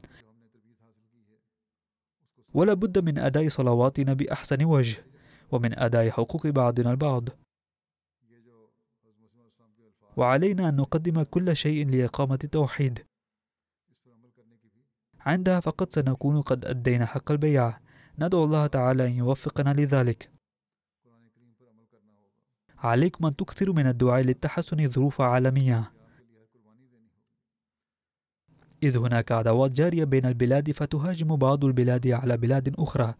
ولا 2.56 2.74
بد 2.74 3.00
من 3.00 3.18
أداء 3.20 3.48
صلواتنا 3.48 4.14
بأحسن 4.14 4.66
وجه 4.66 5.06
ومن 5.52 5.80
أداء 5.80 6.10
حقوق 6.10 6.48
بعضنا 6.48 6.92
البعض. 6.92 7.30
وعلينا 10.18 10.70
أن 10.70 10.76
نقدم 10.76 11.24
كل 11.24 11.56
شيء 11.56 11.90
لإقامة 11.90 12.40
التوحيد. 12.44 13.06
عندها 15.20 15.60
فقط 15.60 15.92
سنكون 15.92 16.42
قد 16.42 16.66
أدينا 16.66 17.06
حق 17.06 17.32
البيع. 17.32 17.80
ندعو 18.20 18.44
الله 18.44 18.68
تعالى 18.68 19.08
أن 19.08 19.12
يوفقنا 19.12 19.74
لذلك. 19.74 20.32
عليكم 22.78 23.26
أن 23.26 23.36
تكثروا 23.36 23.76
من 23.76 23.88
الدعاء 23.88 24.22
لتحسن 24.22 24.88
ظروف 24.88 25.22
عالمية. 25.22 25.95
إذ 28.86 28.98
هناك 28.98 29.32
عداوات 29.32 29.72
جارية 29.72 30.04
بين 30.04 30.26
البلاد 30.26 30.72
فتهاجم 30.72 31.36
بعض 31.36 31.66
البلاد 31.66 32.08
على 32.08 32.38
بلاد 32.38 32.76
أخرى. 32.80 33.14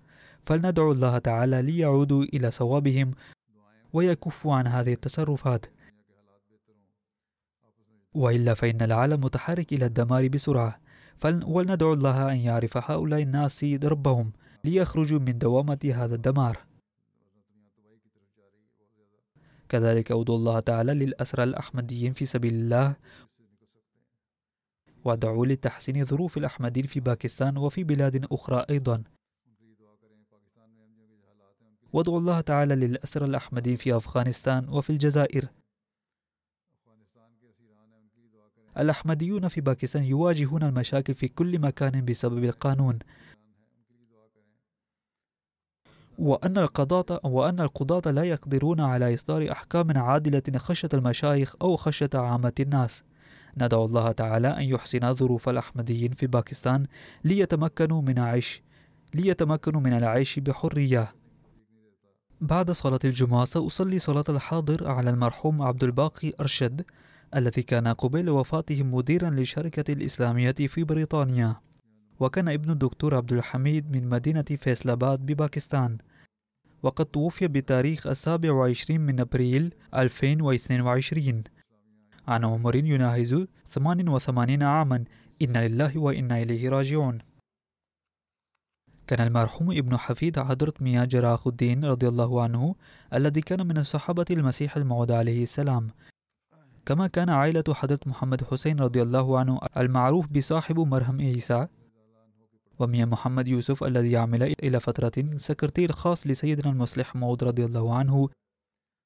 فلندعو 0.44 0.92
الله 0.92 1.18
تعالى 1.18 1.62
ليعودوا 1.62 2.24
إلى 2.24 2.52
صوابهم 2.52 3.12
ويكفوا 3.94 4.56
عن 4.56 4.68
هذه 4.68 4.94
التصرفات. 4.94 5.66
وإلا 8.14 8.54
فإن 8.54 8.82
العالم 8.82 9.20
متحرك 9.20 9.74
إلى 9.74 9.86
الدمار 9.86 10.28
بسرعة. 10.28 10.80
ولندعو 11.26 11.94
الله 11.94 12.32
أن 12.32 12.38
يعرف 12.38 12.78
هؤلاء 12.78 13.22
الناس 13.22 13.64
ربهم 13.64 14.32
ليخرجوا 14.64 15.20
من 15.20 15.38
دوامة 15.38 15.94
هذا 15.96 16.16
الدمار. 16.16 16.58
كذلك 19.70 20.12
أدعو 20.12 20.36
الله 20.36 20.60
تعالى 20.60 20.94
للأسرى 20.94 21.44
الأحمديين 21.44 22.14
في 22.14 22.26
سبيل 22.26 22.54
الله 22.54 22.96
وادعوا 25.06 25.46
لتحسين 25.46 26.06
ظروف 26.06 26.38
الأحمدين 26.38 26.86
في 26.86 27.00
باكستان 27.00 27.58
وفي 27.58 27.84
بلاد 27.84 28.26
أخرى 28.32 28.66
أيضا. 28.70 29.04
وادعوا 31.94 32.20
الله 32.20 32.42
تعالى 32.42 32.76
للأسرى 32.76 33.26
الأحمدين 33.26 33.76
في 33.76 33.98
أفغانستان 33.98 34.70
وفي 34.70 34.90
الجزائر. 34.90 35.48
الأحمديون 38.78 39.48
في 39.48 39.62
باكستان 39.62 40.04
يواجهون 40.04 40.64
المشاكل 40.64 41.14
في 41.14 41.28
كل 41.28 41.60
مكان 41.60 42.06
بسبب 42.06 42.44
القانون. 42.44 43.00
وأن 46.20 46.58
القضاة 46.58 47.20
وأن 47.24 47.60
القضاة 47.60 48.12
لا 48.12 48.24
يقدرون 48.24 48.82
على 48.82 49.14
إصدار 49.14 49.52
أحكام 49.52 49.98
عادلة 49.98 50.60
خشية 50.60 50.90
المشايخ 50.94 51.56
أو 51.62 51.76
خشية 51.76 52.10
عامة 52.14 52.54
الناس. 52.60 53.04
ندعو 53.58 53.86
الله 53.86 54.12
تعالى 54.12 54.48
أن 54.48 54.64
يحسن 54.64 55.14
ظروف 55.14 55.50
الأحمديين 55.50 56.12
في 56.12 56.28
باكستان 56.28 56.86
ليتمكنوا 57.24 58.02
من 58.02 58.20
عيش 58.20 58.64
ليتمكنوا 59.14 59.82
من 59.82 59.94
العيش 59.94 60.40
بحرية. 60.40 61.16
بعد 62.42 62.72
صلاة 62.72 63.00
الجمعة 63.06 63.46
سأصلي 63.46 64.00
صلاة 64.00 64.24
الحاضر 64.30 64.88
على 64.88 65.10
المرحوم 65.10 65.62
عبد 65.62 65.84
الباقي 65.84 66.34
أرشد 66.40 66.86
الذي 67.36 67.64
كان 67.64 67.88
قبيل 67.88 68.30
وفاته 68.30 68.84
مديرا 68.84 69.30
للشركة 69.30 69.94
الإسلامية 69.94 70.52
في 70.52 70.84
بريطانيا. 70.84 71.56
وكان 72.20 72.50
ابن 72.50 72.72
الدكتور 72.72 73.16
عبد 73.16 73.34
الحميد 73.34 73.92
من 73.92 74.10
مدينة 74.10 74.46
فيصلآباد 74.58 75.20
بباكستان. 75.20 75.98
وقد 76.84 77.06
توفي 77.06 77.48
بتاريخ 77.48 78.08
السابع 78.08 78.52
وعشرين 78.52 79.02
من 79.02 79.20
أبريل 79.20 79.74
2022 79.96 81.44
عن 82.28 82.46
عمر 82.46 82.76
يناهز 82.76 83.46
88 83.68 84.64
عاما. 84.64 85.04
إنا 85.42 85.68
لله 85.68 85.98
وإنا 85.98 86.42
إليه 86.42 86.70
راجعون. 86.70 87.18
كان 89.08 89.28
المرحوم 89.28 89.72
ابن 89.72 89.98
حفيد 89.98 90.40
حضرة 90.40 90.74
مياه 90.82 91.06
جراخ 91.06 91.48
الدين 91.48 91.86
رضي 91.86 92.08
الله 92.08 92.44
عنه 92.44 92.76
الذي 93.14 93.42
كان 93.42 93.68
من 93.68 93.78
الصحابة 93.78 94.26
المسيح 94.32 94.78
الموعود 94.78 95.12
عليه 95.12 95.44
السلام. 95.44 95.90
كما 96.86 97.08
كان 97.08 97.30
عائلة 97.30 97.64
حضرة 97.74 98.00
محمد 98.06 98.44
حسين 98.44 98.80
رضي 98.80 99.02
الله 99.02 99.40
عنه 99.40 99.60
المعروف 99.78 100.28
بصاحب 100.28 100.80
مرهم 100.80 101.22
عيسى 101.22 101.68
وميا 102.80 103.06
محمد 103.06 103.48
يوسف 103.48 103.84
الذي 103.84 104.12
يعمل 104.12 104.44
إلى 104.44 104.80
فترة 104.80 105.38
سكرتير 105.38 105.92
خاص 105.92 106.28
لسيدنا 106.28 106.72
المصلح 106.72 107.16
موعود 107.16 107.44
رضي 107.44 107.66
الله 107.66 107.96
عنه. 107.96 108.30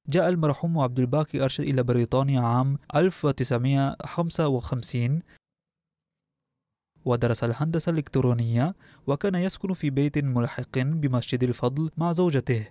جاء 0.08 0.28
المرحوم 0.28 0.78
عبد 0.78 1.00
الباقي 1.00 1.42
أرشد 1.42 1.64
إلى 1.64 1.82
بريطانيا 1.82 2.40
عام 2.40 2.78
1955 2.94 5.22
ودرس 7.04 7.44
الهندسة 7.44 7.90
الإلكترونية 7.90 8.74
وكان 9.06 9.34
يسكن 9.34 9.72
في 9.72 9.90
بيت 9.90 10.18
ملحق 10.18 10.78
بمسجد 10.78 11.42
الفضل 11.42 11.90
مع 11.96 12.12
زوجته. 12.12 12.66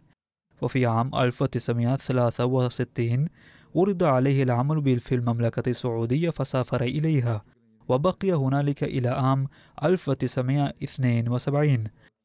وفي 0.61 0.85
عام 0.85 1.15
1963 1.15 3.27
ورد 3.73 4.03
عليه 4.03 4.43
العمل 4.43 4.99
في 4.99 5.15
المملكة 5.15 5.69
السعودية 5.69 6.29
فسافر 6.29 6.81
إليها. 6.81 7.43
وبقي 7.87 8.33
هنالك 8.33 8.83
إلى 8.83 9.09
عام 9.09 9.47
1972 9.83 11.83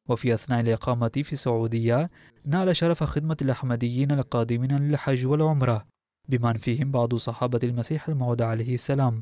وفي 0.09 0.35
أثناء 0.35 0.61
الإقامة 0.61 1.11
في 1.15 1.33
السعودية 1.33 2.11
نال 2.47 2.77
شرف 2.77 3.05
خدمة 3.05 3.37
الأحمديين 3.43 4.13
القادمين 4.13 4.79
للحج 4.79 5.27
والعمرة 5.27 5.87
بمن 6.29 6.53
فيهم 6.53 6.91
بعض 6.91 7.15
صحابة 7.15 7.61
المسيح 7.65 8.09
الموعود 8.09 8.43
عليه 8.43 8.75
السلام. 8.75 9.19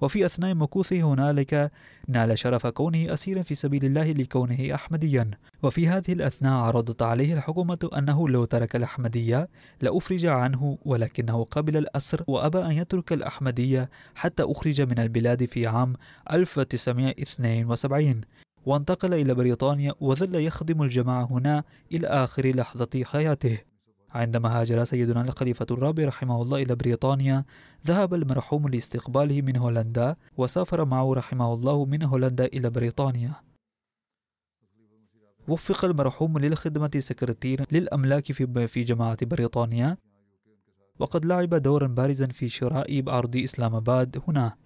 وفي 0.00 0.26
أثناء 0.26 0.54
مكوثه 0.54 1.00
هنالك 1.00 1.72
نال 2.08 2.38
شرف 2.38 2.66
كونه 2.66 3.12
أسيرا 3.12 3.42
في 3.42 3.54
سبيل 3.54 3.84
الله 3.84 4.12
لكونه 4.12 4.74
أحمديا. 4.74 5.30
وفي 5.62 5.88
هذه 5.88 6.12
الأثناء 6.12 6.52
عرضت 6.52 7.02
عليه 7.02 7.34
الحكومة 7.34 7.90
أنه 7.96 8.28
لو 8.28 8.44
ترك 8.44 8.76
الأحمدية 8.76 9.48
لأفرج 9.80 10.26
عنه 10.26 10.78
ولكنه 10.84 11.44
قبل 11.44 11.76
الأسر 11.76 12.24
وأبى 12.26 12.58
أن 12.58 12.72
يترك 12.72 13.12
الأحمدية 13.12 13.90
حتى 14.14 14.42
أخرج 14.42 14.80
من 14.80 14.98
البلاد 14.98 15.44
في 15.44 15.66
عام 15.66 15.94
1972 16.32 18.20
وانتقل 18.66 19.14
إلى 19.14 19.34
بريطانيا 19.34 19.94
وظل 20.00 20.34
يخدم 20.34 20.82
الجماعة 20.82 21.28
هنا 21.30 21.64
إلى 21.92 22.06
آخر 22.06 22.56
لحظة 22.56 23.04
حياته. 23.04 23.58
عندما 24.10 24.60
هاجر 24.60 24.84
سيدنا 24.84 25.20
الخليفة 25.22 25.66
الرابع 25.70 26.04
رحمه 26.04 26.42
الله 26.42 26.62
إلى 26.62 26.74
بريطانيا 26.74 27.44
ذهب 27.86 28.14
المرحوم 28.14 28.68
لاستقباله 28.68 29.42
من 29.42 29.56
هولندا 29.56 30.16
وسافر 30.36 30.84
معه 30.84 31.14
رحمه 31.14 31.54
الله 31.54 31.84
من 31.84 32.02
هولندا 32.02 32.44
إلى 32.44 32.70
بريطانيا. 32.70 33.32
وفق 35.48 35.84
المرحوم 35.84 36.38
للخدمة 36.38 36.90
سكرتير 36.98 37.64
للأملاك 37.72 38.32
في 38.32 38.68
في 38.68 38.84
جماعة 38.84 39.18
بريطانيا. 39.22 39.96
وقد 40.98 41.24
لعب 41.24 41.54
دورا 41.54 41.86
بارزا 41.86 42.26
في 42.26 42.48
شراء 42.48 43.02
أرض 43.08 43.36
إسلام 43.36 43.74
آباد 43.74 44.22
هنا. 44.28 44.56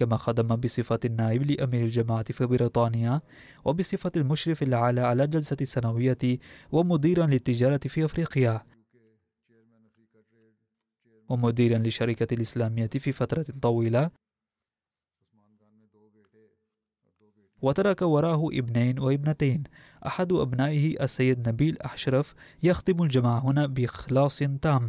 كما 0.00 0.16
خدم 0.16 0.56
بصفة 0.56 1.00
النائب 1.04 1.50
لأمير 1.50 1.84
الجماعة 1.84 2.32
في 2.32 2.46
بريطانيا 2.46 3.20
وبصفة 3.64 4.12
المشرف 4.16 4.62
الأعلى 4.62 5.00
على 5.00 5.24
الجلسة 5.24 5.56
السنوية 5.60 6.38
ومديرا 6.72 7.26
للتجارة 7.26 7.80
في 7.86 8.04
أفريقيا. 8.04 8.62
ومديرا 11.28 11.78
للشركة 11.78 12.34
الإسلامية 12.34 12.86
في 12.86 13.12
فترة 13.12 13.46
طويلة. 13.62 14.10
وترك 17.62 18.02
وراه 18.02 18.48
ابنين 18.52 18.98
وابنتين. 18.98 19.62
أحد 20.06 20.32
أبنائه 20.32 21.04
السيد 21.04 21.48
نبيل 21.48 21.76
أشرف 21.80 22.34
يخدم 22.62 23.02
الجماعة 23.02 23.38
هنا 23.38 23.66
بإخلاص 23.66 24.38
تام. 24.38 24.88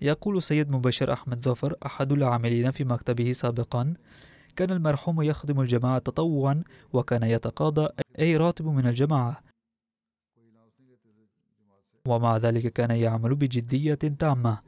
يقول 0.00 0.42
سيد 0.42 0.72
مبشر 0.72 1.12
أحمد 1.12 1.42
ظفر 1.42 1.76
أحد 1.86 2.12
العاملين 2.12 2.70
في 2.70 2.84
مكتبه 2.84 3.32
سابقا 3.32 3.94
كان 4.56 4.70
المرحوم 4.70 5.22
يخدم 5.22 5.60
الجماعة 5.60 5.98
تطوعا 5.98 6.64
وكان 6.92 7.22
يتقاضى 7.22 7.88
أي 8.18 8.36
راتب 8.36 8.66
من 8.66 8.86
الجماعة. 8.86 9.40
ومع 12.06 12.36
ذلك 12.36 12.72
كان 12.72 12.90
يعمل 12.90 13.34
بجدية 13.34 13.94
تامة. 13.94 14.60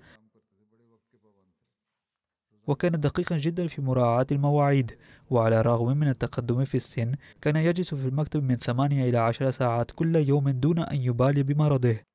وكان 2.66 3.00
دقيقا 3.00 3.38
جدا 3.38 3.66
في 3.66 3.82
مراعاة 3.82 4.26
المواعيد. 4.32 4.98
وعلى 5.30 5.60
الرغم 5.60 5.96
من 5.96 6.08
التقدم 6.08 6.64
في 6.64 6.76
السن 6.76 7.14
كان 7.42 7.56
يجلس 7.56 7.94
في 7.94 8.08
المكتب 8.08 8.42
من 8.42 8.56
ثمانية 8.56 9.08
إلى 9.08 9.18
عشر 9.18 9.50
ساعات 9.50 9.90
كل 9.90 10.16
يوم 10.16 10.50
دون 10.50 10.78
أن 10.78 10.96
يبالي 10.96 11.42
بمرضه. 11.42 12.07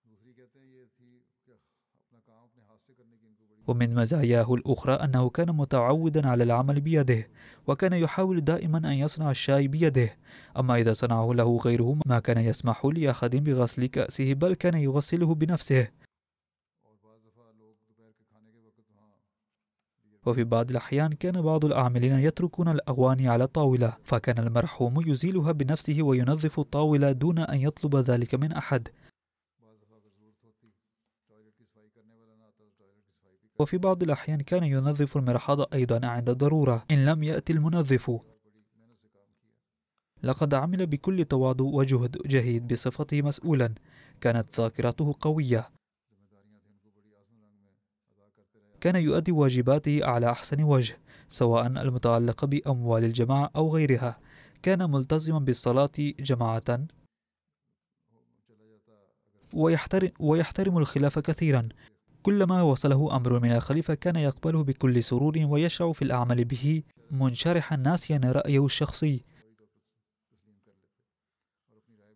ومن 3.68 3.96
مزاياه 3.96 4.54
الأخرى 4.54 4.94
أنه 4.94 5.30
كان 5.30 5.52
متعودا 5.56 6.28
على 6.28 6.44
العمل 6.44 6.82
بيده 6.82 7.28
وكان 7.68 7.94
يحاول 7.94 8.42
دائما 8.42 8.78
أن 8.78 8.94
يصنع 8.94 9.32
الشاي 9.32 9.68
بيده. 9.68 10.18
أما 10.58 10.76
إذا 10.76 10.94
صنعه 10.94 11.34
له 11.34 11.58
غيره 11.58 11.98
ما 12.06 12.20
كان 12.20 12.38
يسمح 12.38 12.86
لأحد 12.86 13.36
بغسل 13.36 13.86
كأسه 13.86 14.34
بل 14.34 14.56
كان 14.56 14.74
يغسله 14.74 15.36
بنفسه. 15.36 15.88
وفي 20.26 20.44
بعض 20.44 20.70
الأحيان 20.70 21.14
كان 21.14 21.42
بعض 21.42 21.66
العاملين 21.66 22.20
يتركون 22.20 22.68
الأغواني 22.68 23.28
على 23.28 23.44
الطاولة 23.44 23.98
فكان 24.04 24.48
المرحوم 24.48 25.10
يزيلها 25.10 25.52
بنفسه 25.52 25.98
وينظف 26.04 26.60
الطاولة 26.60 27.12
دون 27.12 27.40
أن 27.40 27.60
يطلب 27.60 27.96
ذلك 27.96 28.36
من 28.36 28.52
أحد. 28.52 28.88
وفي 33.60 33.78
بعض 33.78 34.04
الأحيان 34.04 34.42
كان 34.42 34.64
ينظف 34.64 35.18
المرحاض 35.18 35.74
أيضا 35.74 36.08
عند 36.08 36.30
الضرورة 36.30 36.86
إن 36.92 37.06
لم 37.06 37.24
يأتي 37.24 37.54
المنظف. 37.54 38.20
لقد 40.24 40.54
عمل 40.54 40.86
بكل 40.86 41.26
تواضع 41.26 41.66
وجهد 41.66 42.18
جهيد 42.26 42.68
بصفته 42.68 43.22
مسؤولا 43.22 43.74
كانت 44.22 44.60
ذاكرته 44.60 45.16
قوية. 45.20 45.70
كان 48.82 48.96
يؤدي 48.96 49.32
واجباته 49.32 50.06
على 50.06 50.32
أحسن 50.32 50.64
وجه 50.64 51.00
سواء 51.30 51.68
المتعلقة 51.68 52.48
بأموال 52.48 53.04
الجماعة 53.04 53.52
أو 53.56 53.76
غيرها. 53.76 54.20
كان 54.62 54.92
ملتزما 54.92 55.40
بالصلاة 55.40 55.92
جماعة. 56.20 56.88
ويحترم, 60.20 60.78
الخلاف 60.78 61.20
كثيرا. 61.20 61.70
كلما 62.24 62.62
وصله 62.62 63.16
أمر 63.16 63.40
من 63.40 63.52
الخليفة 63.52 63.94
كان 63.94 64.16
يقبله 64.16 64.64
بكل 64.64 65.04
سرور 65.04 65.38
ويشرع 65.38 65.92
في 65.92 66.02
الأعمال 66.02 66.46
به 66.46 66.84
منشرحا 67.12 67.76
ناسيا 67.76 68.22
رأيه 68.26 68.66
الشخصي. 68.66 69.24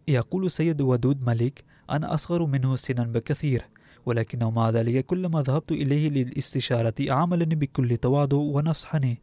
يقول 0.08 0.52
سيد 0.52 0.82
ودود 0.82 1.24
ملك 1.24 1.64
أنا 1.90 2.14
أصغر 2.14 2.46
منه 2.46 2.76
سنا 2.76 3.04
بكثير 3.04 3.66
ولكنه 4.06 4.52
مع 4.52 4.70
ذلك 4.70 5.06
كلما 5.06 5.42
ذهبت 5.42 5.72
إليه 5.72 6.10
للاستشارة 6.10 6.96
عاملني 7.00 7.56
بكل 7.56 7.98
تواضع 7.98 8.38
ونصحني 8.38 9.22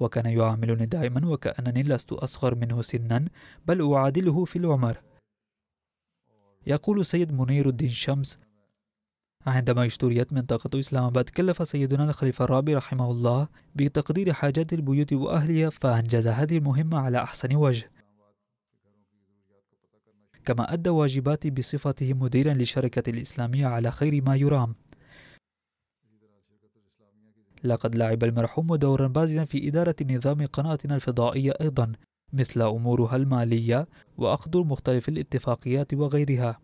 وكان 0.00 0.26
يعاملني 0.26 0.86
دائما 0.86 1.28
وكأنني 1.28 1.82
لست 1.82 2.12
أصغر 2.12 2.54
منه 2.54 2.82
سنا 2.82 3.28
بل 3.66 3.92
أعادله 3.92 4.44
في 4.44 4.56
العمر. 4.56 5.02
يقول 6.66 7.04
سيد 7.04 7.32
منير 7.32 7.68
الدين 7.68 7.90
شمس 7.90 8.38
عندما 9.46 9.86
اشتريت 9.86 10.32
منطقة 10.32 10.78
إسلام 10.78 11.04
آباد 11.04 11.28
كلف 11.28 11.68
سيدنا 11.68 12.04
الخليفة 12.04 12.44
الرابع 12.44 12.74
رحمه 12.76 13.10
الله 13.10 13.48
بتقدير 13.74 14.32
حاجات 14.32 14.72
البيوت 14.72 15.12
وأهلها 15.12 15.70
فأنجز 15.70 16.26
هذه 16.26 16.58
المهمة 16.58 16.98
على 16.98 17.18
أحسن 17.18 17.56
وجه. 17.56 17.90
كما 20.44 20.72
أدى 20.72 20.90
واجباتي 20.90 21.50
بصفته 21.50 22.14
مديرا 22.14 22.52
للشركة 22.52 23.10
الإسلامية 23.10 23.66
على 23.66 23.90
خير 23.90 24.22
ما 24.22 24.36
يرام. 24.36 24.74
لقد 27.64 27.94
لعب 27.94 28.24
المرحوم 28.24 28.74
دورا 28.74 29.06
بازلا 29.06 29.44
في 29.44 29.68
إدارة 29.68 29.96
نظام 30.10 30.46
قناتنا 30.46 30.94
الفضائية 30.94 31.52
أيضا 31.60 31.92
مثل 32.32 32.62
أمورها 32.62 33.16
المالية 33.16 33.86
وأخذ 34.16 34.58
مختلف 34.64 35.08
الاتفاقيات 35.08 35.94
وغيرها. 35.94 36.60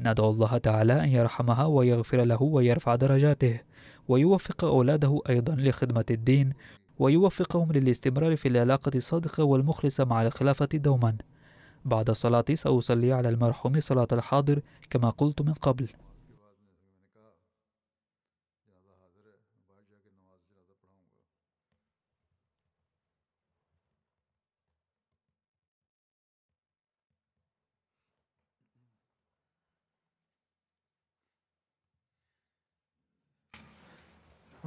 ندعو 0.00 0.30
الله 0.30 0.58
تعالى 0.58 1.04
أن 1.04 1.08
يرحمها 1.08 1.64
ويغفر 1.64 2.24
له 2.24 2.42
ويرفع 2.42 2.94
درجاته 2.94 3.60
ويوفق 4.08 4.64
أولاده 4.64 5.20
أيضا 5.28 5.54
لخدمة 5.54 6.04
الدين 6.10 6.52
ويوفقهم 6.98 7.72
للاستمرار 7.72 8.36
في 8.36 8.48
العلاقة 8.48 8.92
الصادقة 8.94 9.44
والمخلصة 9.44 10.04
مع 10.04 10.22
الخلافة 10.22 10.68
دوما. 10.74 11.16
بعد 11.84 12.10
الصلاة 12.10 12.44
سأصلي 12.54 13.12
على 13.12 13.28
المرحوم 13.28 13.80
صلاة 13.80 14.08
الحاضر 14.12 14.60
كما 14.90 15.10
قلت 15.10 15.42
من 15.42 15.52
قبل. 15.52 15.88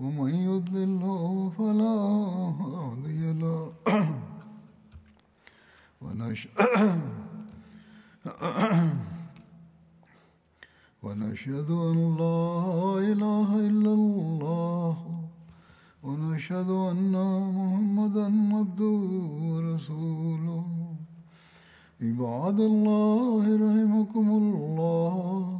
ومن 0.00 0.34
يضلل 0.34 1.00
فلا 1.58 1.96
هادي 2.60 3.32
له. 3.32 3.72
ونشهد 11.02 11.70
أن 11.70 12.16
لا 12.16 12.98
إله 13.12 13.56
إلا 13.56 13.92
الله. 13.92 14.96
ونشهد 16.02 16.70
أن 16.70 17.12
محمدا 17.56 18.26
عبده 18.56 19.00
ورسوله. 19.50 20.64
عباد 22.02 22.60
الله 22.60 23.44
رحمكم 23.44 24.30
الله. 24.30 25.59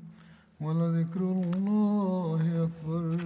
ولذكر 0.61 1.21
الله 1.21 2.63
أكبر. 2.63 3.17